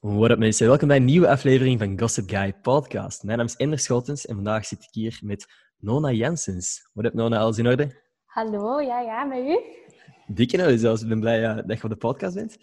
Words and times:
What 0.00 0.30
up 0.30 0.38
mensen, 0.38 0.66
welkom 0.66 0.88
bij 0.88 0.96
een 0.96 1.04
nieuwe 1.04 1.28
aflevering 1.28 1.78
van 1.78 1.98
Gossip 1.98 2.30
Guy 2.30 2.54
Podcast. 2.62 3.22
Mijn 3.22 3.38
naam 3.38 3.46
is 3.46 3.56
Ender 3.56 3.78
Schotens 3.78 4.26
en 4.26 4.34
vandaag 4.34 4.66
zit 4.66 4.82
ik 4.82 4.88
hier 4.90 5.20
met 5.22 5.46
Nona 5.78 6.10
Jensens. 6.10 6.90
What 6.92 7.06
up 7.06 7.14
Nona, 7.14 7.38
alles 7.38 7.58
in 7.58 7.66
orde? 7.66 8.02
Hallo, 8.24 8.80
ja, 8.80 9.00
ja, 9.00 9.24
met 9.24 9.38
u? 9.38 9.58
Dikke 10.26 10.56
nou 10.56 10.78
zelfs, 10.78 11.02
ik 11.02 11.08
ben 11.08 11.20
blij 11.20 11.42
uh, 11.42 11.56
dat 11.66 11.76
je 11.76 11.82
op 11.84 11.90
de 11.90 11.96
podcast 11.96 12.34
bent. 12.34 12.56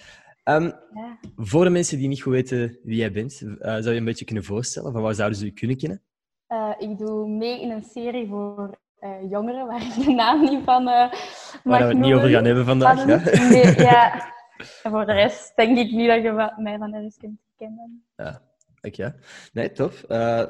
Um, 0.44 0.64
ja. 0.64 1.20
Voor 1.36 1.64
de 1.64 1.70
mensen 1.70 1.98
die 1.98 2.08
niet 2.08 2.22
goed 2.22 2.34
weten 2.34 2.80
wie 2.84 2.98
jij 2.98 3.12
bent, 3.12 3.42
uh, 3.42 3.56
zou 3.60 3.90
je 3.90 3.96
een 3.96 4.06
beetje 4.06 4.26
kunnen 4.26 4.44
voorstellen? 4.44 4.92
Van 4.92 5.02
waar 5.02 5.16
zouden 5.16 5.38
ze 5.38 5.46
je 5.46 5.52
kunnen 5.52 5.78
kennen? 5.78 6.04
Uh, 6.48 6.74
ik 6.78 6.98
doe 6.98 7.28
mee 7.28 7.62
in 7.62 7.72
een 7.72 7.84
serie 7.84 8.28
voor 8.28 8.80
jongeren, 9.30 9.68
waar 9.68 9.82
ik 9.82 10.06
de 10.06 10.12
naam 10.12 10.42
niet 10.42 10.64
van 10.64 10.84
mag 10.84 11.12
Waar 11.64 11.80
we 11.82 11.88
het 11.88 11.98
niet 11.98 12.14
over 12.14 12.30
gaan 12.30 12.46
hebben 12.46 12.66
vandaag, 12.66 13.08
ja? 13.08 13.50
Nee, 13.50 13.76
ja. 13.76 14.32
En 14.84 14.92
voor 14.92 15.06
de 15.06 15.14
rest 15.14 15.56
denk 15.56 15.78
ik 15.78 15.92
niet 15.92 16.08
dat 16.08 16.22
je 16.22 16.54
mij 16.58 16.78
van 16.78 16.94
ergens 16.94 17.18
kunt 17.18 17.40
kennen. 17.58 18.04
Ja, 18.16 18.42
oké. 18.82 19.04
Ja. 19.04 19.16
Nee, 19.54 19.72
tof. 19.72 20.06
Uh, 20.10 20.38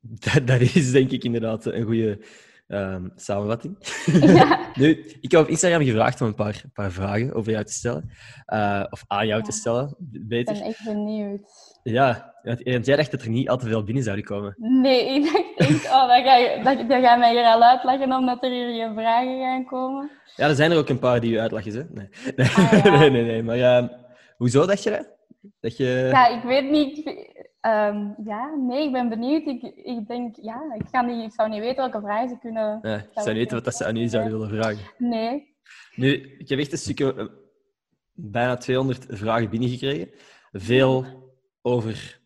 dat, 0.00 0.46
dat, 0.46 0.60
is 0.60 0.90
denk 0.90 1.10
ik 1.10 1.24
inderdaad 1.24 1.64
een 1.64 1.84
goede 1.84 2.24
um, 2.68 3.12
samenvatting. 3.16 3.76
Ja. 4.06 4.58
nu, 4.80 5.04
ik 5.20 5.30
heb 5.30 5.40
op 5.40 5.48
Instagram 5.48 5.82
gevraagd 5.82 6.20
om 6.20 6.26
een 6.26 6.34
paar, 6.34 6.62
paar 6.72 6.92
vragen 6.92 7.34
over 7.34 7.52
jou 7.52 7.64
te 7.64 7.72
stellen. 7.72 8.10
Uh, 8.46 8.84
of 8.90 9.04
aan 9.06 9.26
jou 9.26 9.40
ja. 9.40 9.46
te 9.46 9.52
stellen, 9.52 9.94
beter. 9.98 10.54
Ik 10.54 10.60
ben 10.60 10.68
echt 10.68 10.84
benieuwd. 10.84 11.69
Ja, 11.82 12.34
want 12.42 12.86
jij 12.86 12.96
dacht 12.96 13.10
dat 13.10 13.22
er 13.22 13.30
niet 13.30 13.48
al 13.48 13.56
te 13.56 13.66
veel 13.66 13.84
binnen 13.84 14.02
zouden 14.02 14.24
komen. 14.24 14.54
Nee, 14.56 15.14
ik 15.14 15.22
dacht 15.22 15.70
echt, 15.70 15.84
oh, 15.84 16.08
dat 16.08 16.22
ga, 16.22 16.36
je, 16.36 16.60
dat, 16.88 17.02
ga 17.02 17.16
mij 17.16 17.30
hier 17.30 17.44
al 17.44 17.62
uitleggen 17.62 18.12
omdat 18.12 18.44
er 18.44 18.50
hier 18.50 18.68
geen 18.68 18.94
vragen 18.94 19.40
gaan 19.40 19.64
komen. 19.64 20.10
Ja, 20.36 20.48
er 20.48 20.54
zijn 20.54 20.70
er 20.70 20.78
ook 20.78 20.88
een 20.88 20.98
paar 20.98 21.20
die 21.20 21.32
je 21.32 21.40
uitleggen, 21.40 21.72
hè? 21.72 21.84
Nee, 21.90 22.08
nee, 22.36 22.46
ah, 22.46 22.84
ja. 22.84 22.90
nee, 22.98 23.10
nee, 23.10 23.22
nee, 23.22 23.42
Maar 23.42 23.56
ja, 23.56 23.90
hoezo 24.36 24.66
dacht 24.66 24.82
je 24.82 24.90
dat? 24.90 25.18
dat 25.60 25.76
je... 25.76 26.08
Ja, 26.12 26.26
ik 26.28 26.42
weet 26.42 26.70
niet. 26.70 27.06
Um, 27.66 28.14
ja, 28.24 28.54
nee, 28.56 28.86
ik 28.86 28.92
ben 28.92 29.08
benieuwd. 29.08 29.46
Ik, 29.46 29.62
ik 29.84 30.06
denk, 30.06 30.36
ja, 30.36 30.74
ik, 30.78 30.86
ga 30.90 31.00
niet, 31.00 31.24
ik 31.24 31.32
zou 31.32 31.48
niet 31.48 31.60
weten 31.60 31.76
welke 31.76 32.00
vragen 32.00 32.28
ze 32.28 32.38
kunnen... 32.40 32.78
Ja, 32.82 32.96
ik 32.96 33.08
zou 33.14 33.28
niet 33.28 33.36
weten 33.36 33.54
wat 33.54 33.64
dat 33.64 33.74
ze 33.74 33.84
aan 33.84 33.96
u 33.96 34.08
zouden 34.08 34.32
willen 34.32 34.62
vragen. 34.62 34.90
Nee. 34.98 35.56
Nu, 35.94 36.36
ik 36.38 36.48
heb 36.48 36.58
echt 36.58 36.72
een 36.72 36.78
stukje, 36.78 37.14
eh, 37.14 37.26
bijna 38.12 38.56
200 38.56 39.06
vragen 39.08 39.50
binnengekregen. 39.50 40.10
Veel 40.52 41.04
over 41.62 42.20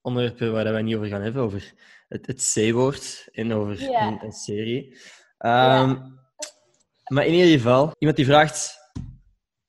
onderwerpen 0.00 0.52
waar 0.52 0.72
wij 0.72 0.82
niet 0.82 0.96
over 0.96 1.08
gaan 1.08 1.22
hebben, 1.22 1.42
over 1.42 1.72
het, 2.08 2.26
het 2.26 2.52
C-woord 2.54 3.28
en 3.32 3.52
over 3.52 3.80
ja. 3.80 4.06
een, 4.06 4.24
een, 4.24 4.32
serie. 4.32 4.92
Um, 4.92 4.98
ja. 5.38 6.12
Maar 7.04 7.26
in 7.26 7.32
ieder 7.32 7.50
geval, 7.50 7.92
iemand 7.98 8.16
die 8.16 8.26
vraagt, 8.26 8.78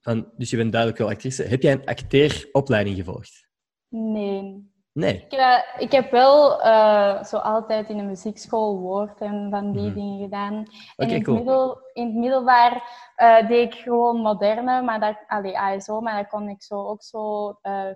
van, 0.02 0.32
dus 0.38 0.50
je 0.50 0.58
bent 0.58 0.72
duidelijk 0.72 1.02
wel 1.02 1.10
actrice, 1.10 1.44
heb 1.44 1.62
jij 1.62 1.72
een 1.72 1.86
acteeropleiding 1.86 2.96
gevolgd? 2.96 3.48
Nee. 3.90 4.74
Nee? 4.96 5.26
Ik, 5.30 5.34
uh, 5.34 5.58
ik 5.78 5.92
heb 5.92 6.12
wel 6.12 6.66
uh, 6.66 7.24
zo 7.24 7.38
altijd 7.38 7.90
in 7.90 7.98
de 7.98 8.04
muziekschool 8.04 8.80
woord 8.80 9.22
en 9.22 9.48
van 9.50 9.72
die 9.72 9.90
mm. 9.90 9.94
dingen 9.94 10.20
gedaan. 10.20 10.54
En 10.54 10.66
okay, 10.96 11.08
in, 11.08 11.14
het 11.14 11.28
middel, 11.28 11.82
in 11.94 12.06
het 12.06 12.16
middelbaar 12.16 12.74
uh, 13.18 13.48
deed 13.48 13.74
ik 13.74 13.80
gewoon 13.80 14.18
moderne, 14.22 14.82
maar 14.82 15.00
dat, 15.00 15.18
allee, 15.28 15.60
ASO, 15.60 16.02
maar 16.02 16.14
daar 16.14 16.28
kon 16.28 16.50
ik 16.50 16.64
zo 16.64 16.88
ook 16.88 17.04
zo 17.04 17.54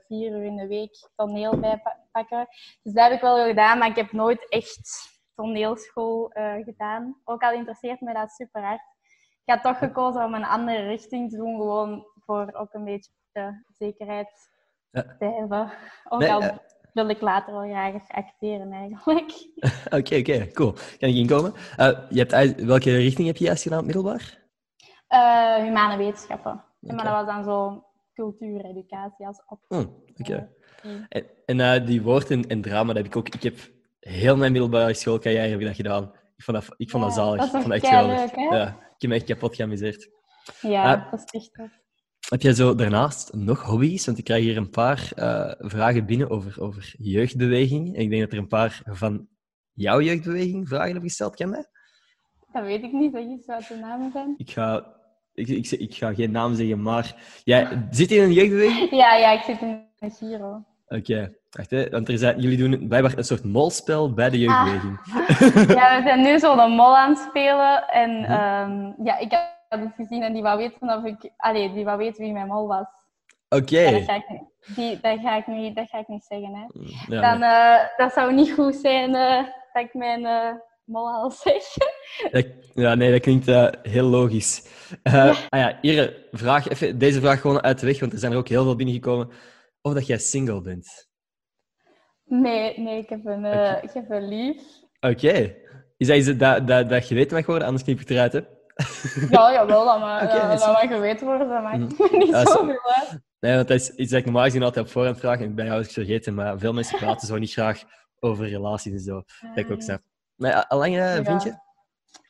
vier 0.08 0.32
uur 0.32 0.44
in 0.44 0.56
de 0.56 0.68
week 0.68 1.10
toneel 1.16 1.60
bij 1.60 1.82
pakken. 2.12 2.48
Dus 2.84 2.94
dat 2.94 3.04
heb 3.04 3.14
ik 3.14 3.22
wel 3.22 3.46
gedaan, 3.48 3.78
maar 3.78 3.90
ik 3.90 3.96
heb 3.96 4.12
nooit 4.12 4.50
echt 4.50 5.10
toneelschool 5.36 6.32
gedaan. 6.64 7.22
Ook 7.24 7.42
al 7.42 7.54
interesseert 7.54 8.02
me 8.02 8.14
dat 8.14 8.32
super 8.32 8.64
hard. 8.64 8.82
Ik 9.46 9.54
had 9.54 9.64
toch 9.64 9.78
gekozen 9.78 10.24
om 10.24 10.34
een 10.34 10.46
andere 10.46 10.84
richting 10.84 11.30
te 11.30 11.38
doen, 11.38 11.56
gewoon 11.56 12.06
voor 12.26 12.50
ook 12.54 12.74
een 12.74 12.86
beetje 12.86 13.12
zekerheid 13.78 14.50
ja. 14.92 15.16
te 15.20 15.26
hebben. 15.26 15.72
Ook 16.10 16.20
nee, 16.20 16.32
al 16.34 16.42
wil 16.94 17.10
ik 17.10 17.22
later 17.22 17.54
wel 17.54 17.70
graag 17.70 17.94
acteren 18.08 18.72
eigenlijk. 18.72 19.32
Oké, 19.86 19.98
oké, 19.98 20.16
okay, 20.16 20.52
cool. 20.52 20.72
Kan 20.72 21.10
ik 21.10 21.16
inkomen? 21.16 21.54
Uh, 21.78 22.00
je 22.10 22.26
hebt, 22.26 22.64
welke 22.64 22.96
richting 22.96 23.28
heb 23.28 23.38
je 23.38 23.46
juist 23.46 23.64
gedaan 23.64 23.86
middelbaar? 23.86 24.38
Uh, 25.10 25.56
humane 25.56 25.98
wetenschappen. 25.98 26.64
Okay. 26.82 26.96
Maar 26.96 27.06
dat 27.06 27.14
was 27.14 27.26
dan 27.26 27.44
zo 27.44 27.84
cultuur, 28.14 28.66
educatie 28.66 29.28
als 29.28 29.44
op. 29.48 29.60
Oh, 29.68 29.80
oké. 29.80 29.90
Okay. 30.18 30.50
Uh, 30.84 31.02
en, 31.10 31.26
en 31.46 31.60
uh, 31.60 31.86
die 31.86 32.02
woord 32.02 32.32
en, 32.32 32.48
en, 32.48 32.62
drama, 32.62 32.88
dat 32.88 32.96
heb 32.96 33.06
ik 33.06 33.16
ook... 33.16 33.28
Ik 33.30 33.44
heb 33.44 33.58
heel 34.00 34.38
mijn 34.38 34.52
middelbare 34.52 34.94
schoolcarrière 34.94 35.50
heb 35.50 35.60
ik 35.60 35.66
dat 35.66 35.76
gedaan. 35.76 36.12
Ik 36.36 36.44
vond 36.44 36.58
dat, 36.58 36.74
ik 36.78 36.90
vond 36.90 37.04
dat 37.04 37.16
ja, 37.16 37.22
zalig. 37.22 37.38
Dat 37.38 37.46
ik 37.46 37.62
vond 37.62 37.74
dat 37.74 37.84
echt 37.84 38.06
leuk, 38.06 38.36
hè? 38.36 38.58
Ja, 38.58 38.68
ik 38.68 39.02
heb 39.02 39.10
me 39.10 39.16
echt 39.16 39.26
kapot 39.26 39.56
geamuseerd. 39.56 40.10
Ja, 40.62 41.08
dat 41.12 41.20
is 41.20 41.42
echt 41.42 41.54
tof. 41.54 41.79
Heb 42.30 42.42
jij 42.42 42.54
zo 42.54 42.76
daarnaast 42.76 43.34
nog 43.34 43.62
hobby's? 43.62 44.06
Want 44.06 44.18
ik 44.18 44.24
krijg 44.24 44.44
hier 44.44 44.58
een 44.58 44.70
paar 44.70 45.12
uh, 45.16 45.52
vragen 45.58 46.06
binnen 46.06 46.30
over, 46.30 46.62
over 46.62 46.94
jeugdbeweging. 46.98 47.96
En 47.96 48.02
ik 48.02 48.10
denk 48.10 48.22
dat 48.22 48.32
er 48.32 48.38
een 48.38 48.48
paar 48.48 48.82
van 48.86 49.28
jouw 49.74 50.02
jeugdbeweging 50.02 50.68
vragen 50.68 50.86
hebben 50.86 51.04
gesteld. 51.10 51.36
Ken 51.36 51.50
je 51.50 51.56
dat? 52.52 52.64
weet 52.64 52.84
ik 52.84 52.92
niet. 52.92 53.12
Zeg 53.14 53.22
eens 53.22 53.46
wat 53.46 53.68
de 53.68 53.76
namen 53.76 54.12
zijn. 54.12 54.34
Ik 54.38 54.52
ga, 54.52 54.86
ik, 55.34 55.48
ik, 55.48 55.72
ik, 55.72 55.96
ga 55.96 56.14
geen 56.14 56.32
naam 56.32 56.56
zeggen, 56.56 56.82
maar... 56.82 57.16
Jij 57.44 57.88
zit 57.92 58.10
je 58.10 58.16
in 58.16 58.24
een 58.24 58.34
jeugdbeweging? 58.34 58.90
Ja, 59.02 59.16
ja 59.16 59.32
ik 59.32 59.42
zit 59.42 59.62
in 59.62 59.88
een 60.00 60.12
Giro. 60.12 60.64
Oké. 60.88 61.34
Okay. 61.60 61.90
Want 61.90 62.10
er 62.10 62.18
zijn, 62.18 62.40
jullie 62.40 62.58
doen 62.58 62.88
blijkbaar 62.88 63.18
een 63.18 63.24
soort 63.24 63.44
molspel 63.44 64.14
bij 64.14 64.30
de 64.30 64.40
jeugdbeweging. 64.40 65.00
Ah. 65.00 65.70
ja, 65.78 65.98
we 65.98 66.02
zijn 66.04 66.22
nu 66.22 66.40
zo 66.40 66.56
de 66.56 66.68
mol 66.68 66.98
aan 66.98 67.10
het 67.10 67.26
spelen. 67.30 67.88
En 67.88 68.10
um, 68.10 68.96
ja, 69.04 69.18
ik 69.18 69.32
heb 69.32 69.59
had 69.70 69.92
gezien 69.96 70.24
en 70.24 70.34
die 70.34 70.42
wou 70.42 70.58
weten 70.58 70.98
of 70.98 71.04
ik... 71.04 71.32
Allee, 71.38 71.74
die 71.74 71.86
wou 71.86 71.98
weten 71.98 72.24
wie 72.24 72.34
mijn 72.34 72.48
mol 72.48 72.68
was. 72.68 72.86
Oké. 73.50 73.64
Okay. 73.64 73.92
Dat, 73.92 74.04
ga 74.04 74.16
ik, 74.16 74.26
die, 74.76 75.00
dat, 75.02 75.20
ga 75.20 75.38
ik 75.38 75.48
niet, 75.48 75.76
dat 75.76 75.90
ga 75.90 76.00
ik 76.00 76.08
niet 76.08 76.24
zeggen, 76.24 76.56
hè. 76.56 76.66
Ja, 77.16 77.22
Dan, 77.22 77.44
uh, 77.44 77.98
dat 77.98 78.14
zou 78.14 78.34
niet 78.34 78.52
goed 78.52 78.76
zijn 78.76 79.10
uh, 79.10 79.44
dat 79.74 79.84
ik 79.84 79.94
mijn 79.94 80.22
uh, 80.22 80.52
mol 80.84 81.08
al 81.08 81.32
zeg. 81.32 81.64
ja, 82.74 82.96
nee, 82.96 83.12
dat 83.12 83.22
klinkt 83.22 83.46
heel 83.82 84.06
logisch. 84.06 84.68
Ja. 85.04 85.30
Ah 85.30 85.60
ja, 85.60 85.78
hier, 85.82 86.28
vraag 86.32 86.68
even 86.68 86.98
deze 86.98 87.20
vraag 87.20 87.42
gewoon 87.42 87.62
uit 87.62 87.80
de 87.80 87.86
weg, 87.86 88.00
want 88.00 88.14
er 88.14 88.20
zijn 88.20 88.32
er 88.32 88.38
ook 88.38 88.48
heel 88.48 88.64
veel 88.64 88.76
binnengekomen. 88.76 89.30
Of 89.82 89.94
dat 89.94 90.08
jij 90.08 90.18
single 90.18 90.62
bent. 90.62 91.08
Nee, 92.26 92.80
nee, 92.80 92.98
ik 92.98 93.10
heb 93.10 93.26
een, 93.26 93.46
okay. 93.46 93.80
ik 93.82 93.92
heb 93.94 94.10
een 94.10 94.28
lief. 94.28 94.62
Oké. 95.00 95.28
Okay. 95.28 95.58
Is 95.98 96.08
dat 96.08 96.18
iets 96.18 96.38
dat, 96.38 96.68
dat, 96.68 96.90
dat 96.90 97.08
je 97.08 97.16
weet 97.16 97.32
mag 97.32 97.46
worden, 97.46 97.66
anders 97.66 97.84
knip 97.84 98.00
ik 98.00 98.08
het 98.08 98.18
eruit, 98.18 98.34
hè? 98.34 98.42
Ja, 99.30 99.52
jawel, 99.52 99.86
dat 99.86 100.00
mag, 100.00 100.24
okay, 100.24 100.50
dat, 100.50 100.60
dat 100.60 100.72
mag 100.72 100.82
geweten 100.82 101.28
worden. 101.28 101.50
Dat 101.50 101.64
maakt 101.64 101.78
mm. 101.78 101.88
niet 102.20 102.30
ja, 102.30 102.46
zoveel 102.46 102.82
uit. 102.84 103.20
Nee, 103.40 103.56
want 103.56 103.68
dat 103.68 103.80
is 103.80 103.90
iets 103.90 104.12
dat 104.12 104.20
ik 104.20 104.26
normaal 104.26 104.44
gezien 104.44 104.64
altijd 104.64 104.86
op 104.86 104.92
voorhand 104.92 105.20
vraag. 105.20 105.40
En 105.40 105.56
bij 105.56 105.66
jou 105.66 105.80
is 105.80 105.88
ik 105.88 105.94
vergeten, 105.94 106.34
maar 106.34 106.60
veel 106.60 106.74
mensen 106.74 106.98
praten 106.98 107.28
zo 107.28 107.38
niet 107.38 107.52
graag 107.52 107.84
over 108.20 108.48
relaties 108.48 108.94
en 108.94 109.00
zo. 109.00 109.24
Dat 109.42 109.66
ik 109.66 109.72
ook 109.72 109.82
snap. 109.82 110.02
Maar 110.36 110.68
al 110.68 110.78
lang 110.78 110.96
uh, 110.96 111.14
vind 111.14 111.44
je? 111.44 111.50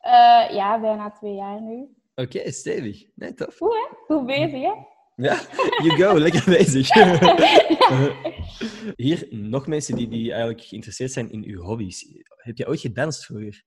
Uh, 0.05 0.55
ja, 0.55 0.79
bijna 0.79 1.11
twee 1.11 1.33
jaar 1.33 1.61
nu. 1.61 1.87
Oké, 2.15 2.37
okay, 2.37 2.51
stevig. 2.51 3.05
Nee, 3.15 3.33
tof. 3.33 3.57
Goed, 3.57 3.73
hè? 3.73 4.15
Goed 4.15 4.25
bezig, 4.25 4.61
hè? 4.61 4.73
Ja, 5.15 5.39
you 5.83 5.89
go. 5.89 6.19
Lekker 6.19 6.43
bezig. 6.45 6.89
Hier 8.95 9.27
nog 9.29 9.67
mensen 9.67 9.95
die, 9.95 10.07
die 10.07 10.29
eigenlijk 10.31 10.61
geïnteresseerd 10.61 11.11
zijn 11.11 11.31
in 11.31 11.43
uw 11.43 11.61
hobby's. 11.61 12.05
Heb 12.27 12.57
je 12.57 12.67
ooit 12.67 12.79
gedanst 12.79 13.25
vroeger? 13.25 13.63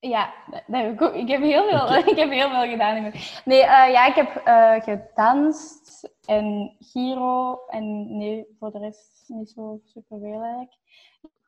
Ja, 0.00 0.34
dat 0.46 0.62
heb 0.66 0.92
ik, 0.92 1.02
ook. 1.02 1.14
ik 1.14 1.28
heb 1.28 1.42
heel 1.42 1.68
veel, 1.68 1.82
okay. 1.82 2.02
ik 2.12 2.16
heb 2.16 2.30
heel 2.30 2.50
veel 2.50 2.70
gedaan. 2.70 3.12
Nee, 3.44 3.62
uh, 3.62 3.66
ja, 3.66 4.06
ik 4.06 4.14
heb 4.14 4.42
uh, 4.46 4.82
gedanst 4.82 6.10
en 6.24 6.76
Giro 6.78 7.60
en 7.68 8.16
nee, 8.16 8.46
voor 8.58 8.70
de 8.70 8.78
rest 8.78 9.24
niet 9.26 9.50
zo 9.50 9.80
superveel 9.84 10.42
eigenlijk. 10.42 10.72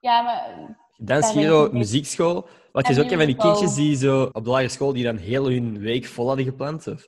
Ja, 0.00 0.22
maar... 0.22 0.76
Dans, 0.97 1.31
Giro, 1.31 1.69
muziekschool. 1.72 2.47
Wat 2.72 2.86
je 2.86 2.94
zo 2.94 3.03
ook 3.03 3.09
van 3.09 3.26
die 3.26 3.36
kindjes 3.36 3.75
die 3.75 3.97
zo 3.97 4.22
op 4.32 4.44
de 4.44 4.50
lagere 4.50 4.69
school 4.69 4.92
die 4.92 5.04
dan 5.04 5.16
heel 5.16 5.50
hun 5.50 5.78
week 5.78 6.06
vol 6.06 6.26
hadden 6.26 6.44
gepland? 6.44 6.86
Of? 6.86 7.04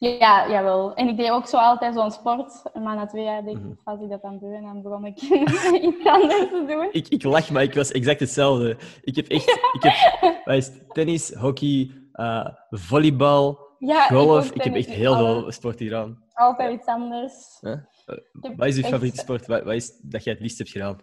Ja, 0.00 0.48
jawel. 0.48 0.94
En 0.94 1.08
ik 1.08 1.16
deed 1.16 1.30
ook 1.30 1.46
zo 1.46 1.56
altijd 1.56 1.94
zo'n 1.94 2.10
sport. 2.10 2.62
Maar 2.74 2.96
na 2.96 3.06
twee 3.06 3.24
jaar 3.24 3.44
deed 3.44 3.56
ik, 3.56 3.62
was 3.84 4.00
ik 4.00 4.08
dat 4.08 4.22
aan 4.22 4.38
beu 4.38 4.54
en 4.54 4.62
dan 4.62 4.82
begon 4.82 5.04
ik 5.04 5.20
iets 5.88 6.06
anders 6.06 6.48
te 6.48 6.64
doen. 6.68 6.88
Ik, 6.92 7.08
ik 7.08 7.22
lach, 7.22 7.50
maar 7.50 7.62
ik 7.62 7.74
was 7.74 7.92
exact 7.92 8.20
hetzelfde. 8.20 8.76
Ik 9.02 9.16
heb 9.16 9.26
echt... 9.26 9.48
Ik 9.72 9.82
heb 9.82 10.46
is, 10.46 10.70
tennis, 10.88 11.34
hockey, 11.34 11.90
uh, 12.12 12.46
volleybal, 12.70 13.58
ja, 13.78 14.06
golf. 14.06 14.46
Ik, 14.46 14.54
ik 14.54 14.62
heb 14.62 14.74
echt 14.74 14.88
heel 14.88 15.14
alle, 15.14 15.40
veel 15.40 15.52
sport 15.52 15.78
gedaan. 15.78 16.24
Altijd 16.32 16.72
iets 16.72 16.86
anders. 16.86 17.58
Huh? 17.60 17.72
Uh, 17.72 18.56
wat 18.56 18.66
is 18.66 18.76
je 18.76 18.82
favoriete 18.82 19.20
sport? 19.20 19.46
Wat, 19.46 19.62
wat, 19.62 19.74
is 19.74 20.00
dat 20.02 20.24
je 20.24 20.30
het 20.30 20.40
liefst 20.40 20.58
hebt 20.58 20.70
gedaan? 20.70 20.98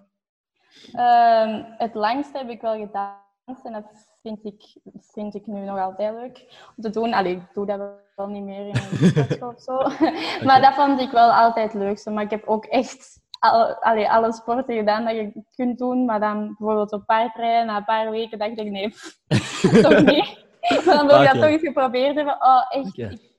Um, 0.94 1.66
het 1.78 1.94
langste 1.94 2.38
heb 2.38 2.50
ik 2.50 2.62
wel 2.62 2.78
gedaan. 2.78 3.26
En 3.64 3.72
dat 3.72 4.17
vind 4.22 4.46
ik, 4.46 4.64
vind 5.00 5.36
ik 5.36 5.48
nu 5.48 5.60
nog 5.60 5.80
altijd 5.80 6.14
leuk 6.14 6.64
om 6.76 6.84
te 6.84 6.90
doen. 6.90 7.14
Allee, 7.14 7.36
ik 7.36 7.54
doe 7.54 7.66
dat 7.66 7.80
wel 8.16 8.28
niet 8.28 8.44
meer 8.44 8.68
in 8.68 8.76
een 8.76 9.10
sportschool 9.10 9.50
of 9.56 9.62
zo. 9.62 9.76
Okay. 9.76 10.14
Maar 10.48 10.62
dat 10.62 10.74
vond 10.74 11.00
ik 11.00 11.12
wel 11.12 11.32
altijd 11.32 11.74
het 11.74 11.82
leukste. 11.82 12.10
Maar 12.10 12.24
ik 12.24 12.30
heb 12.30 12.48
ook 12.48 12.66
echt 12.66 13.22
al, 13.40 13.74
allee, 13.74 14.10
alle 14.10 14.34
sporten 14.34 14.76
gedaan 14.76 15.06
dat 15.06 15.16
je 15.16 15.44
kunt 15.56 15.78
doen. 15.78 16.06
Maar 16.06 16.20
dan 16.20 16.56
bijvoorbeeld 16.58 16.92
op 16.92 17.06
paardrijden, 17.06 17.66
na 17.66 17.78
een 17.78 17.86
paar 17.86 18.12
weken 18.12 18.40
dacht 18.40 18.58
ik, 18.58 18.72
nee, 18.72 18.94
toch 19.84 20.06
niet. 20.06 20.46
dan 20.86 21.08
wil 21.08 21.22
je 21.22 21.28
dat 21.28 21.42
toch 21.42 21.50
eens 21.50 21.62
geprobeerd 21.62 22.16
hebben. 22.16 22.36
Oh, 22.42 22.66
echt. 22.70 22.88
Okay. 22.88 23.12
ik, 23.12 23.36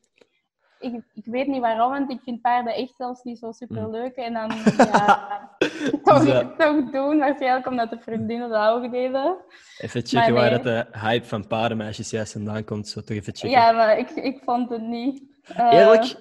ik 1.15 1.25
weet 1.25 1.47
niet 1.47 1.61
waarom, 1.61 1.91
want 1.91 2.11
ik 2.11 2.21
vind 2.25 2.41
paarden 2.41 2.75
echt 2.75 2.95
zelfs 2.97 3.23
niet 3.23 3.39
zo 3.39 3.53
super 3.53 3.91
leuk. 3.91 4.15
En 4.15 4.33
dan 4.33 4.53
ja, 4.77 5.57
toch, 6.05 6.25
Dus, 6.25 6.29
eh, 6.29 6.47
toch 6.49 6.91
doen, 6.91 7.19
waarschijnlijk 7.19 7.67
omdat 7.67 7.91
de 7.91 7.99
vriendinnen 7.99 8.49
dat 8.49 8.69
ook 8.69 8.93
deden. 8.93 9.37
Even 9.79 10.07
checken 10.07 10.35
waar 10.35 10.51
dat 10.51 10.63
de 10.63 10.87
hype 10.93 11.27
van 11.27 11.47
paardenmeisjes 11.47 12.11
juist 12.11 12.33
vandaan 12.33 12.65
komt. 12.65 12.89
Zo 12.89 13.01
toch 13.01 13.17
even 13.17 13.35
checken. 13.35 13.51
Ja, 13.51 13.73
maar 13.73 13.99
ik, 13.99 14.11
ik 14.11 14.41
vond 14.45 14.71
het 14.71 14.83
niet. 14.83 15.23
Eh, 15.43 15.73
Eerlijk, 15.73 16.15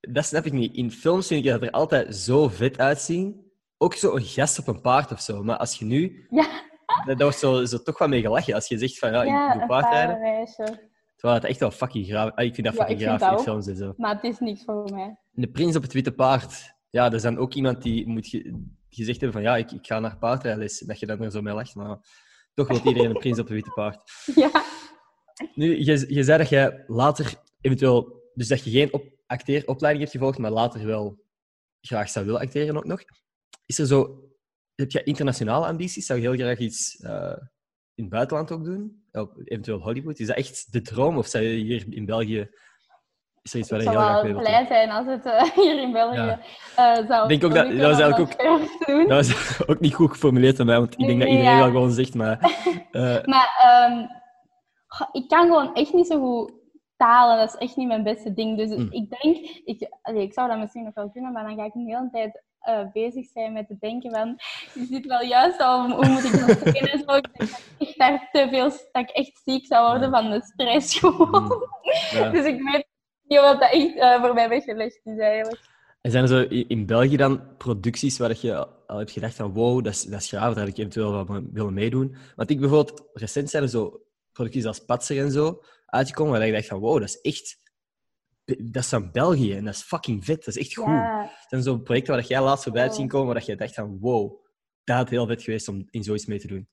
dat 0.00 0.24
snap 0.24 0.44
ik 0.44 0.52
niet. 0.52 0.74
In 0.74 0.90
films 0.90 1.26
vind 1.26 1.44
ik 1.44 1.50
dat 1.50 1.62
er 1.62 1.70
altijd 1.70 2.16
zo 2.16 2.48
vet 2.48 2.78
uitzien. 2.78 3.50
Ook 3.78 3.94
zo 3.94 4.16
een 4.16 4.22
gast 4.22 4.58
op 4.58 4.66
een 4.66 4.80
paard 4.80 5.12
of 5.12 5.20
zo. 5.20 5.42
Maar 5.42 5.56
als 5.56 5.78
je 5.78 5.84
nu... 5.84 6.26
Ja. 6.30 6.46
Dat, 7.06 7.06
dat 7.06 7.20
wordt 7.22 7.38
zo, 7.38 7.64
zo 7.64 7.82
toch 7.82 7.98
wat 7.98 8.08
mee 8.08 8.20
gelachen. 8.20 8.54
Als 8.54 8.68
je 8.68 8.78
zegt 8.78 8.98
van, 8.98 9.12
ja, 9.12 9.22
ja, 9.22 9.52
ik 9.52 9.58
doe 9.58 9.68
paardrijden. 9.68 10.46
Terwijl 11.22 11.40
het 11.42 11.50
echt 11.50 11.60
wel 11.60 11.70
fucking 11.70 12.06
graaf... 12.06 12.30
Ah, 12.34 12.44
ik 12.44 12.54
vind 12.54 12.66
dat 12.66 12.76
Ja, 12.76 12.80
fucking 12.86 13.00
graaf 13.00 13.38
in 13.38 13.44
films 13.44 13.66
en 13.66 13.76
zo. 13.76 13.92
Maar 13.96 14.14
het 14.14 14.24
is 14.24 14.38
niks 14.38 14.64
voor 14.64 14.90
mij. 14.92 15.16
De 15.30 15.50
prins 15.50 15.76
op 15.76 15.82
het 15.82 15.92
witte 15.92 16.12
paard. 16.12 16.74
Ja, 16.90 17.06
er 17.06 17.14
is 17.14 17.22
dan 17.22 17.38
ook 17.38 17.54
iemand 17.54 17.82
die 17.82 18.06
moet 18.06 18.26
ge- 18.26 18.64
gezegd 18.88 19.20
hebben 19.20 19.42
van, 19.42 19.50
ja, 19.50 19.56
ik, 19.56 19.70
ik 19.72 19.86
ga 19.86 19.98
naar 20.00 20.18
paardrijles. 20.18 20.78
Dat 20.78 20.98
je 21.00 21.06
dan 21.06 21.20
er 21.22 21.30
zo 21.30 21.42
mee 21.42 21.54
lacht. 21.54 21.74
Maar 21.74 21.98
toch 22.54 22.68
wil 22.68 22.80
iedereen 22.84 23.10
een 23.10 23.18
prins 23.18 23.38
op 23.38 23.44
het 23.44 23.54
witte 23.54 23.70
paard. 23.70 24.02
Ja, 24.34 24.50
Nu, 25.54 25.78
je, 25.84 26.14
je 26.14 26.22
zei 26.24 26.38
dat 26.38 26.48
je 26.48 26.84
later 26.86 27.34
eventueel... 27.60 28.20
Dus 28.34 28.48
dat 28.48 28.64
je 28.64 28.70
geen 28.70 28.92
op, 28.92 29.04
acteeropleiding 29.26 30.04
hebt 30.04 30.16
gevolgd, 30.16 30.38
maar 30.38 30.50
later 30.50 30.86
wel 30.86 31.24
graag 31.80 32.08
zou 32.08 32.24
willen 32.26 32.40
acteren 32.40 32.76
ook 32.76 32.84
nog. 32.84 33.00
Is 33.66 33.78
er 33.78 33.86
zo... 33.86 34.22
Heb 34.74 34.90
je 34.90 35.02
internationale 35.02 35.66
ambities? 35.66 36.06
Zou 36.06 36.20
je 36.20 36.28
heel 36.28 36.36
graag 36.38 36.58
iets 36.58 36.96
eh, 36.96 37.36
in 37.94 38.04
het 38.04 38.08
buitenland 38.12 38.52
ook 38.52 38.64
doen? 38.64 39.01
Op, 39.12 39.32
eventueel 39.44 39.78
Hollywood? 39.78 40.18
Is 40.18 40.26
dat 40.26 40.36
echt 40.36 40.72
de 40.72 40.80
droom? 40.80 41.16
Of 41.18 41.26
zou 41.26 41.44
je 41.44 41.50
hier 41.64 41.84
in 41.90 42.04
België... 42.06 42.50
Is 43.42 43.52
er 43.52 43.58
iets 43.58 43.70
waar 43.70 43.82
je 43.82 43.88
heel 43.88 43.98
graag 43.98 44.12
wel 44.12 44.22
mee 44.24 44.32
wilt 44.32 44.44
blij 44.44 44.66
zijn 44.66 44.90
als 44.90 45.06
het 45.06 45.24
eh, 45.26 45.42
hier 45.64 45.80
in 45.82 45.92
België 45.92 46.16
Ja. 46.16 46.40
eh, 46.76 47.06
zou 47.08 47.28
denk 47.28 47.44
ook 47.44 47.54
dat- 47.54 47.68
dat 47.70 47.90
was 47.90 48.00
eigenlijk. 48.00 48.38
Dat 49.08 49.26
was 49.26 49.58
ook 49.70 49.80
niet 49.80 49.94
goed 49.94 50.10
geformuleerd 50.10 50.56
van 50.56 50.66
mij, 50.66 50.78
want 50.78 50.92
ik 50.92 50.98
Nee, 50.98 51.06
denk 51.08 51.20
dat 51.20 51.28
iedereen 51.28 51.50
ja. 51.52 51.58
wel 51.58 51.66
gewoon 51.70 51.90
zegt, 51.92 52.14
maar... 52.14 52.38
eh, 52.90 53.24
Maar 53.24 53.56
ehm, 53.60 54.06
ik 55.12 55.28
kan 55.28 55.46
gewoon 55.46 55.74
echt 55.74 55.92
niet 55.92 56.06
zo 56.06 56.20
goed 56.20 56.52
talen. 56.96 57.36
Dat 57.38 57.48
is 57.54 57.60
echt 57.60 57.76
niet 57.76 57.86
mijn 57.88 58.02
beste 58.02 58.32
ding. 58.32 58.56
Dus 58.56 58.70
Mm. 58.76 58.88
ik 58.92 59.10
denk, 59.22 59.36
ik, 59.64 59.88
allee, 60.02 60.22
ik 60.22 60.32
zou 60.32 60.48
dat 60.48 60.58
misschien 60.58 60.84
nog 60.84 60.94
wel 60.94 61.10
kunnen, 61.10 61.32
maar 61.32 61.44
dan 61.44 61.56
ga 61.56 61.64
ik 61.64 61.74
een 61.74 61.86
hele 61.86 62.08
tijd 62.12 62.42
eh, 62.62 62.92
bezig 62.92 63.26
zijn 63.26 63.52
met 63.52 63.66
te 63.66 63.76
denken 63.80 64.10
van, 64.10 64.38
is 64.74 64.88
dit 64.88 65.06
wel 65.06 65.22
juist 65.22 65.60
om, 65.60 65.90
hoe 65.92 66.08
moet 66.08 66.24
ik 66.24 66.46
dat 66.46 66.58
zeggen 66.58 66.90
en 66.92 67.04
zo. 67.08 67.14
Ik 67.14 67.28
denk 67.38 67.50
dat 67.50 67.60
ik 67.78 67.88
echt 67.88 67.98
daar 67.98 68.28
te 68.32 68.48
veel, 68.50 68.68
dat 68.70 69.02
ik 69.02 69.10
echt 69.10 69.40
ziek 69.44 69.66
zou 69.66 69.90
worden 69.90 70.10
Ja. 70.10 70.20
van 70.20 70.30
de 70.30 70.42
stress 70.42 70.98
gewoon. 70.98 71.42
Mm. 71.44 71.66
ja. 72.10 72.30
Dus 72.36 72.46
ik 72.46 72.62
weet 72.62 72.86
niet 73.22 73.38
of 73.38 73.58
dat 73.58 73.70
echt 73.70 73.96
eh, 73.98 74.20
voor 74.24 74.34
mij 74.34 74.48
weggelegd 74.48 75.00
is 75.04 75.18
eigenlijk. 75.18 75.70
En 76.00 76.10
zijn 76.10 76.22
er 76.22 76.28
zo 76.28 76.40
in 76.48 76.86
België 76.86 77.16
dan 77.16 77.56
producties 77.56 78.18
waar 78.18 78.36
je 78.40 78.66
al 78.86 78.98
hebt 78.98 79.10
gedacht 79.10 79.34
van 79.34 79.52
wow, 79.52 79.84
dat 79.84 79.92
is, 79.92 80.02
dat 80.02 80.20
is 80.20 80.28
graaf, 80.28 80.54
daar 80.54 80.64
had 80.64 80.72
ik 80.72 80.78
eventueel 80.78 81.12
wel 81.12 81.42
willen 81.52 81.74
meedoen? 81.74 82.16
Want 82.36 82.50
ik 82.50 82.60
bijvoorbeeld, 82.60 83.02
recent 83.12 83.50
zijn 83.50 83.62
er 83.62 83.68
zo 83.68 84.02
producties 84.32 84.66
als 84.66 84.84
Patser 84.84 85.18
en 85.18 85.30
zo 85.30 85.62
uitgekomen, 85.86 86.32
waar 86.32 86.46
ik 86.46 86.52
dacht 86.52 86.66
van 86.66 86.78
wow, 86.78 87.00
dat 87.00 87.08
is 87.08 87.20
echt... 87.20 87.60
Dat 88.58 88.82
is 88.82 88.88
van 88.88 89.10
België 89.12 89.56
en 89.56 89.64
dat 89.64 89.74
is 89.74 89.82
fucking 89.82 90.24
vet, 90.24 90.44
dat 90.44 90.54
is 90.56 90.58
echt 90.58 90.74
goed. 90.74 90.86
Ja, 90.86 91.20
Het 91.20 91.48
zijn 91.48 91.62
zo 91.62 91.78
projecten 91.78 92.12
waar 92.12 92.20
dat 92.22 92.30
jij 92.30 92.40
laatst 92.42 92.62
voorbij 92.64 92.82
hebt 92.82 92.94
zien 92.94 93.08
komen, 93.08 93.26
waar 93.26 93.34
dat 93.34 93.46
je 93.46 93.56
dacht 93.56 93.74
van 93.74 93.98
wow, 94.00 94.44
dat 94.84 94.96
had 94.96 95.08
heel 95.08 95.26
vet 95.26 95.42
geweest 95.42 95.68
om 95.68 95.86
in 95.90 96.02
zoiets 96.02 96.26
mee 96.26 96.38
te 96.38 96.46
doen. 96.46 96.68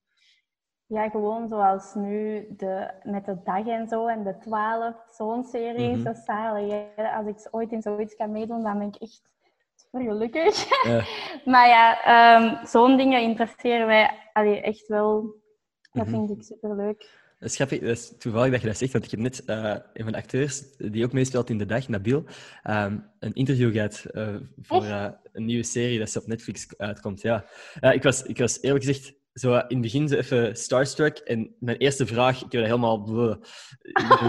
Ja, 0.85 1.09
gewoon 1.09 1.47
zoals 1.47 1.93
nu 1.93 2.45
de, 2.57 2.91
met 3.03 3.25
de 3.25 3.37
dag 3.43 3.67
en 3.67 3.87
zo 3.87 4.07
en 4.07 4.23
de 4.23 4.37
12, 4.37 4.95
zo'n 5.17 5.43
serie. 5.43 6.03
Dat 6.03 6.17
is 6.17 6.23
zalig. 6.23 6.71
hè. 6.95 7.09
Als 7.11 7.27
ik 7.27 7.47
ooit 7.51 7.71
in 7.71 7.81
zoiets 7.81 8.15
kan 8.15 8.31
meedoen, 8.31 8.63
dan 8.63 8.77
ben 8.77 8.87
ik 8.87 8.95
echt 8.95 9.21
gelukkig. 9.91 10.65
Maar 11.45 11.67
ja, 11.67 12.03
ehm, 12.03 12.65
zo'n 12.65 12.97
dingen 12.97 13.21
interesseren 13.21 13.87
mij 13.87 14.29
allee, 14.33 14.61
echt 14.61 14.87
wel. 14.87 15.35
Dat 15.91 16.05
Mhm. 16.05 16.15
vind 16.15 16.29
ik 16.29 16.43
super 16.43 16.75
leuk. 16.75 17.09
Dat 17.39 17.49
is 17.49 17.55
grappig, 17.55 17.79
dat 17.79 17.89
is 17.89 18.13
toevallig 18.17 18.51
dat 18.51 18.61
je 18.61 18.67
dat 18.67 18.77
zegt, 18.77 18.91
want 18.91 19.05
ik 19.05 19.11
heb 19.11 19.19
net 19.19 19.45
eh, 19.45 19.75
een 19.93 20.03
van 20.03 20.11
de 20.11 20.17
acteurs 20.17 20.63
die 20.77 21.05
ook 21.05 21.13
meespeelt 21.13 21.49
in 21.49 21.57
De 21.57 21.65
Dag, 21.65 21.87
Nabil, 21.87 22.25
ehm, 22.63 22.97
een 23.19 23.33
interview 23.33 23.71
gehad 23.71 24.05
eh, 24.11 24.35
voor 24.61 24.83
eh, 24.83 25.09
een 25.31 25.45
nieuwe 25.45 25.63
serie 25.63 25.99
dat 25.99 26.09
ze 26.09 26.19
op 26.19 26.27
Netflix 26.27 26.77
uitkomt. 26.77 27.21
Ja. 27.21 27.45
Ik, 27.79 28.03
was, 28.03 28.23
ik 28.23 28.37
was 28.37 28.61
eerlijk 28.61 28.85
gezegd 28.85 29.13
zo 29.33 29.53
in 29.53 29.63
het 29.67 29.81
begin 29.81 30.07
zo 30.07 30.15
even 30.15 30.55
starstruck 30.55 31.17
en 31.17 31.55
mijn 31.59 31.77
eerste 31.77 32.05
vraag, 32.05 32.35
ik 32.35 32.41
heb 32.41 32.51
dat 32.51 32.63
helemaal 32.63 33.03
bleh, 33.03 33.35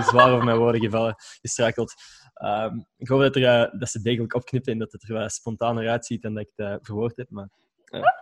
zwaar 0.08 0.32
over 0.32 0.44
mijn 0.44 0.58
woorden 0.58 0.80
gevallen, 0.80 1.14
gestruikeld. 1.40 1.94
Ehm, 2.34 2.80
ik 2.96 3.08
hoop 3.08 3.20
dat, 3.20 3.36
er, 3.36 3.78
dat 3.78 3.88
ze 3.88 4.02
degelijk 4.02 4.34
opknippen 4.34 4.72
en 4.72 4.78
dat 4.78 4.92
het 4.92 5.08
er 5.08 5.14
wat 5.14 5.32
spontaner 5.32 5.88
uitziet 5.88 6.22
dan 6.22 6.34
dat 6.34 6.42
ik 6.42 6.52
het 6.54 6.86
verwoord 6.86 7.16
heb, 7.16 7.30
maar... 7.30 7.48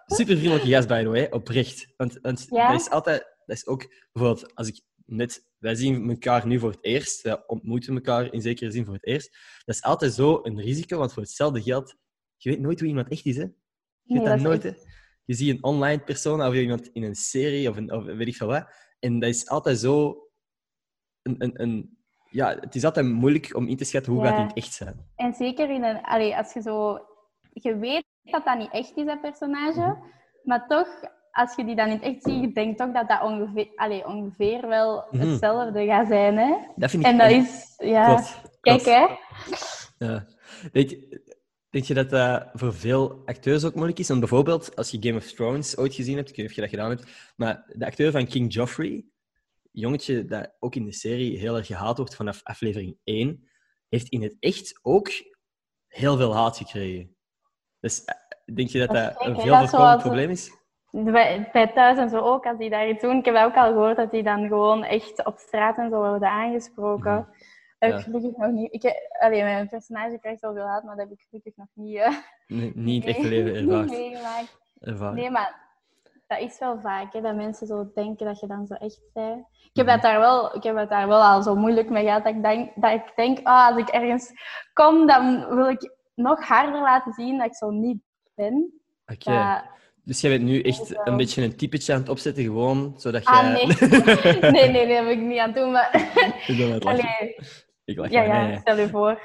super 0.07 0.37
vriendelijke 0.37 0.69
gast, 0.69 0.89
by 0.89 1.03
the 1.03 1.09
way, 1.09 1.27
oprecht. 1.31 1.93
Want, 1.97 2.19
want 2.23 2.47
Ja? 2.51 2.71
dat 2.71 2.81
is 2.81 2.91
altijd... 2.91 3.37
Dat 3.49 3.57
is 3.57 3.67
ook 3.67 3.87
bijvoorbeeld 4.13 4.55
als 4.55 4.69
ik 4.69 4.81
net. 5.07 5.47
Wij 5.59 5.75
zien 5.75 6.09
elkaar 6.11 6.47
nu 6.47 6.59
voor 6.59 6.71
het 6.71 6.85
eerst. 6.85 7.23
Wij 7.23 7.47
ontmoeten 7.47 7.95
elkaar 7.95 8.33
in 8.33 8.41
zekere 8.41 8.71
zin 8.71 8.85
voor 8.85 8.95
het 8.95 9.07
eerst. 9.07 9.37
Dat 9.65 9.75
is 9.75 9.83
altijd 9.83 10.13
zo 10.13 10.41
een 10.43 10.61
risico, 10.61 10.99
want 10.99 11.13
voor 11.13 11.23
hetzelfde 11.23 11.63
geld. 11.63 11.95
Je 12.37 12.51
weet 12.51 12.61
nooit 12.61 12.79
hoe 12.81 12.89
iemand 12.89 13.09
echt 13.09 13.25
is, 13.27 13.37
hè? 13.37 13.43
Je 13.43 13.53
weet 14.15 14.23
Nee, 14.23 14.29
dat 14.29 14.41
nooit, 14.41 14.65
echt- 14.65 14.85
hè? 14.85 14.91
Je 15.25 15.35
ziet 15.35 15.51
een 15.51 15.63
online 15.65 16.03
persoon 16.03 16.43
of 16.43 16.55
iemand 16.55 16.89
in 16.93 17.03
een 17.03 17.15
serie 17.15 17.69
of, 17.71 17.77
een, 17.77 17.93
of 17.93 18.05
weet 18.05 18.27
ik 18.27 18.37
veel 18.37 18.47
wat. 18.47 18.67
En 18.99 19.19
dat 19.19 19.29
is 19.29 19.49
altijd 19.49 19.79
zo. 19.79 20.23
Een, 21.23 21.35
een, 21.39 21.63
een, 21.63 21.99
ja, 22.31 22.59
het 22.61 22.75
is 22.75 22.85
altijd 22.85 23.07
moeilijk 23.07 23.55
om 23.57 23.67
in 23.69 23.77
te 23.77 23.85
schatten 23.85 24.13
hoe 24.13 24.25
Ja. 24.25 24.29
gaat 24.37 24.49
het 24.49 24.57
echt 24.57 24.73
zijn. 24.73 25.11
En 25.17 25.33
zeker 25.35 25.71
in 25.71 25.85
een, 25.85 26.03
allee, 26.03 26.37
als 26.37 26.53
je 26.53 26.61
zo, 26.63 26.99
je 27.53 27.77
weet 27.79 28.05
dat 28.23 28.45
dat 28.45 28.59
niet 28.59 28.73
echt 28.73 28.97
is, 28.97 29.05
dat 29.07 29.21
personage, 29.21 29.81
Mhm. 29.81 30.01
maar 30.43 30.67
toch, 30.69 30.89
als 31.39 31.55
je 31.57 31.65
die 31.65 31.77
dan 31.77 31.87
in 31.87 31.93
het 31.93 32.03
echt 32.03 32.23
ziet, 32.23 32.41
je 32.41 32.53
denkt 32.53 32.79
toch 32.79 32.93
dat 32.93 33.09
dat 33.09 33.23
ongeveer, 33.23 33.69
allee, 33.77 34.07
ongeveer 34.07 34.69
wel 34.69 35.05
Mhm. 35.11 35.29
hetzelfde 35.29 35.87
gaat 35.87 36.07
zijn. 36.09 36.37
Hè? 36.37 36.55
Dat 36.77 36.91
vind 36.91 37.03
ik 37.05 37.11
En 37.11 37.19
dat 37.19 37.31
echt- 37.31 37.47
is, 37.47 37.75
ja, 37.89 38.07
Klopt, 38.15 38.41
kijk 38.61 38.83
klopt. 38.83 38.85
hè. 38.99 39.07
Ja. 40.07 40.27
Denk, 40.73 40.91
je- 40.91 41.37
denk 41.71 41.85
je 41.85 41.95
dat 41.95 42.11
dat 42.11 42.49
voor 42.53 42.75
veel 42.75 43.23
acteurs 43.25 43.65
ook 43.65 43.75
moeilijk 43.75 43.99
is? 43.99 44.09
Want 44.09 44.21
bijvoorbeeld, 44.21 44.77
als 44.77 44.91
je 44.91 44.99
Game 45.03 45.17
of 45.17 45.25
Thrones 45.33 45.77
ooit 45.77 45.95
gezien 45.95 46.17
hebt, 46.17 46.29
ik 46.29 46.37
weet 46.37 46.45
niet 46.49 46.51
of 46.51 46.55
je 46.55 46.61
dat 46.61 46.71
gedaan 46.81 46.91
hebt, 46.91 47.33
maar 47.37 47.65
de 47.77 47.87
acteur 47.87 48.11
van 48.11 48.27
King 48.27 48.53
Joffrey, 48.55 49.05
jongetje 49.71 50.25
dat 50.25 50.51
ook 50.59 50.75
in 50.75 50.85
de 50.85 50.93
serie 50.93 51.39
heel 51.39 51.57
erg 51.57 51.67
gehaat 51.67 51.97
wordt 51.99 52.15
vanaf 52.15 52.41
aflevering 52.43 52.97
1, 53.05 53.49
heeft 53.89 54.09
in 54.09 54.23
het 54.23 54.37
echt 54.41 54.79
ook 54.83 55.09
heel 55.87 56.17
veel 56.17 56.35
haat 56.35 56.57
gekregen. 56.57 57.17
Dus 57.81 58.05
eh, 58.05 58.15
denk 58.55 58.69
je 58.69 58.79
dat 58.79 58.89
Dat 58.89 59.27
een 59.27 59.35
veel 59.41 59.57
voorkomend 59.57 60.01
probleem 60.03 60.31
is? 60.31 60.51
Bij, 60.91 61.49
bij 61.53 61.67
thuis 61.67 61.99
en 61.99 62.09
zo 62.11 62.19
ook, 62.19 62.47
als 62.47 62.59
die 62.59 62.71
daar 62.71 62.89
iets 62.89 63.03
doen. 63.03 63.17
Ik 63.19 63.25
heb 63.25 63.37
ook 63.37 63.57
al 63.57 63.73
gehoord, 63.73 63.97
dat 63.97 64.11
die 64.11 64.23
dan 64.23 64.47
gewoon 64.49 64.85
echt 64.85 65.25
op 65.27 65.39
straat 65.39 65.77
en 65.79 65.91
zo 65.91 65.97
worden 65.97 66.29
aangesproken. 66.31 67.13
Mhm. 67.13 67.25
Heb 67.79 67.91
Ja. 67.91 67.97
ik 67.99 68.03
gelukkig 68.05 68.37
nog 68.37 68.51
niet. 68.51 68.73
Ik, 68.73 68.95
allee, 69.21 69.43
mijn 69.43 69.69
personage 69.69 70.19
krijgt 70.21 70.41
wel 70.41 70.55
veel 70.55 70.67
haat, 70.67 70.83
maar 70.83 70.97
dat 70.97 71.09
heb 71.09 71.19
ik 71.19 71.27
gelukkig 71.29 71.57
nog 71.57 71.67
niet, 71.75 72.23
Nee, 72.47 72.73
niet 72.75 73.05
mee- 73.05 73.29
leven 73.29 73.55
ervaard. 73.55 73.93
ervaren. 74.81 75.15
Nee, 75.15 75.31
maar 75.31 75.55
dat 76.27 76.39
is 76.39 76.59
wel 76.59 76.79
vaak, 76.81 77.13
hè, 77.13 77.21
dat 77.21 77.35
mensen 77.35 77.67
zo 77.67 77.91
denken 77.95 78.27
dat 78.27 78.41
je 78.41 78.47
dan 78.47 78.67
zo 78.67 78.75
echt 78.75 79.01
bent. 79.13 79.47
Ik 79.63 79.71
heb, 79.77 79.85
Mhm. 79.87 79.95
het 79.95 80.03
daar 80.03 80.19
wel, 80.19 80.55
ik 80.57 80.63
heb 80.63 80.77
het 80.77 80.89
daar 80.89 81.09
wel 81.09 81.23
al 81.23 81.43
zo 81.43 81.55
moeilijk 81.55 81.91
mee 81.91 82.05
gehad, 82.05 82.25
dat 82.25 82.35
ik 82.35 82.43
denk, 82.43 82.71
dat 82.75 82.93
ik 82.93 83.13
denk 83.17 83.39
ah, 83.43 83.67
als 83.69 83.77
ik 83.77 83.89
ergens 83.89 84.33
kom, 84.73 85.07
dan 85.07 85.55
wil 85.55 85.69
ik 85.69 85.93
nog 86.15 86.45
harder 86.47 86.81
laten 86.81 87.13
zien 87.13 87.39
dat 87.39 87.47
ik 87.47 87.55
zo 87.55 87.71
niet 87.71 87.99
ben. 88.35 88.73
Oké. 89.07 89.31
Dus 90.09 90.21
jij 90.21 90.31
bent 90.31 90.43
nu 90.43 90.61
echt 90.61 91.07
een 91.07 91.17
beetje 91.17 91.43
een 91.43 91.57
typetje 91.57 91.93
aan 91.93 92.01
het 92.01 92.09
opzetten, 92.09 92.43
gewoon 92.43 92.95
zodat 92.97 93.25
Ah, 93.25 93.43
jij... 93.43 93.53
nee. 93.53 93.67
nee, 94.53 94.71
nee, 94.71 94.87
dat 94.87 94.97
heb 94.97 95.09
ik 95.09 95.21
niet 95.21 95.39
aan 95.39 95.49
het 95.49 95.57
doen, 95.57 95.71
maar... 95.71 96.13
Ik 96.47 96.57
ben 96.57 96.67
aan 96.67 96.73
het 96.73 96.85
lachen. 96.85 97.03
Allee, 97.19 97.37
Ik 97.85 97.97
lach 97.99 98.11
ja, 98.11 98.27
Nee, 98.41 98.49
nee. 98.49 98.59
stel 98.59 98.79
je 98.79 98.89
voor. 98.89 99.21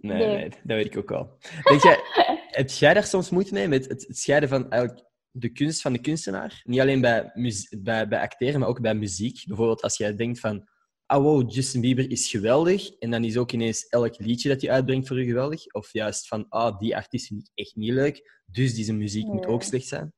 Nee, 0.00 0.18
Nee. 0.26 0.36
nee, 0.36 0.48
dat 0.48 0.58
weet 0.76 0.86
ik 0.86 0.96
ook 0.96 1.08
wel. 1.08 1.38
Denk 1.62 1.82
jij, 1.82 1.98
heb 2.60 2.70
jij 2.70 2.94
daar 2.94 3.04
soms 3.04 3.30
moeite 3.30 3.52
mee, 3.54 3.68
met 3.68 3.88
het, 3.88 4.06
scheiden 4.08 4.48
van 4.48 4.70
eigenlijk 4.70 5.04
de 5.30 5.48
kunst 5.48 5.80
van 5.80 5.92
de 5.92 6.00
kunstenaar? 6.00 6.60
Niet 6.64 6.80
alleen 6.80 7.00
bij, 7.00 7.32
bij, 7.78 8.08
bij 8.08 8.20
acteren, 8.20 8.60
maar 8.60 8.68
ook 8.68 8.80
bij 8.80 8.94
muziek. 8.94 9.42
Bijvoorbeeld 9.46 9.82
als 9.82 9.96
jij 9.96 10.14
denkt 10.14 10.40
van, 10.40 10.68
ah 11.06 11.22
wow, 11.22 11.52
Justin 11.52 11.80
Bieber 11.80 12.10
is 12.10 12.30
geweldig, 12.30 12.88
en 12.98 13.10
dan 13.10 13.24
is 13.24 13.36
ook 13.36 13.52
ineens 13.52 13.86
elk 13.88 14.18
liedje 14.18 14.48
dat 14.48 14.60
hij 14.60 14.70
uitbrengt 14.70 15.08
voor 15.08 15.20
u 15.20 15.24
geweldig. 15.24 15.66
Of 15.66 15.92
juist 15.92 16.28
van, 16.28 16.46
ah, 16.48 16.78
die 16.78 16.96
artiest 16.96 17.26
vind 17.26 17.40
ik 17.40 17.50
echt 17.64 17.76
niet 17.76 17.92
leuk, 17.92 18.40
dus 18.46 18.74
die 18.74 18.84
zijn 18.84 18.98
muziek 18.98 19.26
moet 19.26 19.44
Nee. 19.44 19.54
ook 19.54 19.62
slecht 19.62 19.86
zijn. 19.86 20.12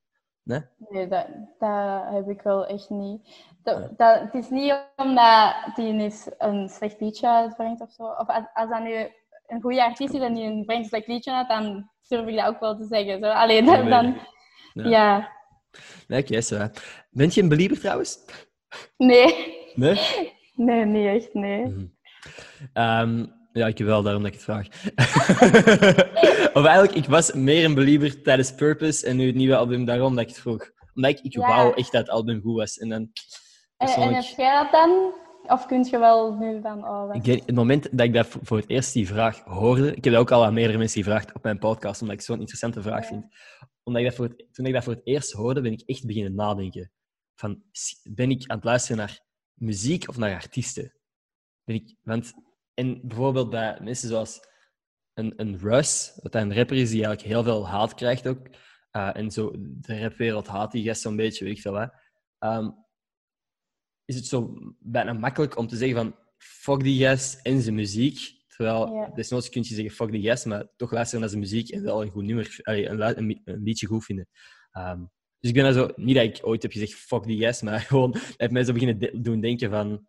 Nee? 0.51 0.61
Nee, 0.89 1.09
dat, 1.09 1.27
dat 1.59 2.03
heb 2.11 2.29
ik 2.29 2.43
wel 2.43 2.67
echt 2.67 2.91
niet. 2.91 3.21
Dat, 3.63 4.21
het 4.21 4.35
is 4.35 4.49
niet 4.49 4.75
omdat 4.97 5.55
die 5.75 5.93
eens 5.93 6.31
een 6.39 6.69
slecht 6.69 7.01
liedje 7.01 7.29
uitbrengt 7.29 7.81
of 7.81 7.91
zo. 7.91 8.03
Of 8.03 8.29
als, 8.29 8.45
als 8.55 8.71
dat 8.71 8.83
nu 8.83 9.09
een 9.47 9.61
goede 9.61 9.85
artiest 9.85 10.15
is 10.15 10.21
en 10.21 10.35
die 10.35 10.45
een 10.45 10.65
brengt 10.65 10.83
een 10.83 10.89
slecht 10.89 11.07
liedje 11.07 11.33
uit, 11.33 11.49
dan 11.49 11.91
durf 12.09 12.27
ik 12.27 12.37
dat 12.37 12.47
ook 12.47 12.61
wel 12.61 12.77
te 12.77 12.85
zeggen. 12.85 13.21
Zo. 13.21 13.27
Alleen 13.27 13.65
dan, 13.71 13.89
dan. 13.89 14.19
Ja. 14.75 14.89
ja. 14.89 15.31
Nee, 16.07 16.23
oké, 16.23 16.41
zo. 16.41 16.69
Je 17.11 17.43
een 17.43 17.49
belieber 17.49 17.79
trouwens? 17.79 18.19
Nee. 18.97 19.57
Nee? 19.75 19.99
Nee, 20.55 20.85
niet 20.85 21.07
echt, 21.07 21.35
nee. 21.35 21.67
Mhm. 21.67 21.85
Ehm, 22.73 23.27
ja, 23.53 23.67
ik 23.67 23.79
wel, 23.79 24.03
daarom 24.03 24.23
dat 24.23 24.33
ik 24.33 24.41
het 24.41 24.45
vraag. 24.45 24.67
of 26.55 26.65
eigenlijk, 26.65 26.95
ik 26.95 27.07
was 27.07 27.33
meer 27.33 27.65
een 27.65 27.75
believer 27.75 28.23
tijdens 28.23 28.55
Purpose 28.55 29.07
en 29.07 29.17
nu 29.17 29.27
het 29.27 29.35
nieuwe 29.35 29.57
album, 29.57 29.85
daarom 29.85 30.15
dat 30.15 30.23
ik 30.23 30.29
het 30.29 30.39
vroeg. 30.41 30.71
Omdat 30.95 31.11
ik, 31.11 31.21
ik 31.21 31.33
Ja. 31.35 31.47
wou 31.47 31.75
echt 31.77 31.93
dat 31.93 32.01
het 32.01 32.11
album 32.11 32.41
goed 32.41 32.57
was. 32.57 32.79
En 32.79 32.89
dan, 32.89 33.11
En, 33.77 33.89
en 33.89 34.15
heb 34.15 34.25
jij 34.37 34.63
dat 34.63 34.73
dan? 34.73 35.13
Of 35.47 35.67
kun 35.67 35.85
je 35.85 35.99
wel 35.99 36.35
nu 36.35 36.61
van, 36.61 36.85
oh, 36.89 37.15
Ik 37.15 37.25
denk, 37.25 37.47
het 37.47 37.55
moment 37.55 37.89
dat 37.91 38.07
ik 38.07 38.13
dat 38.15 38.27
voor 38.43 38.57
het 38.57 38.69
eerst 38.71 38.93
die 38.93 39.07
vraag 39.07 39.41
hoorde, 39.45 39.89
ik 39.95 40.05
heb 40.05 40.13
dat 40.13 40.23
ook 40.23 40.31
al 40.31 40.45
aan 40.45 40.55
meerdere 40.55 40.79
mensen 40.79 41.03
gevraagd 41.03 41.35
op 41.35 41.43
mijn 41.43 41.59
podcast, 41.59 42.01
omdat 42.01 42.17
ik 42.17 42.23
zo'n 42.23 42.39
interessante 42.39 42.83
vraag 42.83 43.03
Ja. 43.03 43.09
vind. 43.09 43.25
Omdat 43.83 44.03
ik 44.03 44.09
dat 44.09 44.17
voor 44.17 44.27
het, 44.27 44.47
toen 44.53 44.67
ik 44.67 44.73
dat 44.73 44.85
voor 44.85 44.93
het 44.93 45.07
eerst 45.07 45.33
hoorde, 45.33 45.61
ben 45.61 45.73
ik 45.73 45.83
echt 45.87 46.07
beginnen 46.07 46.35
nadenken. 46.35 46.93
Van, 47.35 47.63
ben 48.03 48.31
ik 48.31 48.47
aan 48.47 48.57
het 48.57 48.65
luisteren 48.65 48.97
naar 48.97 49.21
muziek 49.55 50.09
of 50.09 50.17
naar 50.17 50.35
artiesten? 50.35 50.95
Ben 51.65 51.75
ik, 51.77 51.95
want, 52.03 52.33
en 52.75 53.01
bijvoorbeeld 53.03 53.51
bij 53.51 53.79
mensen 53.83 54.09
zoals 54.09 54.41
een, 55.15 55.33
een 55.37 55.59
Russ, 55.59 56.19
wat 56.23 56.35
een 56.35 56.55
rapper 56.55 56.77
is 56.77 56.91
die 56.91 57.05
eigenlijk 57.05 57.35
heel 57.35 57.43
veel 57.43 57.69
haat 57.69 57.95
krijgt 57.95 58.27
ook, 58.27 58.49
eh, 58.91 59.17
en 59.17 59.31
zo, 59.31 59.51
de 59.59 60.01
rapwereld 60.01 60.47
haat 60.47 60.73
die 60.73 60.85
gast 60.85 61.01
zo'n 61.01 61.17
beetje, 61.17 61.45
weet 61.45 61.57
ik 61.57 61.63
veel 61.63 61.73
wat. 61.73 61.93
Ehm, 62.39 62.71
is 64.05 64.17
het 64.17 64.27
zo 64.27 64.55
bijna 64.79 65.13
makkelijk 65.13 65.57
om 65.57 65.67
te 65.67 65.77
zeggen 65.77 65.97
van 65.97 66.17
fuck 66.39 66.81
die 66.83 67.05
gast 67.07 67.41
en 67.43 67.61
zijn 67.61 67.75
muziek. 67.75 68.39
Terwijl 68.49 68.95
Ja. 68.95 69.11
desnoods 69.15 69.49
kun 69.49 69.63
je 69.63 69.75
zeggen 69.75 69.95
fuck 69.95 70.11
die 70.11 70.23
gast, 70.29 70.47
maar 70.47 70.69
toch 70.77 70.91
luisteren 70.93 71.21
naar 71.21 71.29
zijn 71.29 71.41
muziek 71.41 71.69
en 71.69 71.83
wel 71.83 72.03
een 72.03 72.11
goed 72.11 72.25
nummer, 72.25 72.57
een, 72.63 73.19
een, 73.19 73.41
liedje 73.45 73.87
goed 73.87 74.05
vinden. 74.05 74.29
Ehm, 74.71 74.99
dus 75.39 75.51
ik 75.51 75.55
ben 75.55 75.65
daar 75.65 75.73
zo, 75.73 75.89
niet 75.97 76.15
dat 76.17 76.25
ik 76.25 76.39
ooit 76.43 76.63
heb 76.63 76.73
gezegd 76.73 76.95
fuck 76.95 77.23
die 77.25 77.41
gast, 77.45 77.63
maar 77.63 77.81
gewoon 77.91 78.11
dat 78.11 78.35
heeft 78.37 78.53
mij 78.53 78.65
zo 78.65 78.73
beginnen 78.73 78.99
de- 78.99 79.21
doen 79.21 79.41
denken 79.41 79.71
van 79.71 80.09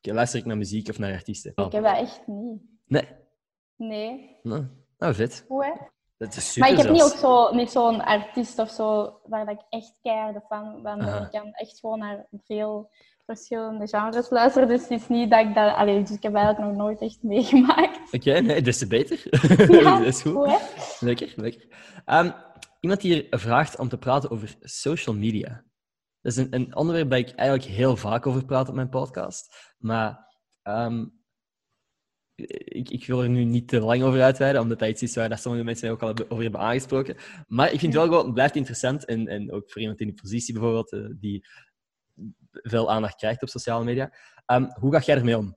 luister 0.00 0.38
ik 0.38 0.44
naar 0.46 0.56
muziek 0.56 0.88
of 0.88 0.98
naar 0.98 1.12
artiesten? 1.12 1.52
Ik 1.54 1.72
heb 1.72 1.82
dat 1.82 1.96
echt 1.98 2.26
niet. 2.26 2.60
Nee. 2.86 3.06
Nee. 3.76 4.36
Nou, 4.42 4.66
nou, 4.98 5.14
vet. 5.14 5.44
Hoe, 5.48 5.64
hè? 5.64 5.72
Dat 6.18 6.36
is 6.36 6.52
super 6.52 6.60
Maar 6.60 6.78
ik 6.78 6.84
heb 6.84 6.92
niet, 6.92 7.02
ook 7.02 7.18
zo, 7.18 7.54
niet 7.54 7.70
zo'n 7.70 8.04
artiest 8.04 8.58
of 8.58 8.70
zo 8.70 9.18
waar 9.24 9.50
ik 9.50 9.60
echt 9.68 9.98
keihard 10.02 10.44
fan 10.48 10.72
van 10.72 10.82
ben. 10.82 11.00
Aha. 11.00 11.24
Ik 11.24 11.30
kan 11.30 11.52
echt 11.52 11.80
gewoon 11.80 11.98
naar 11.98 12.26
veel 12.44 12.90
verschillende 13.26 13.88
genres 13.88 14.30
luisteren. 14.30 14.68
Dus 14.68 14.80
het 14.82 14.90
is 14.90 15.08
niet 15.08 15.30
dat 15.30 15.46
ik 15.46 15.54
dat... 15.54 15.74
Allee, 15.74 16.00
dus 16.00 16.16
ik 16.16 16.22
heb 16.22 16.34
eigenlijk 16.34 16.66
nog 16.66 16.76
nooit 16.76 17.00
echt 17.00 17.22
meegemaakt. 17.22 18.00
Oké, 18.14 18.40
nee, 18.40 18.62
des 18.62 18.78
te 18.78 18.86
beter. 18.86 19.22
Ja, 19.82 19.98
dat 19.98 20.06
is 20.14 20.22
goed. 20.22 20.46
hè? 20.46 20.56
Lekker, 21.00 21.32
lekker. 21.36 21.66
Ehm, 22.04 22.30
iemand 22.80 23.02
hier 23.02 23.26
vraagt 23.30 23.78
om 23.78 23.88
te 23.88 23.98
praten 23.98 24.30
over 24.30 24.56
social 24.60 25.16
media. 25.16 25.64
Dat 26.20 26.32
is 26.32 26.36
een, 26.36 26.54
een 26.54 26.76
onderwerp 26.76 27.10
dat 27.10 27.18
ik 27.18 27.30
eigenlijk 27.34 27.70
heel 27.70 27.96
vaak 27.96 28.26
over 28.26 28.44
praat 28.44 28.68
op 28.68 28.74
mijn 28.74 28.88
podcast. 28.88 29.74
Maar 29.78 30.34
ehm, 30.62 31.04
ik, 32.36 32.90
ik 32.90 33.06
wil 33.06 33.22
er 33.22 33.28
nu 33.28 33.44
niet 33.44 33.68
te 33.68 33.80
lang 33.80 34.02
over 34.02 34.22
uitweiden, 34.22 34.60
omdat 34.60 34.78
dat 34.78 34.88
iets 34.88 35.02
is 35.02 35.14
waar 35.14 35.28
dat 35.28 35.40
sommige 35.40 35.64
mensen 35.64 35.90
ook 35.90 36.02
al 36.02 36.14
over 36.28 36.42
hebben 36.42 36.60
aangesproken. 36.60 37.16
Maar 37.46 37.72
ik 37.72 37.80
vind 37.80 37.92
het 37.92 38.02
wel 38.02 38.10
gewoon, 38.10 38.24
het 38.24 38.34
blijft 38.34 38.56
interessant. 38.56 39.04
En, 39.04 39.28
en 39.28 39.52
ook 39.52 39.70
voor 39.70 39.80
iemand 39.80 40.00
in 40.00 40.06
die 40.06 40.20
positie 40.22 40.54
bijvoorbeeld, 40.54 40.92
eh, 40.92 41.00
die 41.18 41.46
veel 42.50 42.90
aandacht 42.90 43.16
krijgt 43.16 43.42
op 43.42 43.48
sociale 43.48 43.84
media. 43.84 44.12
Ehm, 44.46 44.64
hoe 44.80 44.92
ga 44.92 45.00
jij 45.00 45.16
ermee 45.16 45.38
om? 45.38 45.56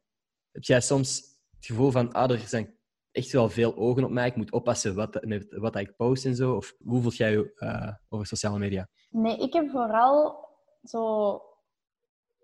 Heb 0.51 0.63
jij 0.63 0.81
soms 0.81 1.17
het 1.55 1.65
gevoel 1.65 1.91
van, 1.91 2.11
ah, 2.11 2.31
er 2.31 2.39
zijn 2.39 2.77
echt 3.11 3.31
wel 3.31 3.49
veel 3.49 3.75
ogen 3.75 4.03
op 4.03 4.11
mij, 4.11 4.27
ik 4.27 4.35
moet 4.35 4.51
oppassen 4.51 4.95
wat, 4.95 5.25
met 5.25 5.45
wat 5.49 5.75
ik 5.75 5.95
post 5.95 6.25
en 6.25 6.35
zo? 6.35 6.55
Of 6.55 6.75
hoe 6.83 7.01
voelt 7.01 7.17
jij 7.17 7.31
je 7.31 7.51
eh, 7.55 7.93
over 8.09 8.25
sociale 8.25 8.59
media? 8.59 8.89
Nee, 9.09 9.37
ik 9.37 9.53
heb 9.53 9.69
vooral 9.69 10.47
zo... 10.83 11.41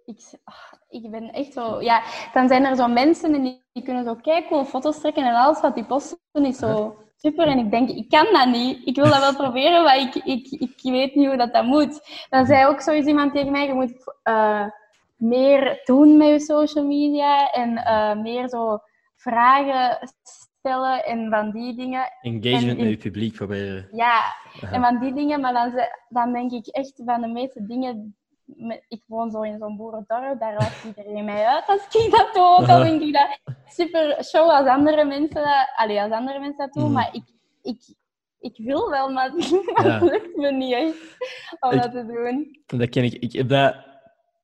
Ik, 0.06 0.20
ah, 0.44 0.74
ik 0.90 1.12
ben 1.12 1.34
echt 1.34 1.54
zo... 1.54 1.82
Ja, 1.82 2.02
dan 2.34 2.48
zijn 2.48 2.66
er 2.66 2.76
zo 2.76 2.88
mensen 2.88 3.34
en 3.34 3.42
die, 3.42 3.64
die 3.72 3.84
kunnen 3.84 4.04
zo 4.04 4.18
cool 4.48 4.66
foto's 4.66 5.00
trekken 5.00 5.24
en 5.26 5.36
alles 5.36 5.62
wat 5.62 5.76
die 5.76 5.86
posten 5.86 6.46
is 6.46 6.58
zo 6.58 6.98
super. 7.18 7.48
En 7.48 7.58
ik 7.60 7.72
denk, 7.72 7.90
ik 7.90 8.10
kan 8.10 8.28
dat 8.32 8.48
niet. 8.48 8.88
Ik 8.88 8.96
wil 8.96 9.06
dat 9.10 9.20
wel 9.20 9.36
proberen, 9.36 9.84
maar 9.84 10.00
ik, 10.00 10.16
ik, 10.16 10.48
ik 10.52 10.80
weet 10.82 11.16
niet 11.16 11.28
hoe 11.28 11.38
dat, 11.38 11.54
dat 11.54 11.66
moet. 11.66 12.26
Dan 12.30 12.46
zei 12.46 12.66
ook 12.66 12.82
zoiets 12.82 13.08
iemand 13.08 13.34
tegen 13.34 13.52
mij, 13.52 13.68
je 13.68 13.74
moet 13.74 14.20
eh, 14.24 14.66
meer 15.16 15.82
doen 15.84 16.18
met 16.18 16.28
je 16.28 16.40
social 16.40 16.86
media 16.86 17.52
en 17.52 17.78
eh, 17.78 18.16
meer 18.16 18.50
zo 18.50 18.80
vragen 19.16 20.10
stellen 20.24 21.06
en 21.06 21.30
van 21.30 21.52
die 21.52 21.76
dingen. 21.76 22.12
Engagement 22.22 22.78
En- 22.80 22.84
met 22.84 22.90
je 22.90 22.98
publiek 22.98 23.34
proberen. 23.34 23.88
Ja, 23.92 24.22
Aha. 24.62 24.72
en 24.72 24.82
van 24.82 25.00
die 25.00 25.14
dingen, 25.14 25.42
maar 25.42 25.54
dan, 25.54 25.74
dan 26.10 26.34
denk 26.34 26.52
ik 26.52 26.68
echt 26.68 27.02
van 27.06 27.22
de 27.22 27.28
meeste 27.28 27.66
dingen. 27.66 28.18
Ik 28.88 29.02
woon 29.06 29.32
zo 29.32 29.42
in 29.42 29.58
zo'n 29.58 29.78
boerendorp, 29.78 30.40
daar 30.40 30.54
lacht 30.54 30.84
iedereen 30.84 31.26
mij 31.26 31.46
uit 31.46 31.64
als 31.68 31.82
ik 32.04 32.12
dat 32.12 32.30
doe. 32.34 32.44
Ook 32.60 32.68
al 32.68 32.84
denk 32.84 33.02
ik 33.02 33.14
dat 33.14 33.40
super 33.68 34.24
show 34.24 34.50
als 34.50 34.68
andere 34.68 35.06
mensen 35.06 35.36
dat, 35.36 35.72
allee, 35.76 36.02
als 36.02 36.12
andere 36.12 36.40
mensen 36.40 36.58
dat 36.58 36.74
doen, 36.74 36.84
Mhm. 36.84 36.94
maar 36.94 37.10
ik, 37.12 37.24
ik, 37.62 37.82
ik 38.40 38.58
wil 38.58 38.90
wel, 38.90 39.12
maar 39.12 39.34
maar 39.74 39.86
Ja. 39.88 40.00
het 40.00 40.02
lukt 40.12 40.36
me 40.36 40.52
niet 40.52 40.74
echt 40.74 41.18
om 41.60 41.72
Ik- 41.72 41.82
dat 41.82 41.92
te 41.92 42.06
doen. 42.06 42.60
Dat 42.80 42.90
ken 42.90 43.04
ik. 43.04 43.14
ik 43.14 43.32
heb 43.34 43.50
dat, 43.50 43.76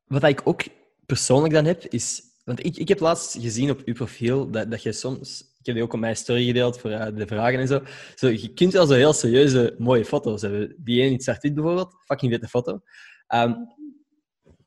wat 0.07 0.23
ik 0.23 0.41
ook 0.43 0.61
persoonlijk 1.05 1.53
dan 1.53 1.65
heb, 1.65 1.83
is... 1.85 2.21
Want 2.45 2.65
ik, 2.65 2.77
ik 2.77 2.87
heb 2.87 2.99
laatst 2.99 3.37
gezien 3.41 3.69
op 3.71 3.81
uw 3.85 3.93
profiel 3.93 4.51
dat, 4.51 4.71
dat 4.71 4.83
je 4.83 4.91
soms... 4.91 5.41
Ik 5.59 5.65
heb 5.65 5.75
die 5.75 5.83
ook 5.83 5.93
op 5.93 5.99
mijn 5.99 6.15
story 6.15 6.45
gedeeld 6.45 6.77
voor 6.79 6.89
eh, 6.91 7.15
de 7.15 7.27
vragen 7.27 7.59
en 7.59 7.67
zo. 7.67 7.81
zo. 8.15 8.27
Je 8.27 8.53
kunt 8.53 8.73
wel 8.73 8.85
zo 8.85 8.93
heel 8.93 9.13
serieuze, 9.13 9.75
mooie 9.77 10.05
foto's 10.05 10.41
hebben. 10.41 10.75
Die 10.77 11.01
ene 11.01 11.11
in 11.11 11.21
zwart-wit 11.21 11.53
bijvoorbeeld, 11.53 11.95
fucking 12.05 12.31
vette 12.31 12.47
foto. 12.47 12.79
Ehm, 13.27 13.53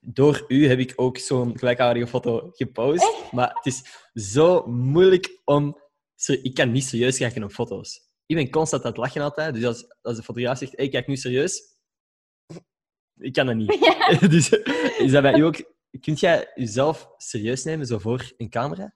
door 0.05 0.45
u 0.49 0.69
heb 0.69 0.79
ik 0.79 0.93
ook 0.97 1.19
zo'n 1.19 1.59
gelijkaardige 1.59 2.07
foto 2.07 2.51
gepost. 2.53 3.33
Maar 3.33 3.51
het 3.55 3.67
is 3.67 4.09
zo 4.15 4.67
moeilijk 4.67 5.41
om... 5.45 5.83
Ik 6.27 6.55
kan 6.55 6.73
niet 6.73 6.85
serieus 6.85 7.19
kijken 7.19 7.45
op 7.45 7.53
foto's. 7.53 8.09
Ik 8.27 8.37
ben 8.37 8.51
constant 8.51 8.83
aan 8.83 8.91
het 8.91 8.99
lachen 8.99 9.23
altijd. 9.23 9.55
Dus 9.55 9.65
als, 9.65 9.97
als 10.03 10.17
de 10.17 10.23
fotograaf 10.23 10.59
zegt, 10.59 10.77
hey, 10.77 10.89
kijk 10.89 11.07
nu 11.07 11.17
serieus. 11.17 11.63
Ik 13.17 13.33
kan 13.33 13.47
dat 13.47 13.55
niet. 13.55 13.79
Ja. 13.85 14.19
dus 14.29 14.51
is 14.99 15.13
dat 15.13 15.23
bij 15.23 15.39
u 15.39 15.41
ook... 15.41 15.73
Kunt 16.01 16.21
jij 16.21 16.51
jezelf 16.55 17.09
serieus 17.17 17.65
nemen, 17.65 17.87
zo 17.87 17.99
voor 17.99 18.33
een 18.37 18.51
camera? 18.51 18.95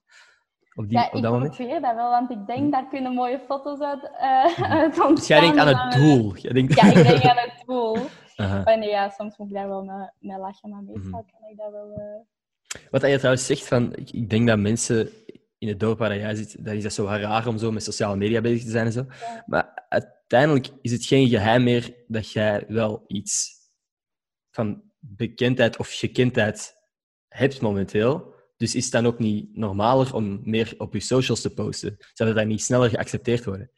Op, 0.74 0.88
die, 0.88 0.98
Ja, 0.98 1.06
op 1.06 1.14
ik 1.14 1.22
dat 1.22 1.32
moment? 1.32 1.56
probeer 1.56 1.80
dat 1.80 1.94
wel, 1.94 2.10
want 2.10 2.30
ik 2.30 2.46
denk 2.46 2.72
daar 2.72 2.88
kunnen 2.88 3.14
mooie 3.14 3.40
foto's 3.46 3.80
uit, 3.80 4.10
eh 4.18 4.70
uit 4.80 4.86
ontstaan. 4.86 5.14
Dus 5.14 5.26
jij 5.26 5.40
denkt 5.40 5.58
aan 5.58 5.76
het 5.76 5.92
doel. 5.92 6.36
Jij 6.36 6.52
denkt... 6.52 6.74
Ja, 6.74 6.86
ik 6.86 6.94
denk 6.94 7.22
aan 7.22 7.36
het 7.36 7.62
doel. 7.66 7.96
Aha. 8.38 8.62
Maar 8.64 8.78
nee, 8.78 8.88
ja, 8.88 9.08
soms 9.10 9.36
moet 9.36 9.48
ik 9.48 9.54
daar 9.54 9.68
wel 9.68 9.84
mee, 9.84 10.08
mee 10.18 10.38
lachen, 10.38 10.70
maar 10.70 10.82
meestal 10.82 11.02
Mhm. 11.10 11.30
kan 11.40 11.50
ik 11.50 11.56
dat 11.56 11.70
wel... 11.72 11.92
eh, 11.92 12.80
Wat 12.90 13.02
je 13.02 13.16
trouwens 13.18 13.46
zegt, 13.46 13.66
van, 13.66 13.96
ik, 13.96 14.10
ik 14.10 14.30
denk 14.30 14.46
dat 14.46 14.58
mensen 14.58 15.10
in 15.58 15.68
het 15.68 15.80
dorp 15.80 15.98
waar 15.98 16.16
jij 16.16 16.34
zit, 16.34 16.64
dat 16.64 16.74
is 16.74 16.82
dat 16.82 16.92
zo 16.92 17.04
raar 17.04 17.46
om 17.46 17.58
zo 17.58 17.72
met 17.72 17.82
sociale 17.82 18.16
media 18.16 18.40
bezig 18.40 18.64
te 18.64 18.70
zijn 18.70 18.86
en 18.86 18.92
zo. 18.92 19.04
Ja. 19.08 19.44
Maar 19.46 19.86
uiteindelijk 19.88 20.68
is 20.82 20.92
het 20.92 21.04
geen 21.04 21.28
geheim 21.28 21.62
meer 21.62 21.94
dat 22.06 22.30
jij 22.32 22.64
wel 22.68 23.04
iets 23.06 23.56
van 24.50 24.82
bekendheid 24.98 25.76
of 25.78 25.88
gekendheid 25.92 26.76
hebt 27.28 27.60
momenteel. 27.60 28.34
Dus 28.56 28.74
is 28.74 28.84
het 28.84 28.92
dan 28.92 29.06
ook 29.06 29.18
niet 29.18 29.56
normaler 29.56 30.14
om 30.14 30.40
meer 30.42 30.74
op 30.78 30.92
je 30.92 31.00
socials 31.00 31.40
te 31.40 31.54
posten? 31.54 31.96
Zou 32.12 32.28
dat 32.28 32.38
dan 32.38 32.48
niet 32.48 32.62
sneller 32.62 32.88
geaccepteerd 32.90 33.44
worden? 33.44 33.70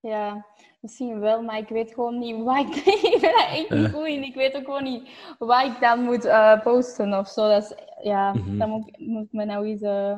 Ja, 0.00 0.46
misschien 0.84 1.20
wel, 1.20 1.42
maar 1.42 1.58
ik 1.58 1.68
weet 1.68 1.92
gewoon 1.94 2.18
niet 2.18 2.42
waar 2.44 2.60
ik... 2.60 2.74
ik 3.14 3.18
ben 3.20 3.32
daar 3.32 3.48
echt 3.50 3.70
niet 3.70 3.84
Eh. 3.84 3.92
goed 3.92 4.06
in. 4.06 4.22
Ik 4.22 4.34
weet 4.34 4.54
ook 4.56 4.64
gewoon 4.64 4.82
niet 4.84 5.08
waar 5.38 5.66
ik 5.66 5.80
dan 5.80 6.00
moet 6.02 6.24
eh, 6.24 6.60
posten 6.62 7.18
of 7.18 7.28
zo. 7.28 7.48
Dat 7.48 7.62
is, 7.62 7.74
ja, 8.02 8.32
Mhm. 8.32 8.58
daar 8.58 8.68
moet, 8.68 8.88
ik- 8.88 8.98
moet 8.98 9.24
ik 9.24 9.32
me 9.32 9.44
nou 9.44 9.66
eens 9.66 9.80
eh, 9.82 10.16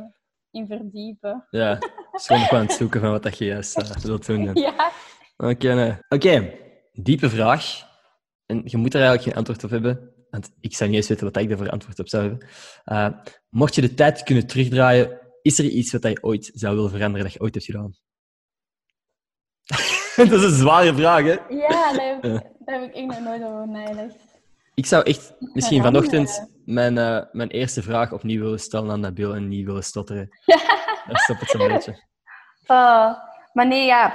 in 0.50 0.66
verdiepen. 0.66 1.46
Ja, 1.50 1.78
is 2.12 2.26
gewoon 2.26 2.48
aan 2.50 2.60
het 2.66 2.72
zoeken 2.72 3.00
van 3.00 3.10
wat 3.10 3.22
dat 3.22 3.38
je 3.38 3.44
juist 3.44 3.76
eh, 3.78 3.90
wilt 3.96 4.26
doen. 4.26 4.44
dan. 4.44 4.54
Ja. 4.54 4.90
Oké, 5.36 5.74
nee. 5.74 5.94
Oké, 6.08 6.52
diepe 6.92 7.28
vraag. 7.30 7.84
En 8.46 8.62
je 8.64 8.76
moet 8.76 8.94
er 8.94 9.00
eigenlijk 9.00 9.28
geen 9.28 9.38
antwoord 9.38 9.64
op 9.64 9.70
hebben, 9.70 10.12
want 10.30 10.50
ik 10.60 10.74
zou 10.76 10.90
niet 10.90 10.98
eens 10.98 11.08
weten 11.08 11.24
wat 11.32 11.36
ik 11.36 11.48
daarvoor 11.48 11.70
antwoord 11.70 11.98
op 11.98 12.08
zou 12.08 12.22
hebben. 12.84 13.22
Mocht 13.50 13.74
je 13.74 13.80
de 13.80 13.94
tijd 13.94 14.22
kunnen 14.22 14.46
terugdraaien, 14.46 15.20
is 15.42 15.58
er 15.58 15.64
iets 15.64 15.92
wat 15.92 16.02
je 16.02 16.22
ooit 16.22 16.50
zou 16.54 16.74
willen 16.74 16.90
veranderen 16.90 17.22
dat 17.24 17.32
je 17.32 17.40
ooit 17.40 17.54
hebt 17.54 17.66
gedaan? 17.66 17.94
dat 20.30 20.32
is 20.32 20.42
een 20.42 20.50
zware 20.50 20.94
vraag, 20.94 21.22
hè? 21.24 21.38
Ja, 21.48 21.92
daar 21.92 22.06
heb, 22.06 22.24
ik- 22.24 22.32
Ja. 22.32 22.42
daar 22.64 22.80
heb 22.80 22.88
ik 22.88 22.94
echt 22.94 23.06
nog 23.06 23.20
nooit 23.20 23.42
over 23.42 23.68
nagedacht. 23.68 24.14
Ik 24.74 24.86
zou 24.86 25.02
echt 25.04 25.34
misschien 25.38 25.82
vanochtend 25.82 26.50
mijn, 26.64 26.98
eh, 26.98 27.22
mijn 27.32 27.48
eerste 27.48 27.82
vraag 27.82 28.12
opnieuw 28.12 28.42
willen 28.42 28.60
stellen 28.60 28.90
aan 28.90 29.00
Nabil 29.00 29.34
en 29.34 29.48
niet 29.48 29.66
willen 29.66 29.84
stotteren. 29.84 30.28
Daar 31.06 31.18
stopt 31.18 31.40
het 31.40 31.48
zo'n 31.50 31.68
beetje. 31.68 32.04
Oh, 32.66 33.14
maar 33.52 33.66
nee, 33.66 33.86
ja. 33.86 34.14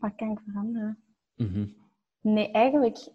Wat 0.00 0.12
kan 0.16 0.30
ik 0.30 0.38
veranderen? 0.46 1.02
Mhm. 1.34 1.66
Nee, 2.20 2.50
eigenlijk, 2.50 3.08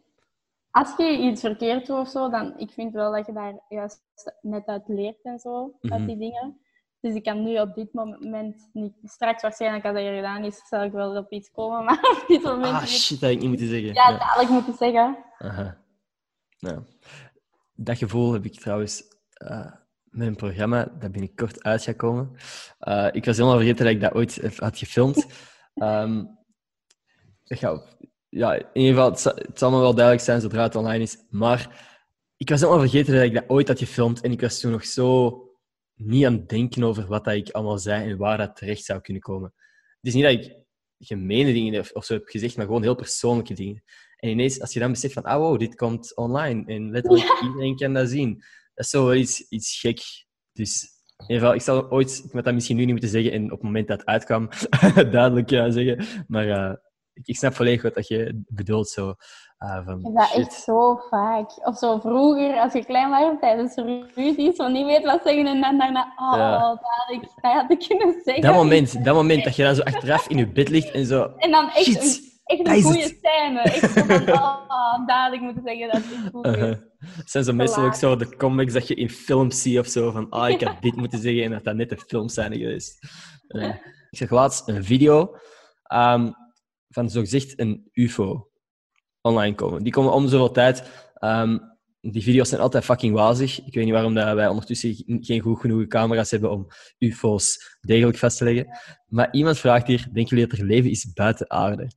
als 0.72 0.94
je 0.98 1.18
iets 1.18 1.42
verkeerd 1.42 1.86
doet 1.86 1.98
of 2.00 2.10
zo, 2.10 2.30
dan 2.30 2.54
ik 2.58 2.72
vind 2.72 2.94
wel 2.94 3.12
dat 3.12 3.26
je 3.26 3.34
daar 3.34 3.54
juist 3.70 4.02
net 4.42 4.66
uit 4.66 4.84
leert 4.88 5.22
en 5.24 5.40
zo, 5.40 5.74
Mhm. 5.82 5.94
uit 5.94 6.08
die 6.08 6.18
dingen. 6.18 6.61
Dus 7.02 7.16
ik 7.16 7.24
kan 7.24 7.44
nu 7.44 7.60
op 7.60 7.76
dit 7.76 7.94
moment 7.94 8.70
niet, 8.74 8.94
straks 9.04 9.42
waarschijnlijk 9.42 9.86
als 9.86 9.94
dat 9.94 10.04
hier 10.04 10.16
gedaan 10.16 10.44
is, 10.44 10.68
zal 10.70 10.84
ik 10.84 10.92
wel 10.92 11.18
op 11.18 11.32
iets 11.32 11.52
komen, 11.52 11.84
maar 11.86 12.18
op 12.22 12.24
dit 12.28 12.44
moment 12.44 12.74
Ah, 12.74 12.86
shit, 12.86 13.20
dat 13.20 13.20
had 13.20 13.30
ik 13.30 13.40
niet 13.40 13.50
moeten 13.50 13.68
zeggen. 13.68 13.94
Ja, 13.94 14.18
dadelijk 14.18 14.50
moet 14.50 14.68
ik 14.68 14.76
zeggen. 14.76 15.18
Aha. 15.38 15.78
Nou, 16.60 16.84
dat 17.76 17.98
gevoel 17.98 18.34
heb 18.34 18.46
ik 18.46 18.60
trouwens 18.60 19.04
eh, 19.34 19.72
met 20.04 20.28
een 20.28 20.36
programma 20.36 20.86
dat 21.00 21.12
binnenkort 21.12 21.64
uit 21.64 21.84
gaat 21.84 21.96
komen. 21.96 22.32
Uh, 22.80 23.08
ik 23.12 23.26
was 23.26 23.38
helemaal 23.38 23.58
vergeten 23.58 23.86
dat 23.86 23.94
ik 23.94 24.02
dat 24.02 24.14
ooit 24.14 24.58
had 24.58 24.78
gefilmd. 24.78 25.26
Um, 25.76 26.40
ga, 27.44 27.82
ja, 28.30 28.54
in 28.54 28.66
ieder 28.74 28.94
geval, 28.94 29.12
het, 29.12 29.24
het, 29.24 29.60
zal 29.60 29.72
me 29.72 29.80
wel 29.80 29.94
duidelijk 29.94 30.26
zijn 30.26 30.42
zodra 30.42 30.64
het 30.64 30.76
online 30.76 31.04
is. 31.04 31.18
Maar 31.30 31.86
ik 32.38 32.50
was 32.50 32.60
helemaal 32.60 32.82
vergeten 32.82 33.14
dat 33.14 33.24
ik 33.24 33.34
dat 33.34 33.44
ooit 33.50 33.68
had 33.68 33.80
gefilmd. 33.80 34.22
En 34.22 34.32
ik 34.32 34.42
was 34.42 34.60
toen 34.60 34.72
nog 34.72 34.86
zo 34.86 35.38
niet 36.04 36.26
aan 36.26 36.34
het 36.34 36.50
denken 36.50 36.84
over 36.84 37.08
wat 37.08 37.24
dat 37.24 37.34
ik 37.34 37.50
allemaal 37.50 37.78
zei 37.78 38.10
en 38.10 38.18
waar 38.18 38.38
dat 38.38 38.56
terecht 38.56 38.84
zou 38.84 39.02
kunnen 39.02 39.22
komen. 39.22 39.54
Het 40.02 40.08
is 40.08 40.14
niet 40.14 40.24
dat 40.24 40.32
ik 40.34 40.60
gemene 41.00 41.54
dingen 41.54 41.96
of 41.96 42.06
zo 42.06 42.14
heb 42.14 42.28
gezegd, 42.28 42.58
maar 42.58 42.66
gewoon 42.66 42.82
heel 42.82 42.96
persoonlijke 42.96 43.54
dingen. 43.54 43.84
En 44.18 44.30
ineens, 44.30 44.62
als 44.62 44.74
je 44.74 44.80
dan 44.80 44.92
beseft 44.92 45.14
van, 45.14 45.24
ah 45.24 45.38
wow, 45.38 45.60
dit 45.60 45.76
komt 45.76 46.16
online 46.16 46.66
en 46.66 46.92
letterlijk 46.92 47.42
iedereen 47.44 47.76
kan 47.76 47.94
dat 47.94 48.10
zien. 48.10 48.34
Dat 48.74 48.86
is 48.86 48.90
zo 48.90 49.06
wel 49.06 49.16
iets, 49.16 49.48
iets 49.50 49.80
gek. 49.80 50.00
Dus 50.52 50.84
in 51.18 51.26
ieder 51.28 51.40
geval, 51.40 51.54
ik 51.54 51.62
zal 51.62 51.92
ooit, 51.92 52.22
ik 52.26 52.34
moet 52.34 52.44
dat 52.44 52.54
misschien 52.54 52.76
nu 52.76 52.82
niet 52.82 52.92
moeten 52.92 53.10
zeggen 53.10 53.32
en 53.32 53.44
op 53.44 53.52
het 53.52 53.62
moment 53.62 53.88
dat 53.88 54.00
het 54.00 54.08
uitkwam, 54.08 54.50
duidelijk 55.12 55.50
ja, 55.50 55.70
zeggen. 55.70 56.26
Maar 56.28 56.48
uh, 56.48 56.74
ik, 57.14 57.28
ik, 57.28 57.36
snap 57.36 57.54
volledig 57.54 57.82
wat 57.82 57.94
dat 57.94 58.08
je 58.08 58.44
bedoelt. 58.48 58.90
Zo, 58.90 59.16
uh, 59.60 59.86
van, 59.86 60.14
dat 60.14 60.28
shit. 60.28 60.38
echt 60.38 60.54
zo 60.54 60.96
vaak. 61.10 61.68
Of 61.68 61.78
zo 61.78 62.00
vroeger, 62.00 62.60
als 62.60 62.74
je 62.74 62.86
klein 62.86 63.10
was, 63.10 63.40
tijdens 63.40 63.76
ruzies, 64.16 64.56
van 64.56 64.72
niet 64.72 64.86
weet 64.86 65.04
wat 65.04 65.22
zeggen 65.24 65.48
en 65.48 65.62
dan 65.62 65.78
daarna, 65.78 66.14
oh, 66.16 66.38
ja. 66.38 66.60
dat, 66.60 66.80
had 66.82 67.16
ik, 67.16 67.22
dat 67.22 67.52
had 67.54 67.72
ik 67.72 67.88
kunnen 67.88 68.22
zeggen. 68.24 68.44
Dat 68.44 68.54
moment, 68.54 69.06
dat 69.06 69.16
moment 69.16 69.44
dat 69.44 69.56
je 69.56 69.64
dan 69.64 69.76
zo 69.76 69.82
achteraf 69.82 70.28
in 70.28 70.38
je 70.38 70.48
bed 70.48 70.70
ligt 70.70 70.92
en 70.92 71.06
zo... 71.06 71.34
En 71.38 71.52
dan 71.52 71.70
echt 71.70 71.86
shit 71.86 72.30
echt 72.58 72.68
een 72.68 72.82
goede 72.82 73.18
scène. 73.22 73.64
Ik 73.64 73.86
van, 73.86 74.32
oh, 74.34 75.08
dadelijk 75.08 75.42
moeten 75.42 75.64
zeggen 75.66 75.92
dat 75.92 76.04
dit 76.04 76.32
goed 76.32 76.46
is. 76.46 76.56
Uh 76.56 76.62
-huh. 76.62 76.76
Zijn 77.26 77.44
zo 77.44 77.54
meestal 77.54 77.84
ook 77.84 77.94
zo 77.94 78.16
de 78.16 78.36
comics 78.36 78.74
dat 78.74 78.88
je 78.88 78.96
in 78.96 79.10
films 79.10 79.62
ziet 79.62 79.80
of 79.80 79.88
zo, 79.88 80.12
van 80.12 80.30
ah, 80.30 80.50
ik 80.50 80.62
had 80.62 80.82
dit 80.82 80.96
moeten 80.96 81.20
zeggen 81.20 81.44
en 81.44 81.52
dat 81.52 81.64
dat 81.64 81.76
net 81.76 81.90
de 81.90 81.98
filmscène 82.08 82.58
geweest. 82.58 83.00
Uh, 83.48 83.76
ik 84.10 84.18
zag 84.18 84.30
laatst 84.30 84.68
een 84.68 84.84
video 84.84 85.36
um, 85.94 86.36
van 86.92 87.10
zogezegd 87.10 87.60
een 87.60 87.90
ufo 87.94 88.50
online 89.22 89.56
komen. 89.56 89.84
Die 89.84 89.92
komen 89.92 90.14
om 90.14 90.28
zoveel 90.28 90.52
tijd. 90.52 91.10
Um, 91.20 91.72
die 92.02 92.24
video's 92.24 92.50
zijn 92.50 92.62
altijd 92.62 92.84
fucking 92.84 93.14
wazig. 93.14 93.66
Ik 93.66 93.74
weet 93.74 93.84
niet 93.84 93.94
waarom 93.94 94.14
dat 94.14 94.36
wij 94.36 94.48
ondertussen 94.48 94.96
geen 95.06 95.40
goed 95.40 95.60
genoeg 95.60 95.88
camera's 95.88 96.32
hebben 96.32 96.52
om 96.52 96.68
UFO's 96.98 97.78
degelijk 97.82 98.18
vast 98.18 98.38
te 98.38 98.44
leggen. 98.44 98.68
Maar 99.08 99.34
iemand 99.34 99.58
vraagt 99.58 99.88
hier: 99.88 100.08
denken 100.14 100.36
jullie 100.36 100.48
dat 100.48 100.60
er 100.60 100.66
leven 100.66 100.90
is 100.90 101.14
buiten 101.14 101.50
aarde? 101.50 101.92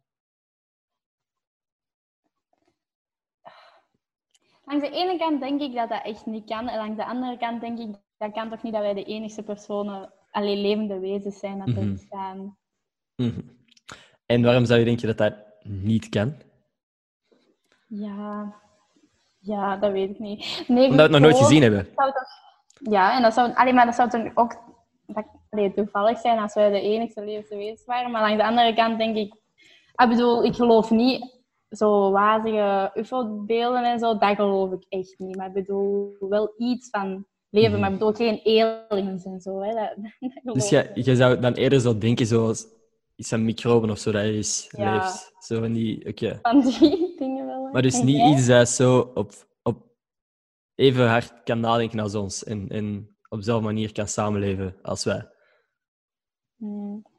Langs 4.64 4.88
de 4.88 4.94
ene 4.94 5.18
kant 5.18 5.40
denk 5.40 5.60
ik 5.60 5.74
dat 5.74 5.88
dat 5.88 6.04
echt 6.04 6.26
niet 6.26 6.44
kan. 6.44 6.68
En 6.68 6.78
langs 6.78 6.96
de 6.96 7.06
andere 7.06 7.36
kant 7.36 7.60
denk 7.60 7.78
ik 7.78 7.94
dat 8.16 8.32
kan 8.32 8.50
toch 8.50 8.62
niet 8.62 8.72
dat 8.72 8.82
wij 8.82 8.94
de 8.94 9.04
enige 9.04 9.42
personen, 9.42 10.12
alleen 10.30 10.60
levende 10.60 10.98
wezens 10.98 11.38
zijn 11.38 11.58
dat 11.58 11.68
er 11.68 11.82
mm 11.82 11.92
bestaan. 11.92 12.38
Mm 13.16 13.28
-hmm. 13.28 13.63
En 14.26 14.42
waarom 14.42 14.64
zou 14.64 14.78
je 14.78 14.84
denken 14.84 15.06
dat 15.06 15.18
dat 15.18 15.34
niet 15.62 16.08
kan? 16.08 16.34
Ja, 17.86 18.54
ja 19.38 19.76
dat 19.76 19.92
weet 19.92 20.10
ik 20.10 20.18
niet. 20.18 20.64
Nee, 20.68 20.88
Omdat 20.88 20.96
we 20.96 21.02
het 21.02 21.10
nog 21.10 21.20
nooit 21.20 21.44
gezien 21.44 21.62
hebben. 21.62 21.88
Ja, 22.90 23.16
en 23.16 23.22
dat 23.22 23.34
zou, 23.34 23.54
alleen 23.54 23.74
maar 23.74 23.86
dat 23.86 23.94
zou 23.94 24.10
dan 24.10 24.30
ook 24.34 24.56
dat, 25.06 25.26
allee, 25.50 25.72
toevallig 25.72 26.18
zijn 26.18 26.38
als 26.38 26.54
wij 26.54 26.70
de 26.70 26.80
enige 26.80 27.24
levende 27.24 27.56
wezens 27.56 27.84
waren. 27.84 28.10
Maar 28.10 28.22
langs 28.22 28.36
de 28.36 28.48
andere 28.48 28.74
kant 28.74 28.98
denk 28.98 29.16
ik... 29.16 29.34
Ik 29.94 30.08
bedoel, 30.08 30.44
ik 30.44 30.54
geloof 30.54 30.90
niet 30.90 31.42
zo 31.68 32.10
wazige 32.10 32.90
UFO-beelden 32.94 33.84
en 33.84 33.98
zo, 33.98 34.18
dat 34.18 34.36
geloof 34.36 34.72
ik 34.72 34.84
echt 34.88 35.14
niet. 35.18 35.36
Maar 35.36 35.46
ik 35.46 35.52
bedoel 35.52 36.16
wel 36.18 36.54
iets 36.56 36.90
van 36.90 37.26
leven, 37.50 37.70
mhm. 37.70 37.80
maar 37.80 37.92
ik 37.92 37.98
bedoel 37.98 38.12
geen 38.12 38.86
aliens 38.88 39.24
en 39.24 39.40
zo. 39.40 39.60
Hè. 39.60 39.72
Dat, 39.72 39.94
dat 40.42 40.54
dus 40.54 40.68
je, 40.68 40.90
je 40.94 41.16
zou 41.16 41.40
dan 41.40 41.52
eerder 41.52 41.80
zo 41.80 41.98
denken 41.98 42.26
zoals 42.26 42.66
iets 43.16 43.32
aan 43.32 43.44
microben 43.44 43.90
of 43.90 43.98
zo 43.98 44.12
dat 44.12 44.24
is 44.24 44.68
ja. 44.76 44.94
leeft. 44.94 45.32
Zo 45.38 45.60
van 45.60 45.72
die, 45.72 46.08
oké. 46.08 46.38
Van 46.42 46.60
die 46.60 47.14
dingen 47.18 47.46
wel. 47.46 47.68
Maar 47.72 47.82
dus 47.82 48.02
niet 48.02 48.22
iets 48.36 48.46
dat 48.46 48.68
zo 48.68 49.10
op, 49.14 49.32
op 49.62 49.86
even 50.74 51.08
hard 51.08 51.42
kan 51.42 51.60
nadenken 51.60 51.98
als 51.98 52.14
ons 52.14 52.44
en, 52.44 52.68
en 52.68 53.16
op 53.28 53.38
dezelfde 53.38 53.64
manier 53.64 53.92
kan 53.92 54.08
samenleven 54.08 54.76
als 54.82 55.04
wij. 55.04 55.28
Hmm 56.56 57.12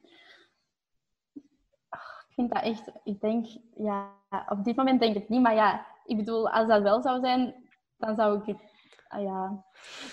vind 2.35 2.53
dat 2.53 2.63
echt, 2.63 2.91
ik 3.03 3.21
denk, 3.21 3.45
ja, 3.75 4.13
op 4.49 4.63
dit 4.63 4.75
moment 4.75 4.99
denk 4.99 5.15
ik 5.15 5.29
niet, 5.29 5.41
maar 5.41 5.55
ja, 5.55 5.85
ik 6.05 6.17
bedoel, 6.17 6.49
als 6.49 6.67
dat 6.67 6.81
wel 6.81 7.01
zou 7.01 7.19
zijn, 7.19 7.55
dan 7.97 8.15
zou 8.15 8.39
ik 8.39 8.45
het, 8.45 8.57
ah 9.07 9.23
ja, 9.23 9.65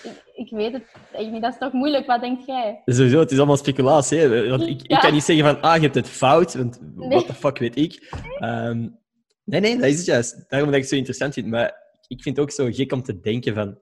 ik, 0.03 0.23
ik 0.33 0.49
weet 0.49 0.73
het 0.73 0.83
echt 1.11 1.31
niet. 1.31 1.41
Dat 1.41 1.53
is 1.53 1.59
toch 1.59 1.73
moeilijk, 1.73 2.05
wat 2.05 2.21
denk 2.21 2.45
jij? 2.45 2.81
Sowieso, 2.85 3.19
het 3.19 3.31
is 3.31 3.37
allemaal 3.37 3.57
speculatie. 3.57 4.19
Hè? 4.19 4.49
Want 4.49 4.61
ik, 4.61 4.81
ik 4.81 4.99
kan 4.99 5.13
niet 5.13 5.23
zeggen 5.23 5.45
van, 5.45 5.61
ah, 5.61 5.75
je 5.75 5.81
hebt 5.81 5.95
het 5.95 6.09
fout, 6.09 6.53
want 6.53 6.79
nee. 6.81 7.09
what 7.09 7.25
the 7.25 7.33
fuck 7.33 7.57
weet 7.57 7.75
ik. 7.75 8.13
Um, 8.39 8.99
nee, 9.43 9.59
nee, 9.59 9.77
dat 9.77 9.85
is 9.85 9.97
het 9.97 10.05
juist. 10.05 10.49
Daarom 10.49 10.67
dat 10.67 10.75
ik 10.75 10.81
het 10.81 10.91
zo 10.91 10.95
interessant 10.95 11.33
vind. 11.33 11.47
Maar 11.47 11.81
ik 12.07 12.21
vind 12.21 12.37
het 12.37 12.45
ook 12.45 12.51
zo 12.51 12.69
gek 12.71 12.91
om 12.91 13.03
te 13.03 13.19
denken 13.19 13.53
van, 13.53 13.79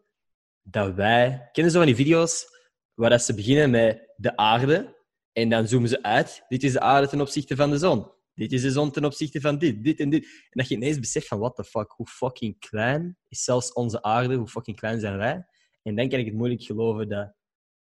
dat 0.63 0.93
wij... 0.93 1.49
Kennen 1.51 1.71
zo 1.71 1.77
van 1.77 1.87
die 1.87 1.95
video's 1.95 2.45
waar 2.93 3.09
dat 3.09 3.21
ze 3.21 3.33
beginnen 3.33 3.69
met 3.69 4.13
de 4.15 4.37
aarde 4.37 4.95
en 5.33 5.49
dan 5.49 5.67
zoomen 5.67 5.89
ze 5.89 6.03
uit. 6.03 6.45
Dit 6.47 6.63
is 6.63 6.73
de 6.73 6.79
aarde 6.79 7.07
ten 7.07 7.21
opzichte 7.21 7.55
van 7.55 7.69
de 7.69 7.77
zon. 7.77 8.11
Dit 8.33 8.51
is 8.51 8.61
de 8.61 8.71
zon 8.71 8.91
ten 8.91 9.05
opzichte 9.05 9.41
van 9.41 9.57
dit, 9.57 9.83
dit 9.83 9.99
en 9.99 10.09
dit. 10.09 10.23
En 10.23 10.49
dat 10.49 10.67
je 10.67 10.75
ineens 10.75 10.99
beseft 10.99 11.27
van, 11.27 11.39
what 11.39 11.55
the 11.55 11.63
fuck, 11.63 11.91
hoe 11.91 12.07
fucking 12.07 12.59
klein 12.59 13.17
is 13.27 13.43
zelfs 13.43 13.73
onze 13.73 14.01
aarde, 14.03 14.35
hoe 14.35 14.47
fucking 14.47 14.77
klein 14.77 14.99
zijn 14.99 15.17
wij. 15.17 15.45
En 15.83 15.95
dan 15.95 16.09
kan 16.09 16.19
ik 16.19 16.25
het 16.25 16.35
moeilijk 16.35 16.61
geloven 16.61 17.09
dat 17.09 17.33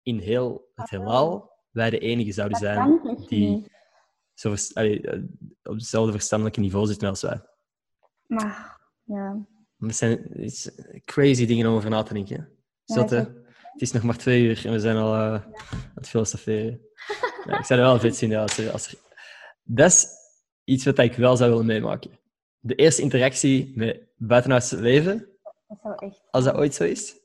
in 0.03 0.19
heel 0.19 0.69
het 0.75 0.89
heelal 0.89 1.51
wij 1.71 1.89
de 1.89 1.99
enige 1.99 2.31
zouden 2.31 2.57
zijn 2.57 2.99
die 3.27 3.71
zo, 4.33 4.55
allee, 4.73 5.01
eh, 5.01 5.21
op 5.63 5.73
hetzelfde 5.73 6.11
verstandelijke 6.11 6.59
niveau 6.59 6.87
zitten 6.87 7.09
als 7.09 7.21
wij. 7.21 7.41
Maar, 8.25 8.79
ja. 9.03 9.47
Het 9.77 9.95
zijn 9.95 10.33
crazy 11.05 11.45
dingen 11.45 11.67
om 11.67 11.75
over 11.75 11.89
na 11.89 12.03
te 12.03 12.13
denken. 12.13 12.49
Zotte, 12.85 13.15
het 13.71 13.81
is 13.81 13.91
nog 13.91 14.03
maar 14.03 14.17
twee 14.17 14.43
uur 14.43 14.65
en 14.65 14.71
we 14.71 14.79
zijn 14.79 14.95
al 14.95 15.13
uh, 15.13 15.19
ja. 15.19 15.43
aan 15.71 15.91
het 15.95 16.09
filosoferen. 16.09 16.81
ja, 17.45 17.57
ik 17.57 17.65
zou 17.65 17.79
er 17.79 17.85
wel 17.85 17.99
vet 17.99 18.15
zien 18.15 18.35
als 18.35 18.57
er, 18.57 18.71
als 18.71 18.87
er... 18.87 18.99
Dat 19.63 19.87
is 19.87 20.07
iets 20.69 20.85
wat 20.85 20.99
ik 20.99 21.13
wel 21.13 21.37
zou 21.37 21.49
willen 21.49 21.65
meemaken. 21.65 22.19
De 22.59 22.75
eerste 22.75 23.01
interactie 23.01 23.71
met 23.75 24.07
buitenhuis 24.17 24.71
leven, 24.71 25.27
dat 25.67 25.79
zou 25.81 25.95
echt... 25.97 26.21
als 26.31 26.43
dat 26.43 26.55
ooit 26.55 26.73
zo 26.73 26.83
is, 26.83 27.15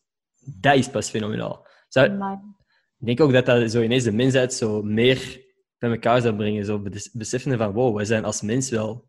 dat 0.61 0.77
is 0.77 0.91
pas 0.91 1.11
fenomenaal. 1.11 1.67
Zou... 1.89 2.07
Ik 2.99 3.07
denk 3.07 3.21
ook 3.21 3.33
dat 3.33 3.47
dat 3.47 3.71
zo 3.71 3.83
ineens 3.83 4.05
de 4.05 4.13
mensheid 4.13 4.55
zo 4.55 4.83
meer 4.83 5.43
bij 5.79 5.91
elkaar 5.91 6.21
zou 6.21 6.37
brengen. 6.37 6.65
Zo 6.65 6.83
beseffen 7.13 7.59
van, 7.59 7.73
wow, 7.73 7.97
wij 7.97 8.05
zijn 8.05 8.25
als 8.25 8.43
mens 8.43 8.71
wel 8.71 9.09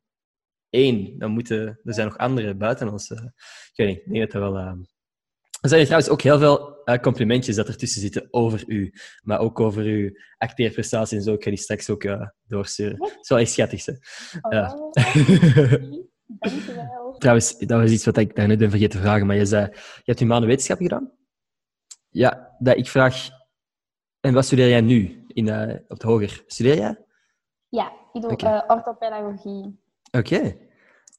één. 0.69 1.19
Dan 1.19 1.31
moeten, 1.31 1.79
er 1.83 1.93
zijn 1.93 2.07
nog 2.07 2.17
andere 2.17 2.55
buiten 2.55 2.91
ons. 2.91 3.09
Ik 3.11 3.19
weet 3.75 3.87
niet, 3.87 3.97
ik 3.97 4.11
denk 4.11 4.31
dat 4.31 4.41
dat 4.41 4.51
wel... 4.51 4.61
Uh, 4.61 4.73
er 5.61 5.69
zijn 5.69 5.83
trouwens 5.83 6.09
ook 6.09 6.21
heel 6.21 6.39
veel 6.39 6.74
complimentjes 7.01 7.55
dat 7.55 7.67
ertussen 7.67 8.01
zitten 8.01 8.27
over 8.31 8.63
u. 8.67 8.93
Maar 9.23 9.39
ook 9.39 9.59
over 9.59 9.83
uw 9.83 10.11
acteerprestatie 10.37 11.17
en 11.17 11.23
zo. 11.23 11.33
Ik 11.33 11.43
ga 11.43 11.49
die 11.49 11.59
straks 11.59 11.89
ook 11.89 12.03
uh, 12.03 12.27
doorsturen. 12.47 12.97
Dat 12.97 13.17
is 13.21 13.29
wel 13.29 13.39
echt 13.39 13.51
schattig, 13.51 13.85
hè? 13.85 13.93
Oh. 14.41 14.91
Dankjewel. 16.27 17.15
Trouwens, 17.17 17.57
dat 17.57 17.81
was 17.81 17.91
iets 17.91 18.05
wat 18.05 18.17
ik 18.17 18.35
daarnet 18.35 18.57
ben 18.57 18.69
vergeten 18.69 18.99
te 18.99 19.05
vragen. 19.05 19.25
Maar 19.25 19.35
je 19.35 19.45
zei, 19.45 19.67
je 19.71 20.01
hebt 20.03 20.19
humane 20.19 20.45
wetenschap 20.45 20.77
gedaan? 20.77 21.11
Ja, 22.09 22.55
dat 22.59 22.77
ik 22.77 22.87
vraag... 22.87 23.29
En 24.19 24.33
wat 24.33 24.45
studeer 24.45 24.69
jij 24.69 24.81
nu 24.81 25.25
in, 25.27 25.47
uh, 25.47 25.73
op 25.73 25.89
het 25.89 26.01
hoger? 26.01 26.43
Studeer 26.47 26.77
jij? 26.77 27.05
Ja, 27.69 27.91
ik 28.13 28.21
doe 28.21 28.31
okay. 28.31 28.63
orthopedagogie. 28.67 29.79
Oké. 30.11 30.35
Okay. 30.35 30.57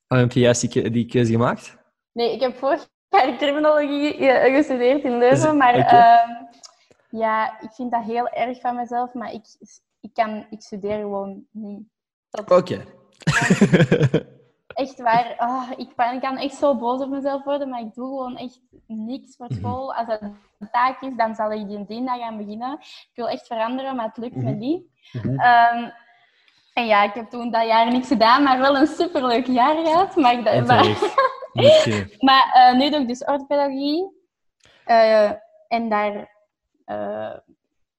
Waarom 0.06 0.28
heb 0.28 0.36
je 0.36 0.40
juist 0.40 0.72
die, 0.72 0.90
die 0.90 1.06
keuze 1.06 1.32
gemaakt? 1.32 1.76
Nee, 2.12 2.34
ik 2.34 2.40
heb 2.40 2.56
vorig 2.56 2.88
criminologie 3.08 4.14
gestudeerd 4.54 5.02
in 5.02 5.18
Leuven, 5.18 5.56
maar 5.56 5.78
okay. 5.78 6.24
uh, 6.24 6.30
ja, 7.10 7.60
ik 7.60 7.70
vind 7.72 7.90
dat 7.90 8.02
heel 8.02 8.28
erg 8.28 8.60
van 8.60 8.76
mezelf, 8.76 9.12
maar 9.12 9.32
ik, 9.32 9.44
ik, 10.00 10.10
kan, 10.14 10.46
ik 10.50 10.62
studeer 10.62 10.98
gewoon 10.98 11.44
niet. 11.50 11.82
Oké. 12.30 12.54
Okay. 12.54 12.86
echt 14.66 15.00
waar, 15.00 15.34
oh, 15.38 15.70
ik, 15.76 16.20
kan 16.20 16.36
echt 16.36 16.54
zo 16.54 16.76
boos 16.76 17.00
op 17.00 17.08
mezelf 17.08 17.44
worden, 17.44 17.68
maar 17.68 17.80
ik 17.80 17.94
doe 17.94 18.06
gewoon 18.06 18.36
echt 18.36 18.60
niks 18.86 19.36
voor 19.36 19.46
mhm. 19.48 19.58
school. 19.58 19.94
Als 19.94 20.06
het 20.06 20.20
een 20.22 20.70
taak 20.70 21.00
is, 21.00 21.12
dan 21.16 21.34
zal 21.34 21.52
ik 21.52 21.68
die 21.68 22.04
dag 22.04 22.18
gaan 22.18 22.36
beginnen. 22.36 22.78
Ik 22.80 23.10
wil 23.14 23.28
echt 23.28 23.46
veranderen, 23.46 23.96
maar 23.96 24.06
het 24.06 24.16
lukt 24.16 24.36
me 24.36 24.50
mhm. 24.50 24.58
niet. 24.58 24.82
-hmm. 25.12 25.30
um, 25.30 25.92
en 26.72 26.86
ja, 26.86 27.02
ik 27.02 27.14
heb 27.14 27.30
toen 27.30 27.50
dat 27.50 27.66
jaar 27.66 27.92
niks 27.92 28.08
gedaan, 28.08 28.42
maar 28.42 28.58
wel 28.58 28.76
een 28.76 28.86
superleuk 28.86 29.46
jaar 29.46 29.86
gehad. 29.86 30.16
Maar, 30.16 30.32
ik, 30.32 30.66
maar, 30.66 30.84
maar 32.28 32.72
uh, 32.72 32.78
nu 32.78 32.90
doe 32.90 33.00
ik 33.00 33.08
dus 33.08 33.24
orthopedagogie. 33.24 34.14
Uh, 34.86 35.32
en 35.68 35.88
daar, 35.88 36.30
uh, 36.86 37.36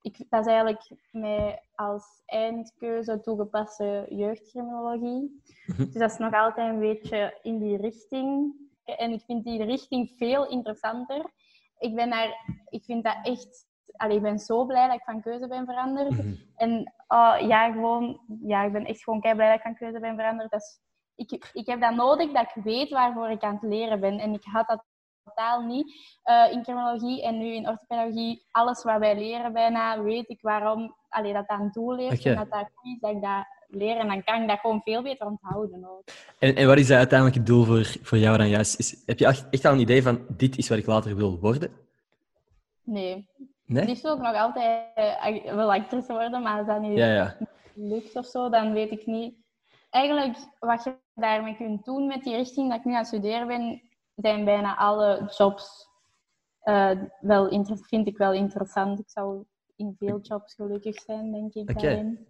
ik, 0.01 0.25
dat 0.29 0.39
is 0.39 0.47
eigenlijk 0.47 0.91
mij 1.11 1.61
als 1.75 2.21
eindkeuze 2.25 3.19
toegepaste 3.21 4.05
jeugdcriminologie. 4.09 5.41
Mhm. 5.65 5.83
Dus 5.83 5.93
dat 5.93 6.11
is 6.11 6.17
nog 6.17 6.33
altijd 6.33 6.69
een 6.69 6.79
beetje 6.79 7.39
in 7.41 7.59
die 7.59 7.77
richting. 7.77 8.53
En 8.83 9.11
ik 9.11 9.21
vind 9.25 9.43
die 9.43 9.63
richting 9.63 10.13
veel 10.17 10.47
interessanter. 10.47 11.25
ik 11.79 11.95
ben 11.95 12.09
daar, 12.09 12.59
ik 12.69 12.83
vind 12.83 13.03
dat 13.03 13.17
echt, 13.23 13.65
allee, 13.91 14.15
ik 14.15 14.21
ben 14.21 14.39
zo 14.39 14.65
blij 14.65 14.87
dat 14.87 14.95
ik 14.95 15.03
van 15.03 15.21
keuze 15.21 15.47
ben 15.47 15.65
veranderd. 15.65 16.09
Mhm. 16.09 16.33
En 16.55 16.93
oh, 17.07 17.35
ja, 17.39 17.71
gewoon, 17.71 18.19
ja, 18.41 18.63
ik 18.63 18.71
ben 18.71 18.85
echt 18.85 19.03
gewoon 19.03 19.21
kei 19.21 19.35
blij 19.35 19.47
dat 19.47 19.57
ik 19.57 19.63
van 19.63 19.75
keuze 19.75 19.99
ben 19.99 20.15
veranderd. 20.15 20.51
Dat 20.51 20.61
is, 20.61 20.79
ik, 21.17 21.49
ik 21.53 21.65
heb 21.65 21.81
dat 21.81 21.95
nodig 21.95 22.31
dat 22.31 22.51
ik 22.55 22.63
weet 22.63 22.89
waarvoor 22.89 23.29
ik 23.29 23.43
aan 23.43 23.59
het 23.61 23.69
leren 23.69 23.99
ben. 23.99 24.19
En 24.19 24.33
ik 24.33 24.43
had 24.43 24.67
dat 24.67 24.83
totaal 25.23 25.61
niet 25.61 25.93
eh, 26.23 26.51
in 26.51 26.63
criminologie 26.63 27.23
en 27.23 27.37
nu 27.37 27.53
in 27.53 27.67
orthopedagogie. 27.67 28.45
Alles 28.51 28.83
wat 28.83 28.99
wij 28.99 29.15
leren 29.15 29.53
bijna, 29.53 30.01
weet 30.01 30.29
ik 30.29 30.41
waarom 30.41 30.95
allee, 31.09 31.33
dat 31.33 31.47
dat 31.47 31.59
een 31.59 31.71
doel 31.71 31.97
heeft 31.97 32.19
Oké. 32.19 32.29
en 32.29 32.35
dat 32.35 32.51
dat 32.51 32.69
goed 32.73 32.93
is 32.93 32.99
dat 32.99 33.11
ik 33.11 33.21
dat 33.21 33.45
leer. 33.67 33.97
En 33.97 34.07
dan 34.07 34.23
kan 34.23 34.41
ik 34.41 34.47
dat 34.47 34.59
gewoon 34.59 34.81
veel 34.81 35.01
beter 35.01 35.27
onthouden 35.27 35.85
ook. 35.89 36.03
En, 36.39 36.55
en 36.55 36.67
wat 36.67 36.77
is 36.77 36.87
dat 36.87 36.97
uiteindelijk 36.97 37.37
het 37.37 37.47
doel 37.47 37.63
voor, 37.63 37.85
voor 38.01 38.17
jou 38.17 38.37
dan 38.37 38.49
juist? 38.49 38.79
Is, 38.79 39.03
heb 39.05 39.19
je 39.19 39.25
echt, 39.25 39.65
al 39.65 39.73
een 39.73 39.79
idee 39.79 40.03
van, 40.03 40.25
dit 40.29 40.57
is 40.57 40.69
wat 40.69 40.77
ik 40.77 40.85
later 40.85 41.15
wil 41.15 41.39
worden? 41.39 41.71
Nee. 42.83 43.27
Nee? 43.65 43.85
Liefst 43.85 44.03
wil 44.03 44.15
ik 44.15 44.21
nog 44.21 44.35
altijd 44.35 44.85
uh, 44.97 45.53
wel 45.53 45.73
actrice 45.73 46.13
worden, 46.13 46.41
maar 46.41 46.57
als 46.57 46.67
dat 46.67 46.81
niet 46.81 46.97
Ja, 46.97 47.13
ja. 47.13 47.37
lukt 47.73 48.15
of 48.15 48.25
zo, 48.25 48.49
dan 48.49 48.73
weet 48.73 48.91
ik 48.91 49.05
niet. 49.05 49.35
Eigenlijk, 49.89 50.37
wat 50.59 50.83
je 50.83 50.95
daarmee 51.17 51.55
kunt 51.55 51.85
doen 51.85 52.07
met 52.07 52.23
die 52.23 52.35
richting 52.35 52.69
dat 52.69 52.79
ik 52.79 52.85
nu 52.85 52.91
aan 52.91 52.97
het 52.97 53.07
studeren 53.07 53.47
ben, 53.47 53.81
zijn 54.15 54.45
bijna 54.45 54.75
alle 54.75 55.33
jobs 55.37 55.87
eh, 56.61 56.91
wel 57.19 57.49
inter- 57.49 57.85
vind 57.87 58.07
ik 58.07 58.17
wel 58.17 58.33
interessant. 58.33 58.99
Ik 58.99 59.09
zou 59.09 59.43
in 59.75 59.95
veel 59.97 60.19
jobs 60.21 60.53
gelukkig 60.53 61.01
zijn, 61.01 61.31
denk 61.31 61.53
ik. 61.53 61.79
Daarin. 61.79 62.27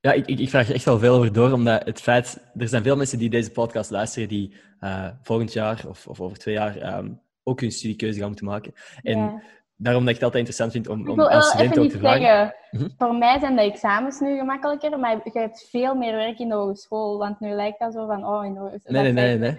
Ja, 0.00 0.12
ik, 0.12 0.26
ik, 0.26 0.48
vraag 0.48 0.68
er 0.68 0.74
echt 0.74 0.84
wel 0.84 0.98
veel 0.98 1.14
over 1.14 1.32
door, 1.32 1.52
omdat 1.52 1.84
het 1.84 2.00
feit... 2.00 2.50
Er 2.56 2.68
zijn 2.68 2.82
veel 2.82 2.96
mensen 2.96 3.18
die 3.18 3.30
deze 3.30 3.50
podcast 3.50 3.90
luisteren 3.90 4.28
die 4.28 4.54
eh, 4.80 5.08
volgend 5.22 5.52
jaar 5.52 5.84
of, 5.88 6.06
of 6.06 6.20
over 6.20 6.38
twee 6.38 6.54
jaar 6.54 6.76
ehm, 6.76 7.12
ook 7.42 7.60
hun 7.60 7.72
studiekeuze 7.72 8.18
gaan 8.18 8.28
moeten 8.28 8.46
maken. 8.46 8.72
En 9.02 9.18
Ja. 9.18 9.42
Daarom 9.82 10.04
dat 10.04 10.14
ik 10.14 10.20
het 10.20 10.24
altijd 10.24 10.46
interessant 10.48 10.72
vind 10.72 10.88
om, 10.88 11.00
Ik 11.00 11.08
om 11.08 11.16
wil 11.16 11.24
als 11.30 11.34
wel 11.34 11.42
student 11.42 11.70
even 11.70 11.82
ook 11.84 11.90
te 11.90 11.98
vragen. 11.98 12.20
zeggen. 12.20 12.54
Mhm. 12.70 12.88
Voor 12.98 13.14
mij 13.14 13.38
zijn 13.38 13.56
de 13.56 13.62
examens 13.62 14.20
nu 14.20 14.38
gemakkelijker, 14.38 14.98
maar 14.98 15.20
je 15.24 15.38
hebt 15.38 15.68
veel 15.70 15.94
meer 15.94 16.12
werk 16.16 16.38
in 16.38 16.48
de 16.48 16.54
hogeschool. 16.54 17.18
Want 17.18 17.40
nu 17.40 17.50
lijkt 17.50 17.78
dat 17.78 17.92
zo 17.92 18.06
van, 18.06 18.26
oh, 18.26 18.44
in 18.44 18.54
de 18.54 18.60
hogeschool. 18.60 18.92
Nee, 19.02 19.12
nee, 19.12 19.38
nee. 19.38 19.56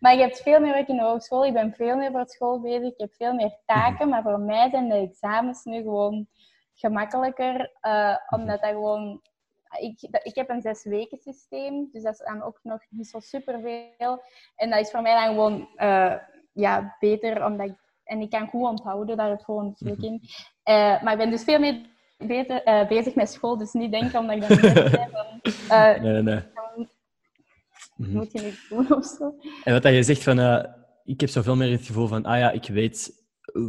Maar 0.00 0.14
je 0.14 0.20
hebt 0.20 0.42
veel 0.42 0.60
meer 0.60 0.72
werk 0.72 0.88
in 0.88 0.96
de 0.96 1.02
hogeschool. 1.02 1.44
Ik 1.46 1.52
ben 1.52 1.72
veel 1.74 1.96
meer 1.96 2.10
voor 2.10 2.26
school 2.26 2.60
bezig. 2.60 2.82
Ik 2.92 2.94
heb 2.98 3.12
veel 3.14 3.32
meer 3.34 3.46
Mhm. 3.46 3.54
taken. 3.80 4.08
Maar 4.08 4.22
voor 4.22 4.40
mij 4.40 4.70
zijn 4.70 4.88
de 4.88 4.94
examens 4.94 5.64
nu 5.64 5.82
gewoon 5.82 6.26
gemakkelijker. 6.74 7.70
eh, 7.80 8.16
omdat 8.30 8.60
dat 8.60 8.70
gewoon... 8.70 9.20
Ik, 9.78 10.06
dat- 10.10 10.26
ik 10.26 10.34
heb 10.34 10.48
een 10.50 10.60
zes 10.62 10.84
weken 10.84 11.18
systeem. 11.18 11.88
Dus 11.92 12.02
dat 12.02 12.12
is 12.12 12.18
dan 12.26 12.42
ook 12.42 12.58
nog 12.62 12.80
niet 12.88 13.08
zo 13.08 13.20
superveel. 13.20 14.22
En 14.56 14.70
dat 14.70 14.80
is 14.80 14.90
voor 14.90 15.02
mij 15.02 15.14
dan 15.24 15.34
gewoon 15.34 15.68
eh, 15.76 16.14
ja, 16.52 16.96
beter. 16.98 17.44
Omdat 17.44 17.66
ik, 17.68 17.74
en 18.04 18.20
ik 18.20 18.30
kan 18.30 18.48
goed 18.48 18.68
onthouden. 18.68 19.16
Daar 19.16 19.28
heb 19.28 19.38
ik 19.38 19.44
gewoon 19.44 19.74
druk 19.74 19.96
Mhm. 19.96 20.04
in. 20.06 20.20
Eh, 20.62 21.02
maar 21.02 21.12
ik 21.12 21.18
ben 21.18 21.30
dus 21.30 21.44
veel 21.44 21.58
meer 21.58 21.80
beter, 22.18 22.62
eh, 22.62 22.88
bezig 22.88 23.14
met 23.14 23.30
school. 23.30 23.58
Dus 23.58 23.72
niet 23.72 23.92
denken 23.92 24.20
omdat 24.20 24.34
ik 24.36 24.48
dan 24.48 24.60
ben 24.60 25.40
eh, 25.68 26.00
nee, 26.00 26.12
nee, 26.12 26.22
nee. 26.22 26.40
dan 26.54 26.88
Mhm. 27.96 28.12
moet 28.16 28.32
je 28.32 28.40
niks 28.40 28.68
doen 28.68 28.94
of 28.94 29.04
zo. 29.06 29.34
En 29.64 29.72
wat 29.72 29.82
dat 29.82 29.92
je 29.94 30.02
zegt 30.02 30.22
van, 30.22 30.66
ik 31.04 31.20
heb 31.20 31.28
zoveel 31.30 31.56
meer 31.56 31.70
het 31.70 31.86
gevoel 31.86 32.06
van, 32.06 32.24
ah 32.24 32.38
ja, 32.38 32.50
ik 32.50 32.66
weet 32.66 33.20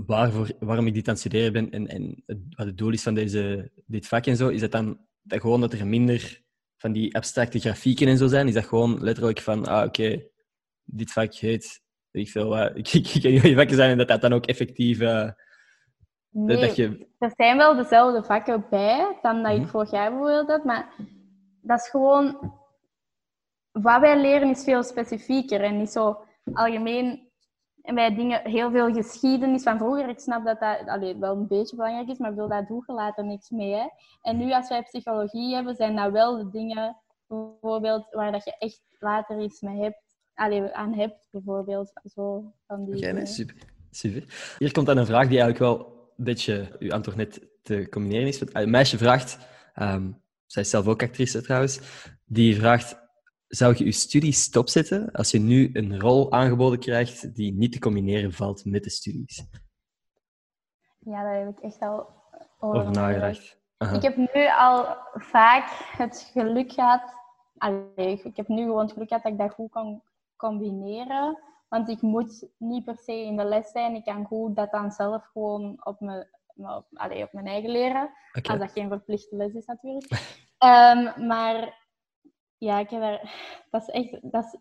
waarvoor, 0.06 0.50
waarom 0.60 0.88
ik 0.88 0.94
dit 0.94 1.08
aan 1.08 1.14
het 1.14 1.22
studeren 1.24 1.54
ben 1.54 1.70
en, 1.72 1.88
en 1.88 2.24
wat 2.56 2.66
het 2.66 2.78
doel 2.78 2.92
is 2.92 3.04
van 3.04 3.14
deze, 3.14 3.72
dit 3.86 4.08
vak 4.08 4.26
en 4.26 4.36
zo, 4.36 4.48
is 4.50 4.60
dat 4.62 4.72
dan 4.72 4.98
dat 5.22 5.42
gewoon 5.42 5.62
dat 5.62 5.74
er 5.74 5.88
minder 5.88 6.42
van 6.78 6.92
die 6.92 7.16
abstracte 7.16 7.60
grafieken 7.60 8.08
en 8.08 8.18
zo 8.18 8.28
zijn? 8.28 8.48
Is 8.48 8.54
dat 8.54 8.66
gewoon 8.66 9.04
letterlijk 9.04 9.40
van, 9.42 9.66
ah 9.66 9.86
oké, 9.86 10.24
dit 10.84 11.12
vak 11.12 11.34
heet, 11.34 11.82
weet 12.14 12.26
ik 12.26 12.32
veel 12.32 12.58
ik, 12.76 12.94
ik, 12.94 13.08
ik 13.08 13.42
die 13.42 13.56
vakken 13.56 13.76
zijn 13.76 13.92
en 13.92 13.98
dat 13.98 14.08
dat 14.08 14.22
dan 14.22 14.34
ook 14.34 14.46
effectief, 14.46 15.00
eh, 15.00 15.30
Nee, 16.30 16.58
dat 16.58 16.76
je... 16.76 17.08
er 17.20 17.34
zijn 17.36 17.58
wel 17.58 17.76
dezelfde 17.76 18.24
vakken 18.24 18.66
bij 18.70 19.18
dan 19.22 19.44
dat 19.44 19.52
ik 19.52 19.60
Mhm. 19.60 19.68
vorig 19.68 19.92
jaar 19.92 20.10
bijvoorbeeld 20.10 20.48
had, 20.48 20.64
maar 20.64 20.94
dat 21.62 21.80
is 21.80 21.90
gewoon... 21.90 22.54
Wat 23.72 24.00
wij 24.02 24.22
leren 24.22 24.50
is 24.50 24.64
veel 24.64 24.84
specifieker 24.84 25.62
en 25.62 25.78
niet 25.78 25.90
zo 25.90 26.24
algemeen 26.54 27.32
en 27.82 27.96
bij 27.96 28.16
dingen 28.16 28.50
heel 28.50 28.72
veel 28.72 28.94
geschiedenis 28.94 29.64
van 29.64 29.78
vroeger. 29.78 30.10
Ik 30.10 30.20
snap 30.20 30.46
dat 30.46 30.60
dat 30.60 30.88
allee, 30.88 31.18
wel 31.18 31.36
een 31.36 31.48
beetje 31.48 31.76
belangrijk 31.76 32.08
is, 32.10 32.18
maar 32.18 32.30
ik 32.30 32.36
bedoel, 32.36 32.50
daar 32.50 32.66
doe 32.68 32.84
je 32.88 32.94
later 32.94 33.26
niks 33.26 33.50
mee. 33.50 33.74
Hè? 33.74 33.88
En 34.22 34.38
nu, 34.38 34.54
als 34.54 34.70
wij 34.70 34.84
psychologie 34.84 35.56
hebben, 35.56 35.76
zijn 35.76 35.96
dat 35.96 36.12
wel 36.12 36.38
de 36.38 36.50
dingen 36.50 36.98
bijvoorbeeld 37.28 38.08
waar 38.12 38.32
dat 38.32 38.44
je 38.44 38.56
echt 38.58 38.82
later 39.00 39.42
iets 39.42 39.62
mee 39.62 39.82
hebt, 39.82 40.13
allee, 40.36 40.72
aan 40.74 40.94
hebt, 40.94 41.28
bijvoorbeeld. 41.32 41.92
Zo, 42.14 42.54
van 42.68 42.86
die 42.86 42.96
Oké, 42.98 43.12
nee, 43.12 43.26
super. 43.26 43.56
super. 43.92 44.56
Hier 44.58 44.72
komt 44.72 44.86
dan 44.86 44.98
een 44.98 45.06
vraag 45.06 45.28
die 45.28 45.40
eigenlijk 45.40 45.60
wel 45.60 45.88
een 46.18 46.24
beetje 46.24 46.76
uw 46.80 46.92
antwoord 46.92 47.18
net 47.18 47.48
te 47.62 47.88
combineren 47.90 48.28
is. 48.28 48.54
Ah, 48.54 48.62
Een 48.62 48.70
meisje 48.70 48.98
vraagt, 48.98 49.38
ehm, 49.74 50.12
zij 50.46 50.62
is 50.62 50.70
zelf 50.70 50.88
ook 50.88 51.02
actrice 51.04 51.42
trouwens, 51.42 51.80
die 52.26 52.56
vraagt, 52.56 53.02
zou 53.48 53.76
je 53.78 53.86
je 53.86 53.92
studie 53.92 54.32
stopzetten 54.32 55.12
als 55.12 55.32
je 55.32 55.40
nu 55.40 55.70
een 55.74 56.00
rol 56.00 56.32
aangeboden 56.32 56.80
krijgt 56.80 57.36
die 57.36 57.54
niet 57.54 57.72
te 57.72 57.80
combineren 57.80 58.34
valt 58.34 58.66
met 58.66 58.84
de 58.84 58.90
studies? 58.90 59.46
Ja, 61.00 61.24
daar 61.24 61.40
heb 61.40 61.50
ik 61.50 61.60
echt 61.60 61.80
al 61.80 62.08
over, 62.60 62.80
Over 62.80 62.92
nagedacht. 62.92 63.62
Aha. 63.78 63.96
Ik 63.96 64.02
heb 64.02 64.18
nu 64.18 64.50
al 64.58 64.98
vaak 65.14 65.70
het 65.98 66.30
geluk 66.34 66.72
gehad. 66.72 67.02
Allee, 67.58 68.22
ik 68.24 68.36
heb 68.38 68.48
nu 68.48 68.64
gewoon 68.64 68.82
het 68.84 68.92
geluk 68.92 69.08
gehad 69.08 69.24
dat 69.24 69.32
ik 69.32 69.38
dat 69.38 69.52
goed 69.52 69.72
kan 69.72 70.02
combineren. 70.48 71.40
Want 71.68 71.90
ik 71.90 72.02
moet 72.02 72.48
niet 72.58 72.86
per 72.86 72.98
se 72.98 73.26
in 73.26 73.38
de 73.38 73.44
les 73.44 73.72
zijn. 73.72 73.96
Ik 73.96 74.04
kan 74.04 74.26
goed 74.26 74.56
dat 74.56 74.72
dan 74.72 74.92
zelf 74.92 75.26
gewoon 75.34 75.80
op 75.84 76.00
mijn, 76.00 76.28
op, 76.56 76.86
allee, 76.94 77.24
op 77.24 77.34
mijn 77.34 77.48
eigen 77.48 77.70
leren. 77.70 78.10
Als 78.32 78.60
dat 78.60 78.72
geen 78.72 78.90
verplichte 78.90 79.36
les 79.36 79.54
is 79.54 79.66
natuurlijk. 79.66 80.08
Ehm, 80.58 81.28
maar 81.28 81.82
ja, 82.58 82.80
ik 82.80 82.90
heb 82.90 83.02
daar, 83.02 83.34
dat 83.70 83.82
is 83.82 83.88
echt, 83.88 84.32
dat 84.32 84.44
is, 84.44 84.60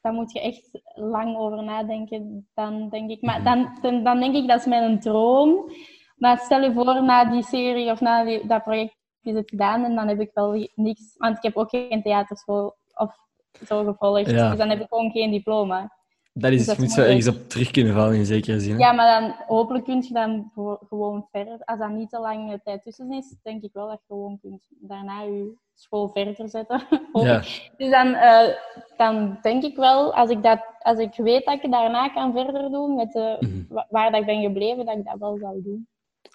daar 0.00 0.12
moet 0.12 0.32
je 0.32 0.40
echt 0.40 0.80
lang 0.94 1.36
over 1.36 1.62
nadenken. 1.62 2.48
Dan 2.54 2.88
denk 2.88 3.10
ik, 3.10 3.22
maar 3.22 3.44
dan, 3.44 3.78
dan, 3.80 4.04
dan 4.04 4.20
denk 4.20 4.34
ik 4.34 4.48
dat 4.48 4.60
is 4.60 4.66
mijn 4.66 5.00
droom. 5.00 5.70
Maar 6.16 6.38
stel 6.38 6.60
je 6.60 6.72
voor, 6.72 7.02
na 7.02 7.24
die 7.24 7.42
serie 7.42 7.90
of 7.90 8.00
na 8.00 8.24
die, 8.24 8.46
dat 8.46 8.62
project 8.62 8.96
is 9.22 9.34
het 9.34 9.50
gedaan 9.50 9.84
en 9.84 9.94
dan 9.94 10.08
heb 10.08 10.20
ik 10.20 10.30
wel 10.34 10.68
niks. 10.74 11.14
Want 11.16 11.36
ik 11.36 11.42
heb 11.42 11.56
ook 11.56 11.70
geen 11.70 12.02
theaterschool 12.02 12.76
of 12.94 13.16
zo 13.66 13.84
gevolgd. 13.84 14.30
Ja. 14.30 14.48
Dus 14.48 14.58
dan 14.58 14.68
heb 14.68 14.80
ik 14.80 14.86
gewoon 14.88 15.10
geen 15.10 15.30
diploma. 15.30 15.92
Dat 16.32 16.50
is, 16.50 16.56
Dus 16.56 16.66
dat 16.66 16.76
je 16.76 16.82
moet 16.82 16.90
zo 16.90 16.96
moeilijk. 17.02 17.24
ergens 17.26 17.42
op 17.42 17.48
terug 17.48 17.70
kunnen 17.70 17.94
vallen 17.94 18.14
in 18.14 18.26
zekere 18.26 18.60
zin. 18.60 18.72
hè? 18.72 18.78
Ja, 18.78 18.92
maar 18.92 19.20
dan 19.20 19.34
hopelijk 19.46 19.84
kun 19.84 20.02
je 20.08 20.12
dan 20.12 20.50
gewoon 20.88 21.26
verder. 21.32 21.58
Als 21.64 21.78
dat 21.78 21.90
niet 21.90 22.10
te 22.10 22.18
lange 22.18 22.60
tijd 22.64 22.82
tussen 22.82 23.12
is, 23.12 23.34
denk 23.42 23.62
ik 23.62 23.70
wel 23.72 23.88
dat 23.88 23.98
je 23.98 24.04
gewoon 24.14 24.38
kunt 24.40 24.66
daarna 24.80 25.22
je 25.22 25.52
school 25.74 26.08
verder 26.08 26.48
zetten. 26.48 26.82
Hopelijk. 27.12 27.70
Dus 27.76 27.90
dan, 27.90 28.14
eh, 28.14 28.48
dan 28.96 29.38
denk 29.42 29.62
ik 29.62 29.76
wel, 29.76 30.14
als 30.14 30.30
ik, 30.30 30.42
dat, 30.42 30.58
als 30.78 30.98
ik 30.98 31.14
weet 31.16 31.44
dat 31.44 31.64
ik 31.64 31.70
daarna 31.70 32.08
kan 32.08 32.32
verder 32.32 32.70
doen 32.70 32.94
met 32.94 33.12
de, 33.12 33.36
Mhm. 33.40 33.74
wa- 33.74 33.86
waar 33.90 34.10
dat 34.10 34.20
ik 34.20 34.26
ben 34.26 34.42
gebleven, 34.42 34.86
dat 34.86 34.96
ik 34.96 35.04
dat 35.04 35.18
wel 35.18 35.38
zou 35.40 35.62
doen. 35.62 35.86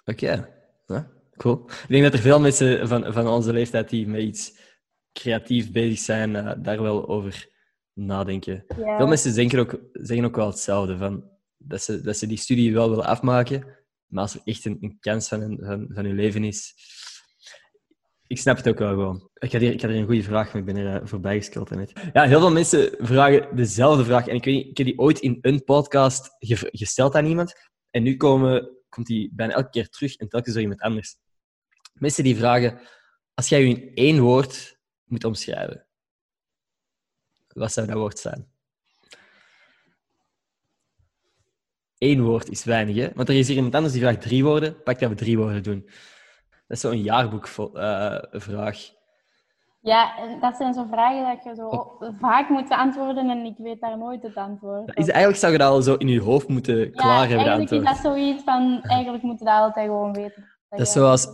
Oké, 0.04 0.46
ja, 0.86 1.06
cool. 1.36 1.60
Ik 1.66 1.88
denk 1.88 2.02
dat 2.02 2.12
er 2.12 2.18
veel 2.18 2.40
mensen 2.40 2.88
van, 2.88 3.12
van 3.12 3.28
onze 3.28 3.52
leeftijd 3.52 3.88
die 3.88 4.08
met 4.08 4.20
iets 4.20 4.61
creatief 5.12 5.72
bezig 5.72 5.98
zijn, 5.98 6.36
eh, 6.36 6.52
daar 6.58 6.82
wel 6.82 7.08
over 7.08 7.48
nadenken. 7.92 8.64
Ja. 8.78 8.96
Veel 8.96 9.06
mensen 9.06 9.34
denken 9.34 9.58
ook, 9.58 9.80
zeggen 9.92 10.24
ook 10.26 10.36
wel 10.36 10.46
hetzelfde, 10.46 10.96
van, 10.96 11.30
dat, 11.56 11.82
ze, 11.82 12.00
dat 12.00 12.16
ze 12.16 12.26
die 12.26 12.36
studie 12.38 12.72
wel 12.72 12.88
willen 12.88 13.04
afmaken, 13.04 13.66
maar 14.06 14.22
als 14.22 14.34
er 14.34 14.40
echt 14.44 14.64
een, 14.64 14.76
een 14.80 14.96
kans 15.00 15.28
van, 15.28 15.40
hun- 15.40 15.58
van, 15.62 15.86
van 15.94 16.04
hun 16.04 16.14
leven 16.14 16.44
is... 16.44 16.74
Ik 18.26 18.38
snap 18.38 18.56
het 18.56 18.68
ook 18.68 18.78
wel 18.78 18.88
gewoon. 18.88 19.28
Ik 19.34 19.52
had 19.52 19.60
hier, 19.60 19.72
ik 19.72 19.80
had 19.80 19.90
hier 19.90 20.00
een 20.00 20.06
goede 20.06 20.22
vraag, 20.22 20.46
maar 20.52 20.56
ik 20.56 20.64
ben 20.74 20.76
er 20.76 21.00
eh, 21.00 21.06
voorbij 21.08 21.36
gescrollt 21.36 21.70
net. 21.70 21.92
Ja, 22.12 22.26
heel 22.26 22.40
veel 22.40 22.50
mensen 22.52 22.94
vragen 22.98 23.56
dezelfde 23.56 24.04
vraag. 24.04 24.26
En 24.28 24.34
ik 24.34 24.44
weet 24.44 24.54
niet, 24.54 24.66
ik 24.66 24.76
heb 24.76 24.86
die 24.86 24.98
ooit 24.98 25.18
in 25.18 25.38
een 25.40 25.64
podcast 25.64 26.36
ge- 26.38 26.68
gesteld 26.72 27.14
aan 27.14 27.26
iemand. 27.26 27.54
En 27.90 28.02
nu 28.02 28.16
komen, 28.16 28.68
komt 28.88 29.06
die 29.06 29.30
bijna 29.34 29.52
elke 29.52 29.70
keer 29.70 29.88
terug 29.88 30.16
en 30.16 30.28
telkens 30.28 30.52
door 30.52 30.62
iemand 30.62 30.80
anders. 30.80 31.16
Mensen 31.92 32.24
die 32.24 32.36
vragen, 32.36 32.80
als 33.34 33.48
jij 33.48 33.60
je 33.66 33.68
in 33.68 33.94
één 33.94 34.20
woord 34.20 34.71
moet 35.12 35.24
omschrijven, 35.24 35.86
wat 37.48 37.72
zou 37.72 37.86
dat 37.86 37.96
woord 37.96 38.18
zijn? 38.18 38.50
Eén 41.98 42.22
woord 42.22 42.50
is 42.50 42.64
weinig, 42.64 42.96
hè? 42.96 43.08
Want 43.14 43.28
er 43.28 43.34
is 43.34 43.46
hier 43.46 43.56
iemand 43.56 43.74
anders 43.74 43.92
die 43.92 44.02
vraagt 44.02 44.20
drie 44.20 44.44
woorden. 44.44 44.82
Pak 44.82 44.98
dat 44.98 45.08
we 45.08 45.14
drie 45.14 45.38
woorden 45.38 45.62
doen. 45.62 45.82
Dat 46.66 46.76
is 46.76 46.80
zo'n 46.80 47.02
jaarboekvraag. 47.02 48.90
Ja, 49.80 50.18
en 50.18 50.40
dat 50.40 50.56
zijn 50.56 50.74
zo 50.74 50.86
vragen 50.90 51.34
dat 51.34 51.44
je 51.44 51.54
zo 51.54 51.96
vaak 52.20 52.48
moet 52.48 52.68
beantwoorden 52.68 53.30
en 53.30 53.44
ik 53.44 53.54
weet 53.56 53.80
daar 53.80 53.98
nooit 53.98 54.22
het 54.22 54.36
antwoord 54.36 54.80
op. 54.80 54.94
is, 54.94 55.08
eigenlijk 55.08 55.38
zou 55.38 55.52
je 55.52 55.58
dat 55.58 55.70
al 55.70 55.82
zo 55.82 55.94
in 55.94 56.08
je 56.08 56.20
hoofd 56.20 56.48
moeten 56.48 56.92
klaar 56.92 57.28
hebben, 57.28 57.46
eigenlijk 57.46 57.70
is 57.70 57.84
dat 57.84 58.12
zoiets 58.12 58.42
van, 58.42 58.82
eigenlijk 58.82 59.22
moet 59.22 59.38
je 59.38 59.44
dat 59.44 59.54
altijd 59.54 59.86
gewoon 59.86 60.12
weten. 60.12 60.48
Dat 60.68 60.80
is 60.80 60.92
zoals, 60.92 61.28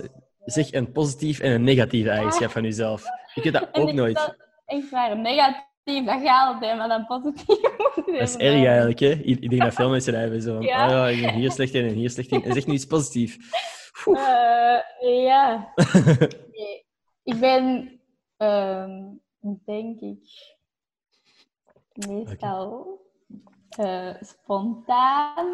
zeg 0.44 0.72
een 0.72 0.92
positief 0.92 1.40
en 1.40 1.52
een 1.52 1.62
negatieve 1.62 2.10
eigenschap 2.10 2.50
van 2.50 2.62
jezelf. 2.62 3.04
Ik 3.44 3.50
weet 3.50 3.52
dat 3.52 3.68
ook 3.72 3.92
nooit. 3.92 4.18
stel- 4.18 4.34
Echt 4.66 4.90
waar, 4.90 5.18
negatief 5.18 6.04
dat 6.04 6.20
gaat 6.22 6.64
hè, 6.64 6.74
maar 6.74 6.88
dan 6.88 7.06
positief. 7.06 7.60
Dat 8.06 8.28
is 8.28 8.36
erg 8.36 8.64
eigenlijk, 8.64 8.98
hè? 8.98 9.10
Ik 9.10 9.50
denk 9.50 9.62
dat 9.62 9.74
veel 9.74 9.90
mensen 9.90 10.12
dat 10.12 10.20
hebben. 10.22 10.42
Zo 10.42 10.54
van, 10.54 10.62
Ja. 10.62 10.84
"Ah 10.84 10.90
ja, 10.90 11.06
ik 11.08 11.20
ben 11.22 11.34
hier 11.34 11.50
slecht 11.52 11.74
in 11.74 11.86
en 11.88 11.94
hier 11.94 12.10
slecht 12.10 12.30
in. 12.30 12.44
En 12.44 12.52
zeg 12.52 12.66
nu 12.66 12.72
iets 12.72 12.86
positiefs. 12.86 13.36
Eh, 14.04 14.78
ja. 15.24 15.72
Nee. 16.52 16.86
Ik 17.22 17.40
ben, 17.40 18.00
ehm, 18.36 18.90
denk 19.64 20.00
ik, 20.00 20.18
meestal 22.08 22.86
eh, 23.68 24.14
spontaan. 24.20 25.46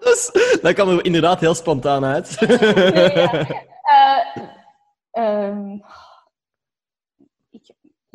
Dus, 0.00 0.30
dat 0.62 0.74
kwam 0.74 0.88
er 0.88 1.04
inderdaad 1.04 1.40
heel 1.40 1.54
spontaan 1.54 2.04
uit. 2.04 2.40
Nee, 2.40 3.12
ja. 3.12 3.46
Eh, 3.86 4.42
ehm, 5.10 5.78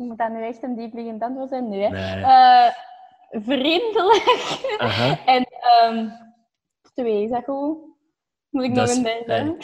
moet 0.02 0.18
dat 0.18 0.30
nu 0.30 0.46
echt 0.46 0.62
een 0.62 0.76
diepliggend 0.76 1.22
antwoord 1.22 1.48
zijn? 1.48 1.68
Nee. 1.68 1.88
Nee. 1.88 2.22
Eh, 2.22 2.70
vriendelijk. 3.30 4.60
Aha. 4.78 5.18
En 5.34 5.44
ehm, 5.44 6.08
twee, 6.94 7.22
is 7.22 7.30
dat 7.30 7.44
goed? 7.44 7.78
Moet 8.50 8.64
ik 8.64 8.74
Dat 8.74 8.86
nog 8.86 8.96
een 8.96 9.02
derde? 9.26 9.56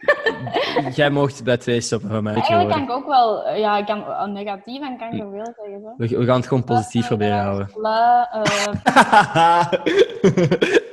Jij 0.94 1.10
mocht 1.10 1.44
bij 1.44 1.56
twee 1.56 1.80
stoppen 1.80 2.10
van 2.10 2.22
mij. 2.22 2.34
Eigenlijk 2.34 2.70
kan 2.70 2.82
ik 2.82 2.90
ook 2.90 3.06
wel, 3.06 3.44
eh, 3.44 3.58
ja, 3.58 3.78
ik 3.78 3.86
kan 3.86 4.06
eh, 4.06 4.24
negatief 4.26 4.80
en 4.80 4.98
kan 4.98 5.12
ik 5.12 5.20
zoveel 5.20 5.44
zeggen. 5.44 5.80
Zo. 5.80 5.94
We, 5.96 6.18
we 6.18 6.24
gaan 6.24 6.36
het 6.36 6.46
gewoon 6.46 6.64
positief 6.64 7.06
proberen 7.06 7.38
houden. 7.38 7.70
La, 7.74 8.30
eh, 8.32 9.72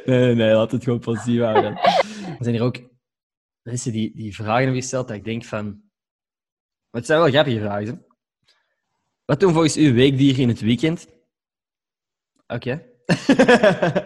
nee, 0.06 0.20
nee, 0.20 0.36
nee, 0.36 0.54
laat 0.54 0.72
het 0.72 0.84
gewoon 0.84 1.00
positief 1.00 1.42
houden. 1.42 1.78
Er 1.78 2.38
zijn 2.40 2.56
hier 2.56 2.64
ook 2.64 2.78
mensen 3.62 3.92
die, 3.92 4.16
die 4.16 4.36
vragen 4.36 4.56
hebben 4.64 4.82
gesteld 4.82 5.08
dat 5.08 5.18
ik 5.18 5.24
denk 5.26 5.44
van... 5.46 5.82
Het 6.92 7.06
zijn 7.06 7.20
wel 7.20 7.30
grappige 7.30 7.60
vragen. 7.60 7.86
hè. 7.88 7.94
Wat 9.28 9.40
doen 9.40 9.52
volgens 9.54 9.78
u 9.78 9.94
weekdieren 9.94 10.42
in 10.42 10.48
het 10.48 10.60
weekend? 10.60 11.08
Oké. 12.48 12.72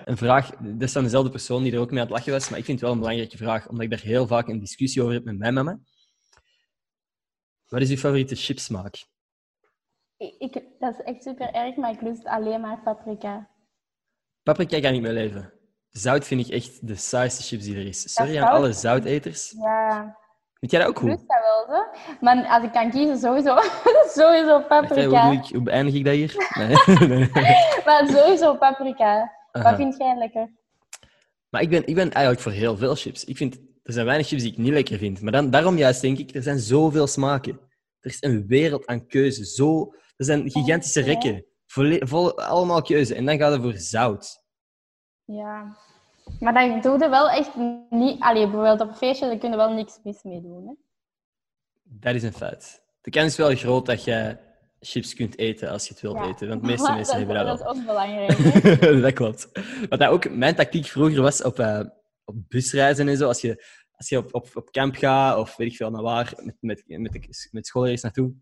een 0.05 0.17
vraag, 0.17 0.49
dat 0.49 0.81
is 0.81 0.93
dan 0.93 1.03
dezelfde 1.03 1.29
persoon 1.29 1.63
die 1.63 1.73
er 1.73 1.79
ook 1.79 1.91
mee 1.91 1.99
aan 1.99 2.05
het 2.05 2.15
lachen 2.15 2.31
was, 2.31 2.49
maar 2.49 2.60
ik 2.60 2.65
vind 2.65 2.77
het 2.77 2.86
wel 2.88 2.95
een 2.95 3.01
belangrijke 3.03 3.38
vraag, 3.38 3.67
omdat 3.67 3.84
ik 3.84 3.89
daar 3.89 3.99
heel 3.99 4.27
vaak 4.27 4.47
een 4.47 4.60
discussie 4.60 5.01
over 5.01 5.13
heb 5.13 5.23
met 5.23 5.38
mijn 5.38 5.53
mama. 5.53 5.79
Wat 7.67 7.81
is 7.81 7.89
uw 7.89 7.97
favoriete 7.97 8.36
chipsmaak? 8.36 9.05
ik, 10.17 10.36
ik- 10.38 10.63
dat 10.79 10.93
is 10.93 11.03
echt 11.05 11.23
super 11.23 11.51
erg, 11.53 11.75
maar 11.75 11.91
ik 11.91 12.01
lust 12.01 12.25
alleen 12.25 12.62
maar 12.62 12.81
paprika. 12.81 13.49
Paprika 14.43 14.79
kan 14.79 14.93
ik 14.93 15.01
mee 15.01 15.13
leven. 15.13 15.53
Zout 15.89 16.25
vind 16.25 16.45
ik 16.47 16.53
echt 16.53 16.88
de 16.88 16.95
saaiste 16.95 17.43
chips 17.43 17.63
die 17.63 17.75
er 17.75 17.86
is. 17.86 18.13
Sorry 18.13 18.38
aan 18.38 18.49
alle 18.51 18.73
zouteters. 18.73 19.51
Ja, 19.51 20.17
Vind 20.62 20.74
jij 20.74 20.82
dat 20.82 20.89
ook 20.89 21.00
goed? 21.00 21.10
dat 21.10 21.28
wel 21.28 21.78
zo. 21.78 21.84
Maar 22.19 22.45
als 22.47 22.63
ik 22.63 22.71
kan 22.71 22.89
kiezen, 22.89 23.17
sowieso, 23.17 23.56
sowieso 24.19 24.58
hoe, 24.58 24.65
paprika. 24.67 25.30
doe 25.30 25.39
ik, 25.39 25.45
hoe 25.45 25.62
beëindig 25.62 25.93
ik 25.93 26.06
dat 26.06 26.13
hier? 26.13 26.36
Nee. 26.58 26.76
nee. 27.08 27.30
Maar 27.86 28.08
sowieso 28.08 28.56
paprika. 28.56 29.32
Aha. 29.52 29.69
Wat 29.69 29.76
vind 29.76 29.97
jij 29.97 30.17
lekker? 30.17 30.50
Maar 31.50 31.62
ik 31.62 31.69
ben, 31.69 31.88
ik 31.88 31.95
ben 31.95 32.12
eigenlijk 32.12 32.43
voor 32.43 32.52
heel 32.52 32.78
veel 32.78 32.95
chips. 32.95 33.24
Ik 33.26 33.38
vind, 33.38 33.56
er 33.84 33.93
zijn 33.93 34.06
weinig 34.06 34.28
chips 34.28 34.41
die 34.41 34.52
ik 34.52 34.58
niet 34.58 34.74
lekker 34.74 34.97
vind. 34.97 35.21
Maar 35.21 35.32
dan, 35.32 35.50
daarom 35.50 35.78
juist 35.78 36.02
denk 36.02 36.17
ik, 36.17 36.36
er 36.36 36.43
zijn 36.43 36.60
zoveel 36.60 37.08
smaken. 37.08 37.60
Er 38.00 38.10
is 38.10 38.17
een 38.19 38.47
wereld 38.47 38.86
aan 38.86 39.08
keuze. 39.08 39.45
Zo, 39.45 39.93
er 40.15 40.26
zijn 40.26 40.52
gigantische 40.52 41.02
rekken. 41.02 41.45
Vol, 41.65 42.39
allemaal 42.39 42.82
keuze. 42.82 43.15
En 43.15 43.26
dan 43.26 43.38
gaat 43.38 43.52
het 43.52 43.62
voor 43.62 43.78
zout. 43.78 44.43
Ja. 45.26 45.78
Maar 46.39 46.54
dan 46.54 46.82
doe 46.82 47.00
je 47.00 47.10
wel 47.10 47.30
echt 47.30 47.56
niet... 47.89 48.20
Allee, 48.20 48.44
bijvoorbeeld 48.44 48.82
op 48.82 48.88
een 48.88 48.96
feestje, 48.96 49.26
daar 49.26 49.38
kun 49.38 49.50
je 49.50 49.56
wel 49.56 49.74
niks 49.74 50.00
mis 50.04 50.24
mee 50.24 50.41
doen. 50.41 50.67
Hè? 50.67 50.74
Dat 51.84 52.15
is 52.15 52.24
een 52.24 52.34
feit. 52.34 52.84
De 53.02 53.10
kans 53.10 53.26
is 53.26 53.38
wel 53.38 53.56
groot 53.56 53.86
dat 53.86 54.04
je 54.04 54.38
chips 54.80 55.13
kunt 55.13 55.38
eten 55.38 55.70
als 55.70 55.88
je 55.88 55.94
het 55.94 56.02
wilt 56.02 56.17
Ja. 56.17 56.28
eten. 56.28 56.48
Want 56.48 56.62
de 56.63 56.67
meeste 56.67 56.91
mensen 56.91 57.17
hebben 57.17 57.36
dat 57.36 57.46
wel. 57.46 57.58
Dat 57.58 57.76
is 57.76 57.80
ook 57.80 57.86
belangrijk. 57.86 58.38
Hè? 58.80 59.00
dat 59.02 59.13
klopt. 59.13 59.50
Wat 59.89 60.00
dat 60.00 60.10
ook 60.10 60.30
mijn 60.30 60.56
tactiek 60.56 60.86
vroeger 60.86 61.22
was 61.22 61.44
op, 61.44 61.60
eh, 61.60 61.82
op 62.24 62.36
busreizen 62.48 63.08
en 63.08 63.17
zo. 63.17 63.28
Als 63.28 63.41
je, 63.41 63.65
als 63.91 64.10
je 64.10 64.17
op, 64.17 64.34
op, 64.34 64.50
op 64.54 64.72
camp 64.72 64.96
gaat 64.96 65.38
of 65.38 65.56
weet 65.56 65.72
ik 65.72 65.76
veel 65.76 65.89
naar 65.89 66.02
waar, 66.02 66.34
met, 66.36 66.56
met, 66.60 66.84
met, 66.88 67.12
de, 67.12 67.50
met 67.52 67.67
schoolreis 67.67 68.02
naartoe. 68.02 68.34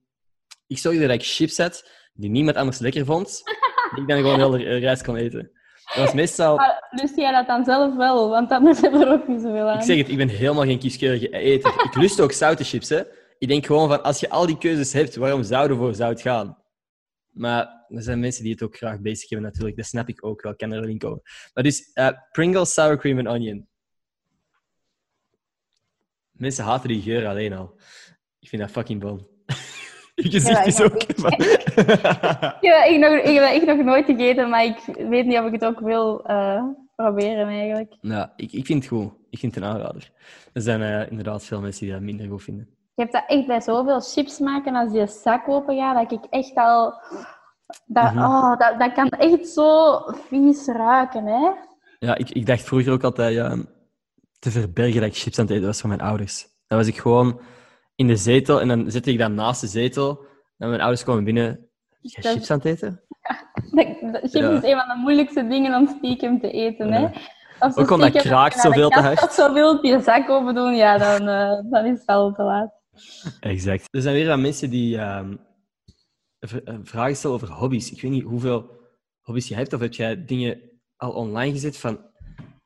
Ik 0.67 0.78
zorgde 0.78 1.08
dat 1.08 1.15
ik 1.15 1.23
chips 1.23 1.58
had 1.58 1.89
die 2.13 2.30
niemand 2.30 2.58
anders 2.58 2.80
lekker 2.80 3.06
vond. 3.06 3.41
Die 3.93 4.02
ik 4.02 4.08
dan 4.08 4.17
gewoon 4.17 4.38
heel 4.38 4.49
de 4.49 4.78
reis 4.78 5.04
kon 5.04 5.15
eten. 5.15 5.52
Dat 5.95 6.06
was 6.06 6.13
meestal... 6.13 6.56
Maar 6.56 6.88
lust 6.91 7.15
jij 7.15 7.32
dat 7.32 7.47
dan 7.47 7.63
zelf 7.63 7.95
wel? 7.95 8.30
Want 8.30 8.52
anders 8.52 8.82
hebben 8.82 8.99
we 8.99 9.06
er 9.06 9.12
ook 9.12 9.28
niet 9.28 9.41
zoveel 9.41 9.69
aan. 9.69 9.78
Ik 9.78 9.84
zeg 9.84 9.97
het, 9.97 10.10
ik 10.10 10.17
ben 10.17 10.28
helemaal 10.28 10.63
geen 10.63 10.80
kieskeurige 10.80 11.32
eter. 11.32 11.73
Ik 11.84 11.95
lust 11.95 12.21
ook 12.21 12.32
zoute 12.32 12.63
chips, 12.63 12.89
hè. 12.89 13.04
Ik 13.38 13.47
denk 13.47 13.65
gewoon 13.65 13.88
van, 13.88 14.04
als 14.04 14.19
je 14.19 14.30
al 14.30 14.45
die 14.45 14.58
keuzes 14.58 14.93
hebt, 14.93 15.15
waarom 15.15 15.43
zouden 15.43 15.78
voor 15.78 15.95
zout 15.95 16.21
gaan? 16.21 16.58
Maar 17.30 17.86
er 17.88 18.02
zijn 18.02 18.19
mensen 18.19 18.43
die 18.43 18.52
het 18.52 18.63
ook 18.63 18.78
graag 18.78 18.99
bezig 18.99 19.30
hebben, 19.30 19.47
natuurlijk. 19.47 19.78
Dat 19.78 19.86
snap 19.86 20.08
ik 20.08 20.25
ook 20.25 20.41
wel. 20.41 20.52
Ik 20.52 20.58
kan 20.58 20.71
er 20.71 20.97
komen. 20.97 21.21
Maar 21.54 21.63
dus, 21.63 21.91
eh, 21.93 22.10
Pringles 22.32 22.73
Sour 22.73 22.97
Cream 22.97 23.17
and 23.17 23.28
Onion. 23.28 23.67
Mensen 26.32 26.63
haten 26.63 26.88
die 26.88 27.02
geur 27.02 27.28
alleen 27.28 27.54
al. 27.54 27.80
Ik 28.39 28.49
vind 28.49 28.62
dat 28.62 28.71
fucking 28.71 29.02
bon. 29.02 29.28
Je 30.23 30.29
gezicht 30.29 30.47
Ja, 30.58 30.63
is 30.63 30.79
ik 30.79 30.86
ook... 30.86 31.01
Ja, 32.62 32.84
ik, 32.84 32.99
nog, 33.03 33.12
ik 33.13 33.34
heb 33.34 33.43
dat 33.43 33.51
echt 33.53 33.65
nog 33.65 33.84
nooit 33.86 34.05
gegeten, 34.05 34.49
maar 34.49 34.63
ik 34.65 34.79
weet 35.10 35.25
niet 35.25 35.38
of 35.38 35.45
ik 35.45 35.51
het 35.51 35.65
ook 35.65 35.79
wil 35.79 36.25
eh, 36.25 36.63
proberen 36.95 37.47
eigenlijk. 37.47 37.95
nou, 38.01 38.27
ik, 38.36 38.51
ik 38.51 38.65
vind 38.65 38.84
het 38.84 38.93
goed. 38.93 39.12
Ik 39.29 39.39
vind 39.39 39.55
het 39.55 39.63
een 39.63 39.69
aanrader. 39.69 40.12
Er 40.53 40.62
zijn 40.62 40.82
eh, 40.82 41.10
inderdaad 41.10 41.43
veel 41.45 41.62
mensen 41.62 41.86
die 41.86 41.93
dat 41.93 42.01
minder 42.01 42.27
goed 42.27 42.43
vinden. 42.43 42.67
Je 42.95 43.01
hebt 43.01 43.13
dat 43.13 43.23
echt 43.27 43.47
bij 43.47 43.62
zoveel 43.62 43.99
chips 44.01 44.39
maken 44.39 44.75
als 44.75 44.91
die 44.91 45.08
zak 45.08 45.47
open 45.49 45.77
gaat, 45.77 46.10
dat 46.10 46.19
ik 46.19 46.25
echt 46.29 46.55
al... 46.55 46.93
Dat, 47.86 48.13
Mhm. 48.13 48.23
oh, 48.23 48.58
dat, 48.58 48.79
dat 48.79 48.93
kan 48.93 49.10
echt 49.10 49.47
zo 49.47 49.99
vies 50.29 50.65
ruiken, 50.65 51.25
hè? 51.25 51.49
Ja, 51.99 52.15
ik, 52.15 52.29
ik 52.29 52.45
dacht 52.45 52.63
vroeger 52.63 52.91
ook 52.93 53.03
altijd 53.03 53.34
ja, 53.34 53.58
te 54.39 54.51
verbergen 54.51 55.01
dat 55.01 55.10
ik 55.10 55.17
chips 55.17 55.39
aan 55.39 55.45
het 55.45 55.53
eten 55.53 55.65
was 55.67 55.79
van 55.79 55.89
mijn 55.89 56.01
ouders. 56.01 56.47
Dan 56.67 56.77
was 56.77 56.88
ik 56.88 56.97
gewoon 56.97 57.39
in 57.99 58.07
de 58.07 58.15
zetel 58.15 58.62
en 58.62 58.67
dan 58.67 58.91
zette 58.91 59.12
ik 59.12 59.17
dat 59.17 59.31
naast 59.31 59.62
de 59.62 59.67
zetel. 59.67 60.25
En 60.57 60.69
mijn 60.69 60.81
ouders 60.81 61.03
komen 61.03 61.23
binnen. 61.23 61.69
Jij 62.01 62.21
Dat- 62.23 62.31
chips 62.31 62.51
aan 62.51 62.57
het 62.57 62.65
eten? 62.67 63.01
Dat, 63.71 63.88
dat, 64.12 64.21
chips 64.21 64.33
Ja. 64.33 64.49
is 64.51 64.63
een 64.63 64.77
van 64.79 64.88
de 64.88 64.95
moeilijkste 65.01 65.47
dingen 65.47 65.75
om 65.75 65.88
stiekem 65.97 66.39
te 66.39 66.51
eten, 66.51 66.91
hè? 66.91 67.09
Als 67.59 67.75
Ook 67.77 67.89
omdat 67.91 68.12
kraakt 68.12 68.59
zoveel 68.59 68.89
te 68.89 68.99
hard. 68.99 69.23
Of 69.23 69.31
zo 69.31 69.53
wil 69.53 69.85
je 69.85 70.01
zak 70.01 70.29
open 70.29 70.55
doen, 70.55 70.75
ja, 70.75 70.97
dan, 70.97 71.27
eh, 71.27 71.71
dan 71.71 71.85
is 71.85 71.99
het 71.99 72.07
al 72.07 72.33
te 72.33 72.43
laat. 72.43 72.71
Exact. 73.39 73.88
Er 73.91 74.01
zijn 74.01 74.15
weer 74.15 74.27
wat 74.27 74.39
mensen 74.39 74.69
die 74.69 74.97
eh, 74.97 75.27
vragen 76.83 77.15
stellen 77.15 77.35
over 77.35 77.51
hobby's. 77.51 77.91
Ik 77.91 78.01
weet 78.01 78.12
niet 78.12 78.23
hoeveel 78.23 78.71
hobby's 79.21 79.47
je 79.47 79.55
hebt, 79.55 79.73
of 79.73 79.79
heb 79.79 79.93
jij 79.93 80.25
dingen 80.25 80.62
al 80.97 81.12
online 81.12 81.51
gezet 81.51 81.77
van... 81.77 82.07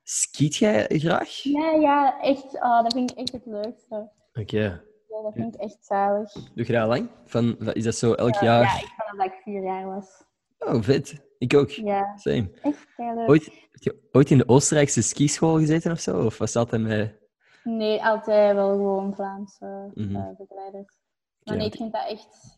Skiet 0.04 0.56
jij 0.56 0.86
graag? 0.90 1.30
Ja, 1.44 1.72
ja, 1.72 2.22
echt. 2.22 2.54
Oh, 2.56 2.84
dat 2.84 2.94
vind 2.94 3.12
ik 3.12 3.18
echt 3.18 3.32
het 3.32 3.46
leukste. 3.46 4.10
Oké. 4.34 4.84
Dat 5.22 5.34
vind 5.34 5.56
ik 5.56 5.62
echt 5.62 5.78
zalig. 5.86 6.32
Doe 6.34 6.66
je 6.66 6.74
dat 6.74 6.82
al 6.82 6.88
lang? 6.88 7.10
Van, 7.26 7.58
is 7.74 7.84
dat 7.84 7.96
zo 7.96 8.14
elk 8.14 8.34
Ja, 8.34 8.44
jaar? 8.44 8.62
Ja, 8.62 8.74
ik 8.82 8.94
vond 9.08 9.18
dat 9.22 9.26
ik 9.32 9.40
vier 9.44 9.64
jaar 9.64 9.86
was. 9.86 10.24
Oh, 10.60 10.82
vet. 10.82 11.22
Ik 11.38 11.56
ook. 11.56 11.70
Ja, 11.70 12.18
Same. 12.18 12.50
echt 12.62 12.88
heel 12.98 13.16
leuk. 13.16 13.30
Ooit, 13.30 13.46
heb 13.72 13.82
je 13.82 14.10
ooit 14.12 14.30
in 14.32 14.38
de 14.38 14.48
Oostenrijkse 14.48 15.02
skischool 15.02 15.58
gezeten 15.58 15.92
of 15.92 16.00
zo? 16.00 16.26
Of 16.26 16.38
was 16.38 16.52
dat 16.52 16.64
altijd 16.64 16.82
met... 16.82 17.22
Nee, 17.64 18.04
altijd 18.06 18.56
wel 18.56 18.70
gewoon 18.72 19.14
Vlaamse 19.16 19.92
Mhm. 19.94 20.16
eh, 20.16 20.28
begeleiders. 20.38 20.96
Maar 21.44 21.56
nee, 21.58 21.66
ik 21.66 21.76
vind 21.76 21.94
dat 21.94 22.08
echt... 22.08 22.58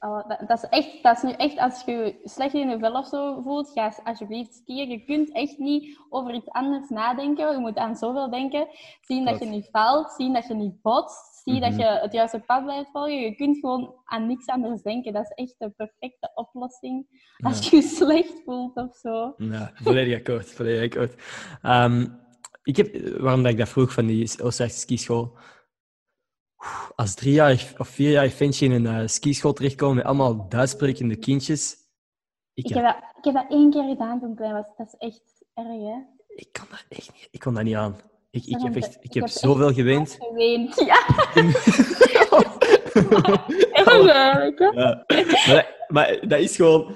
oh, 0.00 0.28
dat, 0.28 0.38
dat, 0.48 0.62
is 0.62 0.68
echt, 0.68 1.02
dat 1.02 1.16
is 1.16 1.22
nu 1.22 1.30
echt, 1.30 1.58
als 1.58 1.82
je 1.84 1.92
je 1.92 2.20
slecht 2.24 2.54
in 2.54 2.68
je 2.68 2.78
vel 2.78 2.92
of 2.92 3.06
zo 3.06 3.40
voelt, 3.42 3.70
ga 3.70 3.92
alsjeblieft 4.04 4.54
skiën. 4.54 4.90
Je 4.90 5.04
kunt 5.04 5.32
echt 5.32 5.58
niet 5.58 5.98
over 6.10 6.34
iets 6.34 6.48
anders 6.48 6.88
nadenken. 6.88 7.52
Je 7.52 7.58
moet 7.58 7.76
aan 7.76 7.96
zoveel 7.96 8.30
denken. 8.30 8.66
Zien 9.00 9.24
dat 9.24 9.34
je 9.34 9.38
Klopt. 9.40 9.54
niet 9.54 9.68
valt, 9.70 10.10
zien 10.12 10.32
dat 10.32 10.46
je 10.46 10.54
niet 10.54 10.82
botst, 10.82 11.33
zien 11.44 11.60
dat 11.60 11.70
Mhm. 11.70 11.80
je 11.80 11.86
het 11.86 12.12
juiste 12.12 12.38
pad 12.38 12.62
blijft 12.64 12.90
volgen. 12.90 13.20
Je 13.20 13.34
kunt 13.34 13.58
gewoon 13.58 13.94
aan 14.04 14.26
niks 14.26 14.46
anders 14.46 14.82
denken. 14.82 15.12
Dat 15.12 15.22
is 15.24 15.44
echt 15.44 15.54
de 15.58 15.70
perfecte 15.70 16.30
oplossing 16.34 17.06
als 17.44 17.68
je 17.68 17.76
je 17.76 17.82
slecht 17.82 18.42
voelt 18.44 18.76
of 18.76 18.96
zo. 18.96 19.34
Ja, 19.36 19.70
volledig 19.74 20.18
akkoord. 20.18 20.50
Volledig 20.52 20.82
akkoord. 20.92 21.22
Ehm, 21.62 22.06
ik 22.62 22.76
heb, 22.76 22.96
waarom 23.18 23.42
dat 23.42 23.52
ik 23.52 23.58
dat 23.58 23.68
vroeg 23.68 23.92
van 23.92 24.06
die 24.06 24.42
Oostenrijkse 24.42 24.78
skischool. 24.80 25.36
Als 26.96 27.14
driejarig 27.14 27.78
of 27.80 27.88
vierjarig 27.88 28.34
ventje 28.34 28.64
in 28.66 28.72
een 28.72 28.86
eh, 29.00 29.06
skischool 29.06 29.52
terechtkomen 29.52 29.96
met 29.96 30.04
allemaal 30.04 30.48
Duitssprekende 30.48 31.16
kindjes. 31.16 31.76
Ik, 32.54 32.64
Ik 32.64 32.74
heb, 32.74 32.84
dat, 32.84 32.96
ik 33.16 33.24
heb 33.24 33.34
dat 33.34 33.50
één 33.50 33.70
keer 33.70 33.88
gedaan 33.88 34.20
toen 34.20 34.30
ik 34.30 34.36
klein 34.36 34.52
was. 34.52 34.66
Dat 34.76 34.86
is 34.86 34.94
echt 34.98 35.44
erg, 35.54 35.66
hè? 35.66 35.96
ik 36.28 36.48
kan 36.52 36.66
daar 36.70 36.84
echt 36.88 37.12
niet, 37.12 37.28
ik 37.30 37.40
kon 37.40 37.54
dat 37.54 37.64
niet 37.64 37.74
aan. 37.74 37.96
Ik, 38.34 38.44
ik, 38.44 38.60
heb, 38.62 38.76
echt, 38.76 38.94
ik 38.94 39.02
Ik 39.02 39.14
heb 39.14 39.22
heb 39.22 39.32
zoveel 39.32 39.72
geweend. 39.72 40.16
Geweend, 40.18 40.74
ja. 40.88 40.98
Maar, 44.24 44.52
dat, 45.46 45.66
maar 45.88 46.18
dat 46.28 46.40
is 46.40 46.56
gewoon... 46.56 46.94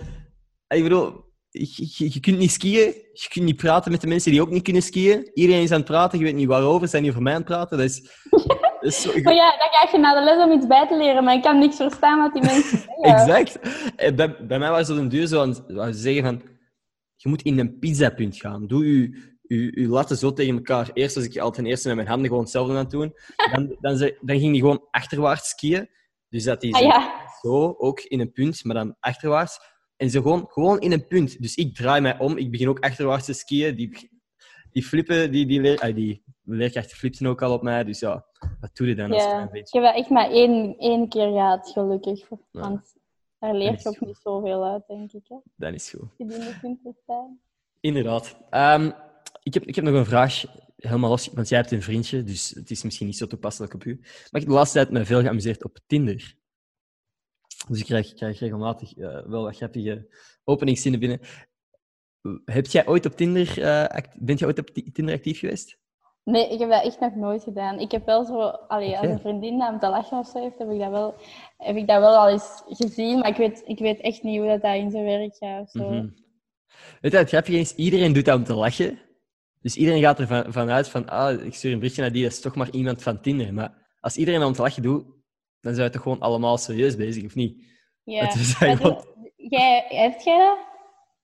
Ik 0.68 0.82
bedoel, 0.82 1.24
je, 1.50 2.10
je, 2.12 2.20
kunt 2.20 2.38
niet 2.38 2.50
skiën. 2.50 2.94
Je 3.12 3.26
kunt 3.28 3.44
niet 3.44 3.56
praten 3.56 3.90
met 3.90 4.00
de 4.00 4.06
mensen 4.06 4.30
die 4.30 4.40
ook 4.40 4.50
niet 4.50 4.62
kunnen 4.62 4.82
skiën. 4.82 5.30
Iedereen 5.34 5.62
is 5.62 5.70
aan 5.70 5.76
het 5.76 5.86
praten, 5.86 6.18
je 6.18 6.24
weet 6.24 6.34
niet 6.34 6.48
waarover. 6.48 6.80
Ze 6.80 6.88
zijn 6.88 7.02
niet 7.02 7.10
over 7.10 7.22
mij 7.22 7.32
aan 7.32 7.38
het 7.38 7.48
praten. 7.48 7.78
Dat 7.78 7.86
is, 7.86 8.02
Zo, 9.02 9.20
maar 9.22 9.34
ja, 9.34 9.50
dan 9.50 9.68
ga 9.70 9.88
je 9.92 9.98
naar 9.98 10.14
de 10.14 10.24
les 10.24 10.44
om 10.44 10.52
iets 10.52 10.66
bij 10.66 10.86
te 10.88 10.96
leren, 10.96 11.24
maar 11.24 11.34
ik 11.34 11.42
kan 11.42 11.58
niks 11.58 11.76
verstaan 11.76 12.18
wat 12.18 12.32
die 12.32 12.42
mensen 12.42 12.78
zeggen. 12.78 13.02
Exact. 13.02 13.58
Eh, 13.96 14.14
bij, 14.14 14.46
bij 14.46 14.58
mij 14.58 14.70
was 14.70 14.88
het 14.88 14.98
een 14.98 15.08
duur 15.08 15.26
zo 15.26 15.40
aan 15.40 15.94
zeggen 15.94 16.24
van... 16.24 16.42
Je 17.16 17.28
moet 17.28 17.42
in 17.42 17.58
een 17.58 17.78
pizzapunt 17.78 18.36
gaan. 18.36 18.66
Doe 18.66 18.86
je, 18.86 19.36
je, 19.48 19.80
je 19.80 19.88
latten 19.88 20.16
zo 20.16 20.32
tegen 20.32 20.54
elkaar. 20.54 20.90
Eerst 20.92 21.16
als 21.16 21.24
ik 21.24 21.38
altijd 21.38 21.66
eerst 21.66 21.84
met 21.84 21.94
mijn 21.94 22.08
handen 22.08 22.26
gewoon 22.26 22.42
hetzelfde 22.42 22.72
aan 22.72 22.78
het 22.78 22.90
doen. 22.90 23.14
Dan, 23.52 23.76
dan, 23.80 23.96
ze- 23.96 24.18
dan 24.20 24.38
ging 24.38 24.52
die 24.52 24.60
gewoon 24.60 24.86
achterwaarts 24.90 25.48
skiën. 25.48 25.88
Dus 26.28 26.44
dat 26.44 26.60
die 26.60 26.74
Ah 26.74 26.80
zo, 26.80 26.86
ja, 26.86 27.28
zo 27.40 27.74
ook 27.78 28.00
in 28.00 28.20
een 28.20 28.32
punt, 28.32 28.64
maar 28.64 28.74
dan 28.74 28.96
achterwaarts. 29.00 29.58
En 29.96 30.10
ze 30.10 30.20
gewoon, 30.22 30.46
gewoon 30.48 30.80
in 30.80 30.92
een 30.92 31.06
punt. 31.06 31.42
Dus 31.42 31.54
ik 31.54 31.74
draai 31.74 32.00
mij 32.00 32.18
om. 32.18 32.36
Ik 32.36 32.50
begin 32.50 32.68
ook 32.68 32.80
achterwaarts 32.80 33.24
te 33.24 33.32
skiën. 33.32 33.74
Die, 33.74 34.10
die 34.72 34.82
flippen, 34.82 35.30
die, 35.30 35.46
die, 35.46 35.60
leer, 35.60 35.78
ah, 35.78 35.94
die 35.94 36.22
leerkracht 36.44 36.92
flipten 36.94 37.26
ook 37.26 37.42
al 37.42 37.52
op 37.52 37.62
mij. 37.62 37.84
Dus 37.84 38.00
ja, 38.00 38.24
wat 38.60 38.76
doe 38.76 38.86
je 38.86 38.94
dan 38.94 39.12
als 39.12 39.22
ja. 39.22 39.42
ik 39.42 39.50
beetje? 39.50 39.80
heb 39.80 39.88
dat 39.88 39.96
echt 40.02 40.10
maar 40.10 40.30
één, 40.30 40.76
één 40.78 41.08
keer 41.08 41.28
gehad, 41.30 41.70
gelukkig. 41.70 42.28
Ja. 42.28 42.38
Want 42.50 42.94
daar 43.38 43.54
leer 43.54 43.70
Dat 43.70 43.76
is 43.76 43.82
je 43.82 43.88
ook 43.88 44.00
niet 44.00 44.18
zoveel 44.22 44.64
uit, 44.64 44.86
denk 44.86 45.12
ik. 45.12 45.24
Hè. 45.28 45.36
Dat 45.56 45.74
is 45.74 45.90
goed. 45.90 46.08
Je 46.16 46.58
die 46.62 46.78
verstaan. 46.82 47.40
Inderdaad. 47.80 48.36
Ehm, 48.50 48.90
ik, 49.48 49.54
heb, 49.54 49.64
ik 49.64 49.74
heb 49.74 49.84
nog 49.84 49.94
een 49.94 50.04
vraag, 50.04 50.44
helemaal 50.76 51.10
los, 51.10 51.28
want 51.28 51.48
jij 51.48 51.58
hebt 51.58 51.70
een 51.70 51.82
vriendje, 51.82 52.22
dus 52.24 52.50
het 52.50 52.70
is 52.70 52.82
misschien 52.82 53.06
niet 53.06 53.16
zo 53.16 53.26
toepasselijk 53.26 53.74
op 53.74 53.84
u. 53.84 53.98
Maar 54.00 54.10
ik 54.12 54.30
heb 54.40 54.46
de 54.46 54.52
laatste 54.52 54.78
tijd 54.78 54.90
me 54.90 55.04
veel 55.04 55.20
geamuseerd 55.20 55.64
op 55.64 55.78
Tinder. 55.86 56.34
Dus 57.68 57.78
ik 57.78 57.84
krijg, 57.84 58.10
ik 58.10 58.16
krijg 58.16 58.38
regelmatig 58.38 58.96
eh, 58.96 59.26
wel 59.26 59.42
wat 59.42 59.56
grappige 59.56 60.08
openingszinnen 60.44 61.00
binnen. 61.00 61.20
Heb 62.44 62.66
jij 62.66 62.86
ooit 62.86 63.06
op 63.06 63.16
Tinder, 63.16 63.62
eh, 63.62 64.02
bent 64.14 64.38
jij 64.38 64.48
ooit 64.48 64.58
op 64.58 64.70
Ti- 64.70 64.92
Tinder 64.92 65.14
actief 65.14 65.38
geweest? 65.38 65.78
Nee, 66.24 66.52
ik 66.52 66.58
heb 66.58 66.70
dat 66.70 66.84
echt 66.84 67.00
nog 67.00 67.14
nooit 67.14 67.42
gedaan. 67.42 67.78
Ik 67.78 67.90
heb 67.90 68.06
wel 68.06 68.24
zo, 68.24 68.40
allee, 68.48 68.98
als 68.98 69.06
een 69.08 69.20
vriendin 69.20 69.62
om 69.62 69.78
te 69.78 69.88
lachen 69.88 70.18
of 70.18 70.26
zo 70.28 70.40
heeft, 70.42 70.58
heb 70.58 70.70
ik 70.70 70.78
dat 70.78 70.90
wel, 70.90 71.14
heb 71.56 71.76
ik 71.76 71.86
dat 71.86 72.00
wel 72.00 72.16
al 72.16 72.28
eens 72.28 72.62
gezien. 72.66 73.18
Maar 73.18 73.28
ik 73.28 73.36
weet, 73.36 73.62
ik 73.66 73.78
weet 73.78 74.00
echt 74.00 74.22
niet 74.22 74.38
hoe 74.38 74.48
dat, 74.48 74.62
dat 74.62 74.74
in 74.74 74.90
zijn 74.90 75.04
werk 75.04 75.36
gaat. 75.36 75.62
Of 75.62 75.70
zo. 75.70 75.90
Mhm. 75.90 76.08
Weet 77.00 77.12
je, 77.12 77.18
het 77.18 77.28
grappige 77.28 77.58
is, 77.58 77.74
iedereen 77.74 78.12
doet 78.12 78.24
dat 78.24 78.36
om 78.38 78.44
te 78.44 78.54
lachen. 78.54 78.98
Dus 79.60 79.76
iedereen 79.76 80.00
gaat 80.00 80.20
ervan 80.20 80.52
vanuit 80.52 80.88
van, 80.88 81.08
ah, 81.08 81.44
ik 81.44 81.54
stuur 81.54 81.72
een 81.72 81.78
berichtje 81.78 82.02
naar 82.02 82.12
die, 82.12 82.22
dat 82.22 82.32
is 82.32 82.40
toch 82.40 82.54
maar 82.54 82.70
iemand 82.70 83.02
van 83.02 83.20
Tinder. 83.20 83.54
Maar 83.54 83.86
als 84.00 84.16
iedereen 84.16 84.42
om 84.42 84.52
te 84.52 84.62
lachen 84.62 84.82
doet, 84.82 85.04
dan 85.60 85.74
zijn 85.74 85.86
we 85.86 85.92
toch 85.92 86.02
gewoon 86.02 86.20
allemaal 86.20 86.58
serieus 86.58 86.96
bezig, 86.96 87.24
of 87.24 87.34
niet? 87.34 87.64
Ja. 88.04 88.26
Het 88.26 88.80
doe- 88.82 89.04
jij, 89.36 90.16
dat? 90.24 90.66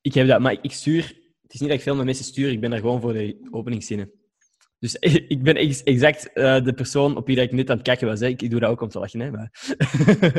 Ik 0.00 0.14
heb 0.14 0.28
dat, 0.28 0.40
maar 0.40 0.56
ik 0.62 0.72
stuur... 0.72 1.22
Het 1.42 1.54
is 1.54 1.60
niet 1.60 1.68
dat 1.68 1.78
ik 1.78 1.84
veel 1.84 1.96
met 1.96 2.04
mensen 2.04 2.24
stuur, 2.24 2.50
ik 2.50 2.60
ben 2.60 2.70
daar 2.70 2.78
gewoon 2.78 3.00
voor 3.00 3.12
de 3.12 3.48
openingszinnen. 3.50 4.12
Dus 4.78 4.94
ik 5.34 5.42
ben 5.42 5.54
ex- 5.54 5.82
exact 5.82 6.32
eh, 6.32 6.64
de 6.64 6.72
persoon 6.72 7.16
op 7.16 7.26
wie 7.26 7.36
dat 7.36 7.44
ik 7.44 7.52
net 7.52 7.70
aan 7.70 7.76
het 7.76 7.86
kijken 7.86 8.06
was. 8.06 8.20
Hè. 8.20 8.26
Ik, 8.26 8.50
doe 8.50 8.60
dat 8.60 8.70
ook 8.70 8.80
om 8.80 8.88
te 8.88 8.98
lachen, 8.98 9.20
hè. 9.20 9.30
Maar... 9.30 9.50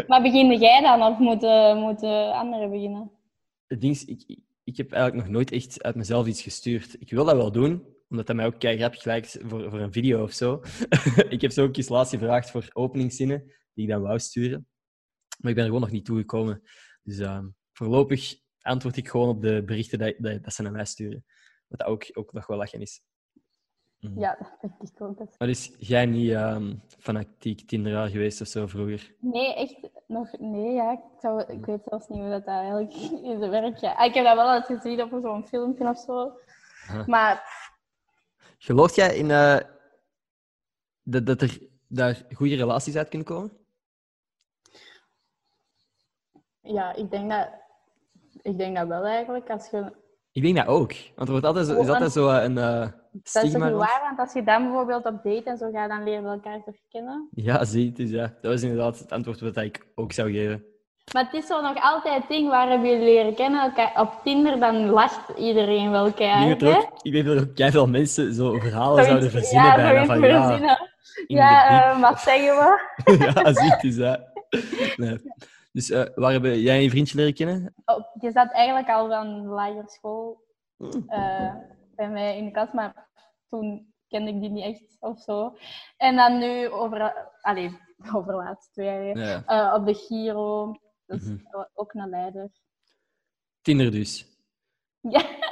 Maar 0.07 0.21
begin 0.21 0.59
jij 0.59 0.81
dan 0.81 1.03
of 1.03 1.17
moeten, 1.17 1.77
moeten 1.77 2.33
anderen 2.33 2.69
beginnen? 2.69 3.11
Het 3.67 3.81
ding 3.81 3.93
is, 3.93 4.05
ik, 4.05 4.39
ik, 4.65 4.77
heb 4.77 4.91
eigenlijk 4.91 5.23
nog 5.23 5.33
nooit 5.35 5.51
echt 5.51 5.83
uit 5.83 5.95
mezelf 5.95 6.27
iets 6.27 6.41
gestuurd. 6.41 6.95
Ik 6.99 7.09
wil 7.09 7.25
dat 7.25 7.35
wel 7.35 7.51
doen, 7.51 7.95
omdat 8.09 8.27
dat 8.27 8.35
mij 8.35 8.45
ook 8.45 8.59
kei 8.59 8.77
grappig 8.77 9.03
lijkt 9.03 9.37
voor, 9.41 9.69
voor 9.69 9.79
een 9.79 9.91
video 9.91 10.23
of 10.23 10.33
zo. 10.33 10.61
ik 11.29 11.41
heb 11.41 11.51
zo 11.51 11.63
ook 11.63 11.77
eens 11.77 11.89
laatst 11.89 12.13
gevraagd 12.13 12.51
voor 12.51 12.69
openingszinnen, 12.73 13.43
die 13.73 13.85
ik 13.85 13.91
dan 13.91 14.01
wou 14.01 14.19
sturen. 14.19 14.67
Maar 15.39 15.49
ik 15.49 15.55
ben 15.55 15.65
er 15.65 15.65
gewoon 15.65 15.81
nog 15.81 15.91
niet 15.91 16.05
toegekomen. 16.05 16.61
Dus 17.03 17.19
ehm, 17.19 17.47
voorlopig 17.71 18.35
antwoord 18.61 18.97
ik 18.97 19.09
gewoon 19.09 19.29
op 19.29 19.41
de 19.41 19.63
berichten 19.65 19.99
dat, 19.99 20.15
dat, 20.17 20.43
dat 20.43 20.53
ze 20.53 20.61
naar 20.61 20.71
mij 20.71 20.85
sturen. 20.85 21.25
Wat 21.67 21.83
ook, 21.83 22.05
ook 22.13 22.33
nog 22.33 22.47
wel 22.47 22.57
lachen 22.57 22.81
is. 22.81 23.01
Mhm. 23.99 24.19
Ja, 24.19 24.37
dat 24.39 24.57
denk 24.61 24.91
ik 24.91 25.01
ook. 25.01 25.17
Dat 25.17 25.27
is- 25.29 25.37
Maar 25.37 25.49
is 25.49 25.75
jij 25.79 26.05
niet 26.05 26.31
ehm 26.31 26.75
fanatiek 26.99 27.67
Tinderaar 27.67 28.07
geweest 28.09 28.41
of 28.41 28.47
zo 28.47 28.67
vroeger? 28.67 29.15
Nee, 29.19 29.55
echt 29.55 29.89
nog... 30.07 30.39
Nee, 30.39 30.71
ja. 30.73 30.91
Ik, 30.91 30.99
zou, 31.21 31.41
ik 31.43 31.65
weet 31.65 31.81
zelfs 31.85 32.07
niet 32.07 32.19
hoe 32.19 32.29
dat, 32.29 32.45
dat 32.45 32.55
eigenlijk 32.55 32.93
in 33.29 33.39
zijn 33.39 33.49
werk 33.51 33.79
gaat. 33.79 33.97
Ah, 33.97 34.05
Ik 34.05 34.13
heb 34.13 34.25
dat 34.25 34.35
wel 34.35 34.55
eens 34.55 34.65
gezien 34.65 35.01
op 35.01 35.19
zo'n 35.21 35.47
filmpje 35.47 35.89
of 35.89 35.97
zo. 35.99 36.39
Maar 37.05 37.63
Geloof 38.57 38.95
jij 38.95 39.15
in 39.17 39.31
eh, 39.31 39.57
dat, 41.03 41.25
dat 41.25 41.41
er 41.41 41.59
daar 41.87 42.25
goede 42.33 42.55
relaties 42.55 42.95
uit 42.95 43.09
kunnen 43.09 43.27
komen? 43.27 43.57
ja, 46.61 46.93
ik 46.93 47.11
denk 47.11 47.29
dat... 47.29 47.49
Ik 48.41 48.57
denk 48.57 48.75
dat 48.75 48.87
wel 48.87 49.03
eigenlijk. 49.05 49.49
Als 49.49 49.69
je, 49.69 49.95
Ik 50.35 50.41
denk 50.41 50.55
dat 50.55 50.67
ook. 50.67 50.93
Want 51.15 51.27
er 51.27 51.31
wordt 51.31 51.45
altijd 51.45 51.65
zo, 51.67 51.81
is 51.81 51.87
altijd 51.87 52.11
zo 52.11 52.29
eh, 52.29 52.43
een 52.43 52.57
eh, 52.57 52.79
dat 52.79 52.91
is 53.23 53.31
toch 53.31 53.43
stigma 53.43 53.65
niet 53.65 53.73
rond. 53.73 53.85
waar? 53.85 54.01
Want 54.01 54.19
als 54.19 54.33
je 54.33 54.43
dan 54.43 54.63
bijvoorbeeld 54.63 55.05
op 55.05 55.23
date 55.23 55.49
en 55.49 55.57
zo 55.57 55.71
gaat, 55.71 55.89
dan 55.89 56.03
leren 56.03 56.23
we 56.23 56.29
elkaar 56.29 56.63
toch 56.65 56.75
kennen. 56.89 57.27
Ja, 57.31 57.65
zie, 57.65 57.91
dus 57.91 58.09
ja. 58.09 58.33
Dat 58.41 58.51
was 58.51 58.61
inderdaad 58.61 58.99
het 58.99 59.11
antwoord 59.11 59.39
wat 59.39 59.57
ik 59.57 59.85
ook 59.95 60.11
zou 60.11 60.31
geven. 60.31 60.63
Maar 61.13 61.23
het 61.23 61.33
is 61.33 61.47
zo 61.47 61.61
nog 61.61 61.81
altijd 61.81 62.15
het 62.15 62.29
ding, 62.29 62.49
waar 62.49 62.69
hebben 62.69 62.89
jullie 62.89 63.05
leren 63.05 63.35
kennen? 63.35 63.61
Elkaar, 63.61 64.01
op 64.01 64.13
Tinder, 64.23 64.59
dan 64.59 64.89
lacht 64.89 65.37
iedereen 65.37 65.91
wel 65.91 66.07
Ik 66.07 66.15
keihard, 66.15 66.59
dat 66.59 66.73
hè? 66.73 66.77
ook, 66.77 66.99
ik 67.01 67.11
denk 67.11 67.25
dat 67.25 67.39
ook 67.39 67.71
veel 67.71 67.87
mensen 67.87 68.33
zo 68.33 68.59
verhalen 68.59 69.05
zouden 69.05 69.31
verzinnen 69.31 69.67
ja, 69.67 69.75
bijna. 69.75 70.05
Van, 70.05 70.19
ja, 70.19 70.47
verzinnen. 70.47 70.89
Ja, 71.27 71.91
eh, 71.91 72.01
wat 72.01 72.19
zeggen 72.19 72.55
we? 72.55 72.79
ja, 73.43 73.53
zie, 73.53 73.77
dus 73.81 73.95
ja. 73.95 74.19
Nee. 74.95 75.17
Dus 75.75 75.89
eh, 75.89 76.05
waar 76.15 76.31
hebben 76.31 76.59
jij 76.59 76.81
je 76.83 76.89
vriendje 76.89 77.17
leren 77.17 77.33
kennen? 77.33 77.73
Oh, 77.85 77.99
je 78.19 78.31
zat 78.31 78.51
eigenlijk 78.51 78.89
al 78.89 79.07
van 79.09 79.41
de 79.41 79.47
lagere 79.47 79.89
school 79.89 80.43
Hmm. 80.77 81.03
eh, 81.07 81.55
bij 81.95 82.09
mij 82.09 82.37
in 82.37 82.45
de 82.45 82.51
klas, 82.51 82.71
maar 82.73 83.09
toen 83.49 83.93
kende 84.07 84.31
ik 84.31 84.39
die 84.41 84.49
niet 84.49 84.63
echt 84.63 84.97
of 84.99 85.19
zo. 85.21 85.55
En 85.97 86.15
dan 86.15 86.37
nu 86.37 86.69
over, 86.69 87.29
allee, 87.41 87.79
over 88.15 88.31
de 88.31 88.37
laatste 88.37 88.71
twee 88.71 88.85
jaar 88.85 89.17
Ja. 89.17 89.43
eh, 89.45 89.73
op 89.75 89.85
de 89.85 89.93
Giro, 89.93 90.75
dus 91.05 91.21
ook 91.73 91.93
naar 91.93 92.07
Leider. 92.07 92.49
Tinder 93.61 93.91
dus. 93.91 94.27
Ja, 94.99 95.23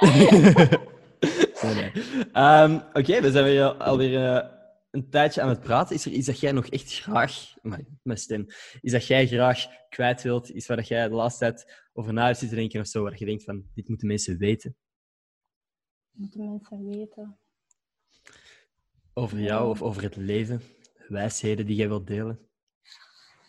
nee, 1.62 1.74
nee. 1.74 1.92
Ehm, 2.32 2.74
Oké, 2.92 3.20
we 3.20 3.30
zijn 3.30 3.44
weer 3.44 3.64
alweer 3.74 4.50
een 4.94 5.10
tijdje 5.10 5.40
aan 5.42 5.48
het 5.48 5.60
praten. 5.60 5.94
Is 5.96 6.04
er 6.06 6.12
iets 6.12 6.26
dat 6.26 6.40
jij 6.40 6.52
nog 6.52 6.66
echt 6.66 6.92
graag, 6.94 7.54
mijn 7.62 8.18
stem, 8.18 8.46
is 8.80 8.92
dat 8.92 9.06
jij 9.06 9.26
graag 9.26 9.66
kwijt 9.88 10.22
wilt? 10.22 10.50
Is 10.50 10.66
waar 10.66 10.76
dat 10.76 10.88
jij 10.88 11.08
de 11.08 11.14
laatste 11.14 11.38
tijd 11.44 11.82
over 11.92 12.12
na 12.12 12.26
hebt 12.26 12.38
zitten 12.38 12.56
denken 12.58 12.80
of 12.80 12.86
zo, 12.86 13.02
waar 13.02 13.18
je 13.18 13.24
denkt 13.24 13.44
van, 13.44 13.64
dit 13.74 13.88
moeten 13.88 14.06
mensen 14.08 14.38
weten 14.38 14.76
moeten 16.16 16.44
mensen 16.50 16.86
weten. 16.86 17.38
over 19.14 19.40
jou 19.40 19.68
of 19.70 19.82
over 19.82 20.02
het 20.02 20.16
leven? 20.16 20.62
Wijsheden 21.08 21.66
die 21.66 21.76
jij 21.76 21.88
wilt 21.88 22.06
delen? 22.06 22.48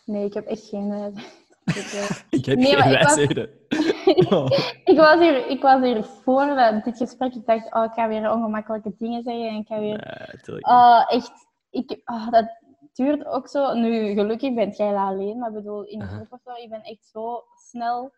Nee, 0.05 0.25
ik 0.25 0.33
heb 0.33 0.45
echt 0.45 0.63
geen... 0.67 0.91
eh, 0.91 1.23
ik, 2.39 2.45
heb 2.45 2.57
Nee, 2.57 2.65
geen 2.67 2.77
maar 2.77 2.91
ik 2.91 3.03
was- 3.07 3.15
wijsheden. 3.15 3.49
Oh. 4.05 4.45
ik, 4.91 4.97
was 4.97 5.19
hier, 5.19 5.47
ik 5.47 5.61
was 5.61 5.81
hier 5.81 6.03
voor 6.03 6.81
dit 6.83 6.97
gesprek. 6.97 7.33
Ik 7.33 7.45
dacht, 7.45 7.73
oh, 7.73 7.83
ik 7.83 7.91
ga 7.91 8.07
weer 8.07 8.31
ongemakkelijke 8.31 8.95
dingen 8.97 9.23
zeggen. 9.23 9.47
En 9.47 9.55
ik 9.55 9.67
ga 9.67 9.79
weer... 9.79 10.29
Niet. 10.45 10.65
Oh, 10.65 11.03
echt. 11.07 11.31
Ik, 11.69 12.01
oh, 12.05 12.29
dat 12.29 12.59
duurt 12.93 13.25
ook 13.25 13.47
zo. 13.47 13.73
Nu, 13.73 14.13
gelukkig 14.13 14.53
bent 14.53 14.77
jij 14.77 14.91
dat 14.91 14.99
alleen. 14.99 15.37
Maar 15.37 15.49
ik 15.49 15.55
bedoel, 15.55 15.83
in 15.83 15.99
de 15.99 16.05
groep 16.05 16.27
of 16.29 16.41
zo, 16.41 16.51
ik 16.53 16.69
ben 16.69 16.83
echt 16.83 17.05
zo 17.05 17.43
snel 17.69 18.11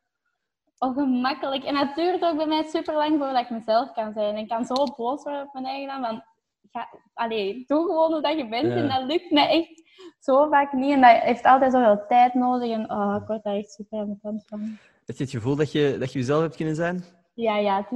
ongemakkelijk. 0.77 1.63
En 1.63 1.75
het 1.75 1.95
duurt 1.95 2.23
ook 2.23 2.37
bij 2.37 2.47
mij 2.47 2.63
super 2.63 2.93
lang 2.93 3.17
voordat 3.17 3.41
ik 3.41 3.49
mezelf 3.49 3.91
kan 3.91 4.13
zijn. 4.13 4.35
En 4.35 4.41
ik 4.41 4.47
kan 4.47 4.65
zo 4.65 4.73
boos 4.95 5.23
worden 5.23 5.41
op 5.41 5.53
mijn 5.53 5.65
eigen 5.65 5.87
naam. 5.87 6.03
Van, 6.03 6.23
ga, 6.71 6.89
allee, 7.13 7.63
doe 7.67 7.85
gewoon 7.85 8.11
hoe 8.11 8.21
dat 8.21 8.37
je 8.37 8.47
bent. 8.47 8.67
Ja. 8.67 8.75
En 8.75 8.87
dat 8.87 9.03
lukt 9.03 9.31
me 9.31 9.41
echt 9.41 9.83
zo 10.19 10.49
vaak 10.49 10.73
niet. 10.73 10.93
En 10.93 11.01
dat 11.01 11.11
heeft 11.11 11.43
altijd 11.43 11.71
zoveel 11.71 12.05
tijd 12.07 12.33
nodig. 12.33 12.71
En 12.71 12.91
oh, 12.91 13.17
ik 13.21 13.27
word 13.27 13.43
daar 13.43 13.55
echt 13.55 13.71
super 13.71 13.99
aan 13.99 14.09
de 14.09 14.17
kant 14.21 14.43
van. 14.47 14.77
Heb 15.07 15.17
je 15.17 15.23
het 15.23 15.31
gevoel 15.31 15.55
dat 15.55 15.71
je, 15.71 15.95
dat 15.99 16.11
je 16.13 16.19
jezelf 16.19 16.41
hebt 16.41 16.55
kunnen 16.55 16.75
zijn? 16.75 17.03
Ja, 17.33 17.57
ja. 17.57 17.87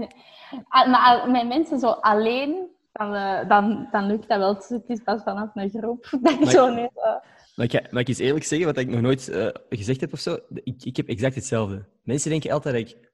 Ah, 0.67 0.89
Maar 0.91 1.19
als- 1.19 1.32
met 1.32 1.47
mensen 1.47 1.80
zo 1.80 1.88
alleen, 1.88 2.67
dan, 2.91 3.13
eh, 3.15 3.50
dan, 3.50 3.88
dan 3.91 4.06
lukt 4.08 4.28
dat 4.28 4.38
wel. 4.38 4.56
Het 4.56 4.84
is 4.88 5.04
pas 5.04 5.24
vanaf 5.24 5.50
een 5.54 5.69
groep 5.69 6.10
dat 6.21 6.32
ik 6.41 6.50
zo 6.50 6.74
net... 6.74 6.91
eh, 6.95 7.15
Maar 7.56 7.65
ik, 7.74 7.91
mag 7.91 8.02
ik 8.02 8.08
eens 8.08 8.17
eerlijk 8.19 8.45
zeggen, 8.45 8.67
wat 8.67 8.78
ik 8.78 8.88
nog 8.89 9.02
nooit 9.02 9.30
eh, 9.30 9.47
gezegd 9.69 10.02
heb 10.02 10.13
of 10.13 10.19
zo? 10.19 10.38
Ik, 10.54 10.84
ik 10.84 10.97
heb 10.97 11.08
exact 11.08 11.36
hetzelfde. 11.36 11.86
Mensen 12.04 12.30
denken 12.30 12.52
altijd 12.52 12.76
dat 12.76 12.88
ik 12.89 13.12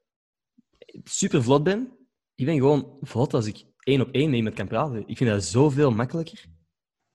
super 1.03 1.43
vlot 1.43 1.63
ben. 1.63 1.91
Ik 2.35 2.45
ben 2.45 2.55
gewoon 2.55 2.97
vlot 3.01 3.33
als 3.33 3.45
ik 3.47 3.63
één 3.83 4.01
op 4.01 4.09
één 4.11 4.25
met 4.29 4.35
iemand 4.37 4.55
kan 4.55 4.67
praten. 4.67 5.07
Ik 5.07 5.17
vind 5.17 5.29
dat 5.29 5.43
zoveel 5.43 5.91
makkelijker. 5.91 6.45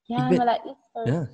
Ja, 0.02 0.28
ben- 0.28 0.36
maar 0.36 0.46
dat 0.46 0.76
is. 1.04 1.12
Ja. 1.12 1.28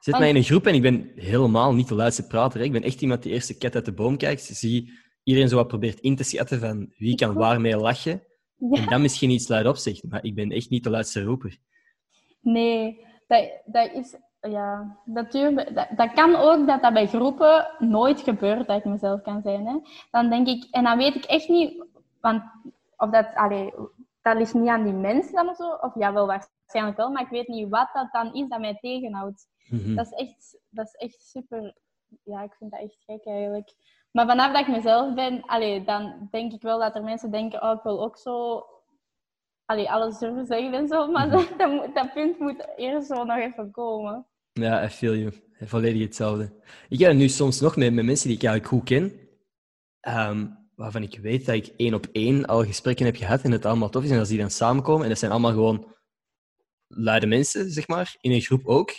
Zet 0.00 0.14
Want- 0.14 0.18
mij 0.18 0.28
in 0.28 0.36
een 0.36 0.42
groep 0.50 0.66
en 0.66 0.74
ik 0.74 0.82
ben 0.82 1.12
helemaal 1.14 1.74
niet 1.74 1.88
de 1.88 1.94
luidste 1.94 2.26
prater. 2.26 2.58
hè. 2.58 2.64
Ik 2.64 2.72
ben 2.72 2.82
echt 2.82 3.00
iemand 3.02 3.22
die 3.22 3.32
eerst 3.32 3.48
de 3.48 3.58
kat 3.58 3.74
uit 3.74 3.84
de 3.84 3.92
boom 3.92 4.16
kijkt. 4.16 4.42
Zie 4.42 4.92
iedereen 5.22 5.48
zo 5.48 5.56
wat 5.56 5.68
probeert 5.68 6.00
in 6.00 6.16
te 6.16 6.24
schatten 6.24 6.60
van 6.60 6.92
wie 6.96 7.14
kan 7.14 7.34
waarmee 7.34 7.76
lachen. 7.76 8.22
Ja. 8.56 8.80
En 8.82 8.86
dan 8.88 9.00
misschien 9.02 9.30
iets 9.30 9.48
luidop 9.48 9.76
zegt. 9.76 10.04
Maar 10.08 10.24
ik 10.24 10.34
ben 10.34 10.50
echt 10.50 10.70
niet 10.70 10.84
de 10.84 10.90
luidste 10.90 11.22
roeper. 11.22 11.58
Nee, 12.40 13.04
dat, 13.26 13.50
dat 13.64 13.92
is... 13.92 14.16
Ja, 14.40 14.96
dat, 15.04 15.32
duurt, 15.32 15.74
dat, 15.74 15.88
dat 15.96 16.12
kan 16.12 16.36
ook 16.36 16.66
dat 16.66 16.82
dat 16.82 16.92
bij 16.92 17.06
groepen 17.06 17.66
nooit 17.78 18.20
gebeurt, 18.20 18.66
dat 18.66 18.78
ik 18.78 18.84
mezelf 18.84 19.22
kan 19.22 19.42
zijn. 19.42 19.66
Hè. 19.66 19.78
Dan 20.10 20.30
denk 20.30 20.46
ik... 20.48 20.66
En 20.70 20.84
dan 20.84 20.98
weet 20.98 21.14
ik 21.14 21.24
echt 21.24 21.48
niet... 21.48 21.84
Want, 22.20 22.42
of 22.96 23.10
dat... 23.10 23.26
Allee, 23.34 23.72
dat 24.26 24.36
ligt 24.36 24.54
niet 24.54 24.68
aan 24.68 24.84
die 24.84 24.92
mensen 24.92 25.32
dan 25.32 25.48
of 25.48 25.56
zo. 25.56 25.70
Of 25.70 25.94
ja, 25.94 26.12
wel 26.12 26.26
waarschijnlijk 26.26 26.96
wel, 26.96 27.10
maar 27.10 27.22
ik 27.22 27.28
weet 27.28 27.48
niet 27.48 27.68
wat 27.68 27.88
dat 27.92 28.12
dan 28.12 28.34
is 28.34 28.48
dat 28.48 28.60
mij 28.60 28.78
tegenhoudt. 28.80 29.46
Mhm. 29.68 29.94
Dat 29.94 30.06
is 30.06 30.12
echt, 30.12 30.58
dat 30.68 30.86
is 30.86 30.92
echt 30.92 31.22
super. 31.22 31.76
Ja, 32.22 32.42
ik 32.42 32.54
vind 32.58 32.70
dat 32.70 32.80
echt 32.80 32.96
gek 33.06 33.26
eigenlijk. 33.26 33.74
Maar 34.10 34.26
vanaf 34.26 34.52
dat 34.52 34.60
ik 34.60 34.74
mezelf 34.74 35.14
ben, 35.14 35.42
allee, 35.44 35.84
dan 35.84 36.28
denk 36.30 36.52
ik 36.52 36.62
wel 36.62 36.78
dat 36.78 36.94
er 36.94 37.02
mensen 37.02 37.30
denken: 37.30 37.62
oh, 37.62 37.72
ik 37.76 37.82
wil 37.82 38.02
ook 38.02 38.16
zo 38.16 38.64
allee, 39.64 39.90
alles 39.90 40.18
durven 40.18 40.46
zeggen 40.46 40.74
en 40.74 40.88
zo. 40.88 41.10
Maar 41.10 41.30
dat, 41.36 41.48
dat, 41.58 41.94
dat 41.94 42.12
punt 42.12 42.38
moet 42.38 42.68
eerst 42.76 43.06
zo 43.06 43.24
nog 43.24 43.36
even 43.36 43.70
komen. 43.70 44.26
Ja, 44.52 44.84
I 44.84 44.88
feel 44.88 45.14
you. 45.14 45.32
Volledig 45.60 46.02
hetzelfde. 46.02 46.52
Ik 46.88 46.98
heb 46.98 47.08
het 47.08 47.18
nu 47.18 47.28
soms 47.28 47.60
nog 47.60 47.76
met, 47.76 47.94
met 47.94 48.04
mensen 48.04 48.28
die 48.28 48.36
ik 48.36 48.44
eigenlijk 48.44 48.74
goed 48.74 48.84
ken, 48.84 49.12
ehm, 50.00 50.46
waarvan 50.76 51.02
ik 51.02 51.18
weet 51.18 51.46
dat 51.46 51.54
ik 51.54 51.66
één 51.76 51.94
op 51.94 52.06
één 52.12 52.46
al 52.46 52.64
gesprekken 52.64 53.06
heb 53.06 53.16
gehad 53.16 53.42
en 53.42 53.52
het 53.52 53.64
allemaal 53.66 53.88
tof 53.88 54.04
is. 54.04 54.10
En 54.10 54.18
als 54.18 54.28
die 54.28 54.38
dan 54.38 54.50
samenkomen, 54.50 55.02
en 55.02 55.08
dat 55.08 55.18
zijn 55.18 55.30
allemaal 55.30 55.52
gewoon 55.52 55.94
luide 56.86 57.26
mensen, 57.26 57.70
zeg 57.70 57.88
maar, 57.88 58.16
in 58.20 58.32
een 58.32 58.40
groep 58.40 58.66
ook, 58.66 58.90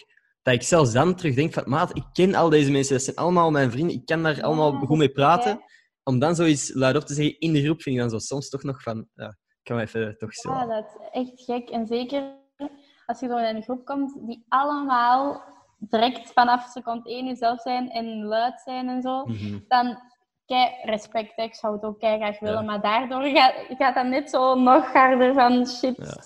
dat 0.41 0.53
ik 0.53 0.61
zelfs 0.61 0.91
dan 0.91 1.15
terug 1.15 1.35
denk 1.35 1.53
van, 1.53 1.63
maat, 1.65 1.95
ik 1.97 2.03
ken 2.13 2.35
al 2.35 2.49
deze 2.49 2.71
mensen, 2.71 2.93
dat 2.95 3.03
zijn 3.03 3.15
allemaal 3.15 3.51
mijn 3.51 3.71
vrienden, 3.71 3.95
ik 3.95 4.05
kan 4.05 4.23
daar 4.23 4.43
allemaal 4.43 4.73
Ja, 4.73 4.79
goed 4.79 4.97
mee 4.97 5.11
praten. 5.11 5.59
Om 6.03 6.19
dan 6.19 6.35
zoiets 6.35 6.73
luidop 6.73 7.03
te 7.03 7.13
zeggen 7.13 7.39
in 7.39 7.53
de 7.53 7.63
groep, 7.63 7.81
vind 7.81 7.95
ik 7.95 8.01
dan 8.01 8.09
zo 8.09 8.17
soms 8.17 8.49
toch 8.49 8.63
nog 8.63 8.81
van, 8.81 9.07
ja, 9.13 9.27
ik 9.27 9.63
kan 9.63 9.75
me 9.75 9.81
even 9.81 10.17
toch 10.17 10.33
zo... 10.33 10.51
Ja, 10.51 10.65
dat 10.65 10.85
is 10.85 11.07
echt 11.11 11.43
gek. 11.43 11.69
En 11.69 11.87
zeker 11.87 12.35
als 13.05 13.19
je 13.19 13.27
zo 13.27 13.37
in 13.37 13.55
een 13.55 13.63
groep 13.63 13.85
komt 13.85 14.27
die 14.27 14.45
allemaal 14.47 15.43
direct 15.79 16.31
vanaf 16.33 16.69
seconde 16.71 17.09
één 17.09 17.25
jezelf 17.25 17.61
zijn 17.61 17.89
en 17.89 18.23
luid 18.23 18.61
zijn 18.61 18.87
en 18.89 19.01
zo, 19.01 19.25
Mhm. 19.25 19.59
dan 19.67 19.97
kei 20.47 20.69
respect. 20.83 21.37
Ik 21.37 21.53
zou 21.55 21.73
het 21.73 21.83
ook 21.83 21.99
kei 21.99 22.17
graag 22.17 22.39
willen, 22.39 22.55
Ja. 22.59 22.61
maar 22.61 22.81
daardoor 22.81 23.23
gaat, 23.23 23.53
gaat 23.77 23.95
dat 23.95 24.05
net 24.05 24.29
zo 24.29 24.59
nog 24.59 24.93
harder 24.93 25.33
van 25.33 25.67
shit. 25.67 25.95
Ja. 25.97 26.23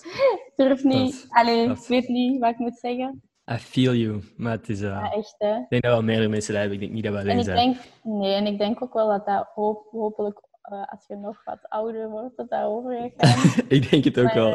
Durf 0.56 0.84
niet. 0.84 1.22
Dat- 1.22 1.26
Allee, 1.30 1.68
dat- 1.68 1.78
ik 1.78 1.86
weet 1.88 2.08
niet 2.08 2.40
wat 2.40 2.50
ik 2.50 2.58
moet 2.58 2.78
zeggen. 2.78 3.22
I 3.52 3.56
feel 3.56 3.94
you, 3.94 4.22
maar 4.36 4.52
het 4.52 4.68
is... 4.68 4.80
eh, 4.82 4.88
Ja, 4.88 5.12
echt 5.12 5.34
hè. 5.38 5.56
Ik 5.56 5.66
denk 5.68 5.82
dat 5.82 5.92
wel 5.92 6.02
meerdere 6.02 6.28
mensen 6.28 6.52
dat 6.52 6.60
hebben. 6.60 6.78
Ik 6.80 6.84
denk 6.84 6.94
niet 6.94 7.04
dat 7.04 7.12
we 7.12 7.18
En 7.18 7.24
alleen 7.24 7.38
ik 7.38 7.44
zijn. 7.44 7.56
denk, 7.72 7.76
nee, 8.02 8.34
en 8.34 8.46
ik 8.46 8.58
denk 8.58 8.82
ook 8.82 8.92
wel 8.92 9.08
dat 9.08 9.26
dat 9.26 9.48
hoop, 9.54 9.86
hopelijk, 9.90 10.40
eh, 10.62 10.82
als 10.86 11.04
je 11.08 11.16
nog 11.16 11.44
wat 11.44 11.58
ouder 11.68 12.08
wordt, 12.10 12.36
dat 12.36 12.50
dat 12.50 12.64
over 12.64 13.10
gaat 13.16 13.56
ik 13.68 13.90
denk 13.90 14.04
het 14.04 14.18
ook 14.18 14.24
Maar, 14.24 14.34
wel. 14.34 14.54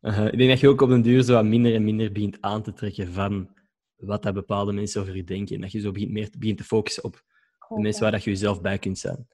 eh. 0.00 0.24
Ik 0.26 0.38
denk 0.38 0.50
dat 0.50 0.60
je 0.60 0.68
ook 0.68 0.80
op 0.80 0.88
den 0.88 1.02
duur 1.02 1.22
zo 1.22 1.34
wat 1.34 1.44
minder 1.44 1.74
en 1.74 1.84
minder 1.84 2.12
begint 2.12 2.38
aan 2.40 2.62
te 2.62 2.72
trekken 2.72 3.12
van 3.12 3.48
wat 3.96 4.22
dat 4.22 4.34
bepaalde 4.34 4.72
mensen 4.72 5.00
over 5.00 5.16
je 5.16 5.24
denken. 5.24 5.54
En 5.54 5.60
dat 5.60 5.72
je 5.72 5.80
zo 5.80 5.90
begint 5.92 6.10
meer 6.12 6.30
begint 6.38 6.58
te 6.58 6.64
focussen 6.64 7.04
op 7.04 7.22
de 7.74 7.80
mensen 7.80 8.02
waar 8.02 8.10
dat 8.10 8.24
je 8.24 8.30
jezelf 8.30 8.60
bij 8.60 8.78
kunt 8.78 8.98
zijn. 8.98 9.28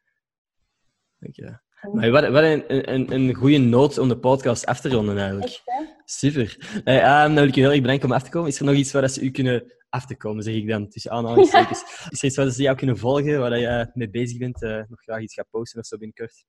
Hoop. 1.80 1.94
Maar 1.94 2.10
wat, 2.10 2.28
wat 2.28 2.42
een, 2.42 2.92
een, 2.94 3.12
een 3.12 3.34
goede 3.34 3.58
noot 3.58 3.98
om 3.98 4.08
de 4.08 4.18
podcast 4.18 4.66
af 4.66 4.80
te 4.80 4.88
ronden 4.88 5.18
eigenlijk. 5.18 5.62
Echt? 5.64 5.94
Super. 6.04 6.56
Hey, 6.84 7.02
ehm, 7.02 7.26
dan 7.26 7.34
wil 7.34 7.46
ik 7.46 7.54
je 7.54 7.60
heel 7.60 7.70
erg 7.70 7.80
bedanken 7.80 8.08
om 8.08 8.14
af 8.14 8.22
te 8.22 8.30
komen. 8.30 8.48
Is 8.48 8.58
er 8.58 8.64
nog 8.64 8.74
iets 8.74 8.92
waar 8.92 9.02
dat 9.02 9.12
ze 9.12 9.20
u 9.20 9.30
kunnen 9.30 9.72
af 9.88 10.06
te 10.06 10.16
komen, 10.16 10.42
zeg 10.42 10.54
ik 10.54 10.68
dan, 10.68 10.88
tussen 10.88 11.10
aanhalingstekens. 11.10 11.82
Is 12.10 12.18
er 12.20 12.26
iets 12.26 12.36
waar 12.36 12.44
dat 12.44 12.54
ze 12.54 12.62
jou 12.62 12.76
kunnen 12.76 12.98
volgen, 12.98 13.40
waar 13.40 13.50
dat 13.50 13.60
je 13.60 13.90
mee 13.94 14.10
bezig 14.10 14.38
bent, 14.38 14.62
eh, 14.62 14.82
nog 14.88 15.02
graag 15.02 15.20
iets 15.20 15.34
gaat 15.34 15.50
posten 15.50 15.80
of 15.80 15.86
zo 15.86 15.96
binnenkort? 15.96 16.44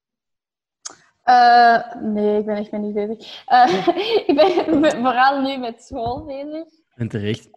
Eh, 1.24 1.96
nee, 2.02 2.40
ik 2.40 2.46
ben 2.46 2.56
echt 2.56 2.72
met 2.72 2.82
niet 2.82 2.94
bezig. 2.94 3.44
Eh, 3.46 3.88
ik 4.28 4.36
ben 4.36 4.80
vooral 5.06 5.42
nu 5.42 5.58
met 5.58 5.84
school 5.84 6.26
bezig. 6.26 6.68
En 6.96 7.08
terecht. 7.08 7.50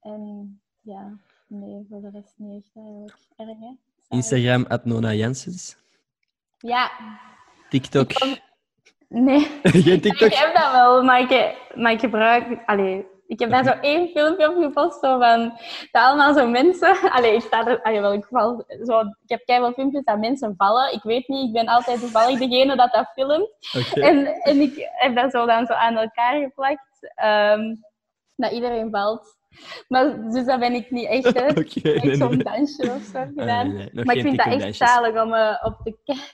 En 0.00 0.60
ja, 0.80 1.18
nee, 1.52 1.86
voor 1.90 2.00
de 2.00 2.10
rest 2.12 2.34
niet 2.36 2.64
echt 2.64 2.70
eigenlijk. 2.76 3.16
Erg, 3.36 3.58
hè? 3.60 3.70
Instagram, 4.08 4.64
at 4.68 4.84
Nona 4.84 5.12
Janssens. 5.12 5.76
Ja, 6.58 6.90
TikTok. 7.68 8.12
Kom- 8.12 8.36
nee. 9.08 9.40
Geen 9.62 10.02
Ik 10.02 10.18
heb 10.34 10.54
dat 10.56 10.72
wel, 10.72 11.02
maar 11.02 11.20
ik, 11.20 11.56
maar 11.74 11.92
ik 11.92 12.00
gebruik... 12.00 12.62
Allee, 12.66 13.06
ik 13.26 13.38
heb 13.38 13.50
daar 13.50 13.64
zo 13.64 13.70
één 13.70 14.08
filmpje 14.08 14.48
op 14.50 14.62
gepost, 14.62 15.00
zo 15.00 15.18
van... 15.18 15.48
Dat 15.90 16.02
allemaal 16.02 16.34
zo 16.34 16.48
mensen... 16.48 17.10
Allee, 17.10 17.34
ik 17.34 17.40
sta 17.40 17.66
er... 17.66 17.82
Allee, 17.82 18.00
wel, 18.00 18.12
ik, 18.12 18.24
val, 18.30 18.64
zo, 18.84 19.00
ik 19.00 19.28
heb 19.28 19.44
keihard 19.44 19.74
filmpjes 19.74 20.04
dat 20.04 20.18
mensen 20.18 20.54
vallen. 20.56 20.92
Ik 20.92 21.02
weet 21.02 21.28
niet, 21.28 21.46
ik 21.46 21.52
ben 21.52 21.66
altijd 21.66 22.00
toevallig 22.00 22.38
degene 22.38 22.76
dat 22.76 22.92
dat 22.92 23.10
filmt. 23.14 23.50
En, 23.94 24.26
en 24.26 24.60
ik 24.60 24.88
heb 24.92 25.16
dat 25.16 25.30
zo 25.30 25.46
dan 25.46 25.66
zo 25.66 25.72
aan 25.72 25.96
elkaar 25.96 26.40
geplakt. 26.40 27.12
ehm, 27.14 27.74
dat 28.36 28.52
iedereen 28.52 28.90
valt. 28.90 29.40
Maar, 29.88 30.30
dus 30.30 30.44
dat 30.44 30.60
ben 30.60 30.72
ik 30.72 30.90
niet 30.90 31.06
echt, 31.08 31.38
hè. 31.40 31.46
Ik 31.60 31.82
nee, 31.82 31.98
nee, 32.00 32.14
zo'n 32.16 32.28
nee. 32.36 32.44
dansje 32.44 32.82
of 32.94 33.02
zo 33.12 33.18
Ah, 33.18 33.26
gedaan. 33.36 33.74
Maar 33.92 34.16
ik 34.16 34.22
vind 34.22 34.36
dat 34.36 34.46
echt 34.46 34.60
TikTok-dansjes. 34.60 34.76
zalig 34.76 35.22
om 35.22 35.32
eh, 35.34 35.62
op 35.64 35.80
te 35.84 35.96
kijken. 36.04 36.24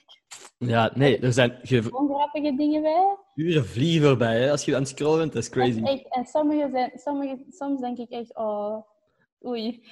Ja, 0.57 0.91
nee, 0.93 1.19
er 1.19 1.33
zijn 1.33 1.59
ge- 1.61 1.87
Ongrappige 1.91 2.55
dingen 2.55 2.81
bij. 2.81 3.17
uren 3.35 3.65
vliegen 3.65 4.07
voorbij 4.07 4.39
hè, 4.41 4.51
als 4.51 4.65
je 4.65 4.73
aan 4.75 4.81
het 4.81 4.89
scrollen 4.89 5.17
bent. 5.17 5.33
Dat 5.33 5.43
is 5.43 5.49
crazy. 5.49 5.81
Echt, 5.83 6.05
en 6.15 6.25
sommige 6.25 6.69
zijn, 6.71 6.91
sommige, 6.95 7.45
soms 7.49 7.81
denk 7.81 7.97
ik 7.97 8.09
echt, 8.09 8.35
oh, 8.35 8.75
oei. 9.45 9.83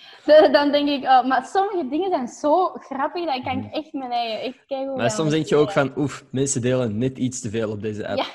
Dan 0.51 0.71
denk 0.71 0.89
ik, 0.89 1.03
oh, 1.03 1.25
maar 1.28 1.45
sommige 1.45 1.88
dingen 1.89 2.09
zijn 2.09 2.28
zo 2.28 2.67
grappig, 2.67 3.25
dat 3.25 3.43
kan 3.43 3.63
ik 3.63 3.73
echt 3.73 3.93
mijn 3.93 4.11
eigen 4.11 4.41
echt 4.41 4.65
kijken. 4.65 4.93
Maar 4.95 5.11
soms 5.11 5.30
denk 5.32 5.45
je 5.45 5.55
ook 5.55 5.71
van, 5.71 5.91
oef, 5.97 6.25
mensen 6.32 6.61
delen 6.61 6.97
net 6.97 7.17
iets 7.17 7.41
te 7.41 7.49
veel 7.49 7.71
op 7.71 7.82
deze 7.82 8.07
app. 8.07 8.17
Ja. 8.17 8.25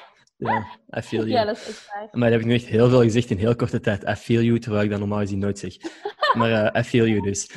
Ja, 0.43 0.79
I 0.99 1.03
feel 1.03 1.21
you. 1.27 1.31
Ja, 1.31 1.45
dat 1.45 1.57
is 1.57 1.69
echt 1.69 1.89
waar. 1.89 2.09
Maar 2.13 2.21
dat 2.21 2.31
heb 2.31 2.41
ik 2.41 2.47
nu 2.47 2.55
echt 2.55 2.65
heel 2.67 2.89
veel 2.89 3.03
gezegd 3.03 3.31
in 3.31 3.39
heel 3.39 3.57
korte 3.57 3.81
tijd. 3.81 4.03
I 4.09 4.15
feel 4.15 4.41
you, 4.43 4.59
terwijl 4.59 4.85
ik 4.85 4.91
dat 4.91 4.99
normaal 4.99 5.19
gezien 5.19 5.39
nooit 5.39 5.59
zeg. 5.59 5.77
Maar 6.33 6.51
eh, 6.73 6.81
I 6.81 6.85
feel 6.85 7.07
you 7.07 7.21
dus. 7.21 7.47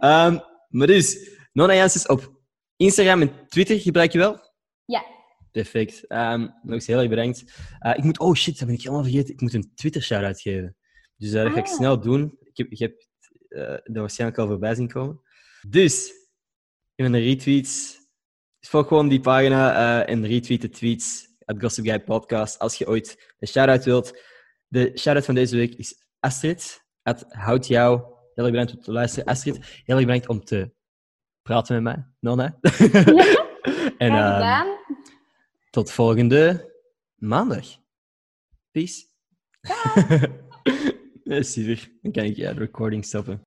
Ehm, 0.00 0.38
maar 0.68 0.86
dus, 0.86 1.30
Nona 1.52 1.74
Janssens 1.74 2.06
op 2.06 2.40
Instagram 2.76 3.20
en 3.20 3.32
Twitter 3.48 3.80
gebruik 3.80 4.12
je 4.12 4.18
wel? 4.18 4.40
Ja. 4.84 5.04
Perfect. 5.50 6.06
Ehm, 6.06 6.40
nog 6.40 6.74
eens 6.74 6.86
heel 6.86 6.98
erg 6.98 7.08
bedankt. 7.08 7.44
Eh, 7.78 7.96
ik 7.96 8.04
moet, 8.04 8.18
oh 8.18 8.34
shit, 8.34 8.58
dat 8.58 8.66
ben 8.66 8.76
ik 8.76 8.82
helemaal 8.82 9.04
vergeten. 9.04 9.34
Ik 9.34 9.40
moet 9.40 9.54
een 9.54 9.72
Twitter-shout-out 9.74 10.40
geven. 10.40 10.76
Dus 11.16 11.32
eh, 11.32 11.42
dat 11.42 11.52
ga 11.52 11.58
ik 11.58 11.66
Ah. 11.66 11.72
snel 11.74 12.00
doen. 12.00 12.38
Ik 12.42 12.56
heb, 12.56 12.70
ik 12.70 12.78
heb 12.78 13.06
eh, 13.48 13.68
dat 13.68 13.96
waarschijnlijk 13.96 14.40
al 14.40 14.46
voorbij 14.46 14.74
zien 14.74 14.88
komen. 14.88 15.20
Dus, 15.68 16.12
in 16.94 17.10
mijn 17.10 17.22
retweets, 17.22 17.96
volg 18.68 18.88
gewoon 18.88 19.08
die 19.08 19.20
pagina 19.20 19.74
eh, 19.74 20.14
en 20.14 20.26
retweet 20.26 20.60
de 20.60 20.68
tweets. 20.68 21.30
Het 21.38 21.60
Gossip 21.60 21.84
Guy 21.84 22.00
podcast. 22.00 22.58
Als 22.58 22.76
je 22.76 22.88
ooit 22.88 23.34
een 23.38 23.48
shout-out 23.48 23.84
wilt. 23.84 24.20
De 24.68 24.92
shout-out 24.98 25.24
van 25.24 25.34
deze 25.34 25.56
week 25.56 25.74
is 25.74 26.04
Astrid. 26.20 26.84
Het 27.02 27.24
houdt 27.28 27.66
jou. 27.66 28.00
Heel 28.34 28.44
erg 28.44 28.50
bedankt 28.50 28.74
om 28.74 28.80
te 28.80 28.92
luisteren. 28.92 29.28
Astrid, 29.28 29.56
heel 29.84 29.96
erg 29.96 30.06
bedankt 30.06 30.28
om 30.28 30.44
te 30.44 30.72
praten 31.42 31.82
met 31.82 31.94
mij. 31.94 32.06
Nonna. 32.20 32.58
en 33.98 34.12
ehm, 34.12 34.66
tot 35.70 35.92
volgende 35.92 36.72
maandag. 37.14 37.66
Peace. 38.70 39.04
Ja, 41.24 41.42
super. 41.54 41.90
Dan 42.02 42.12
kan 42.12 42.24
ik 42.24 42.36
ja, 42.36 42.52
de 42.52 42.58
recording 42.58 43.04
stoppen. 43.04 43.40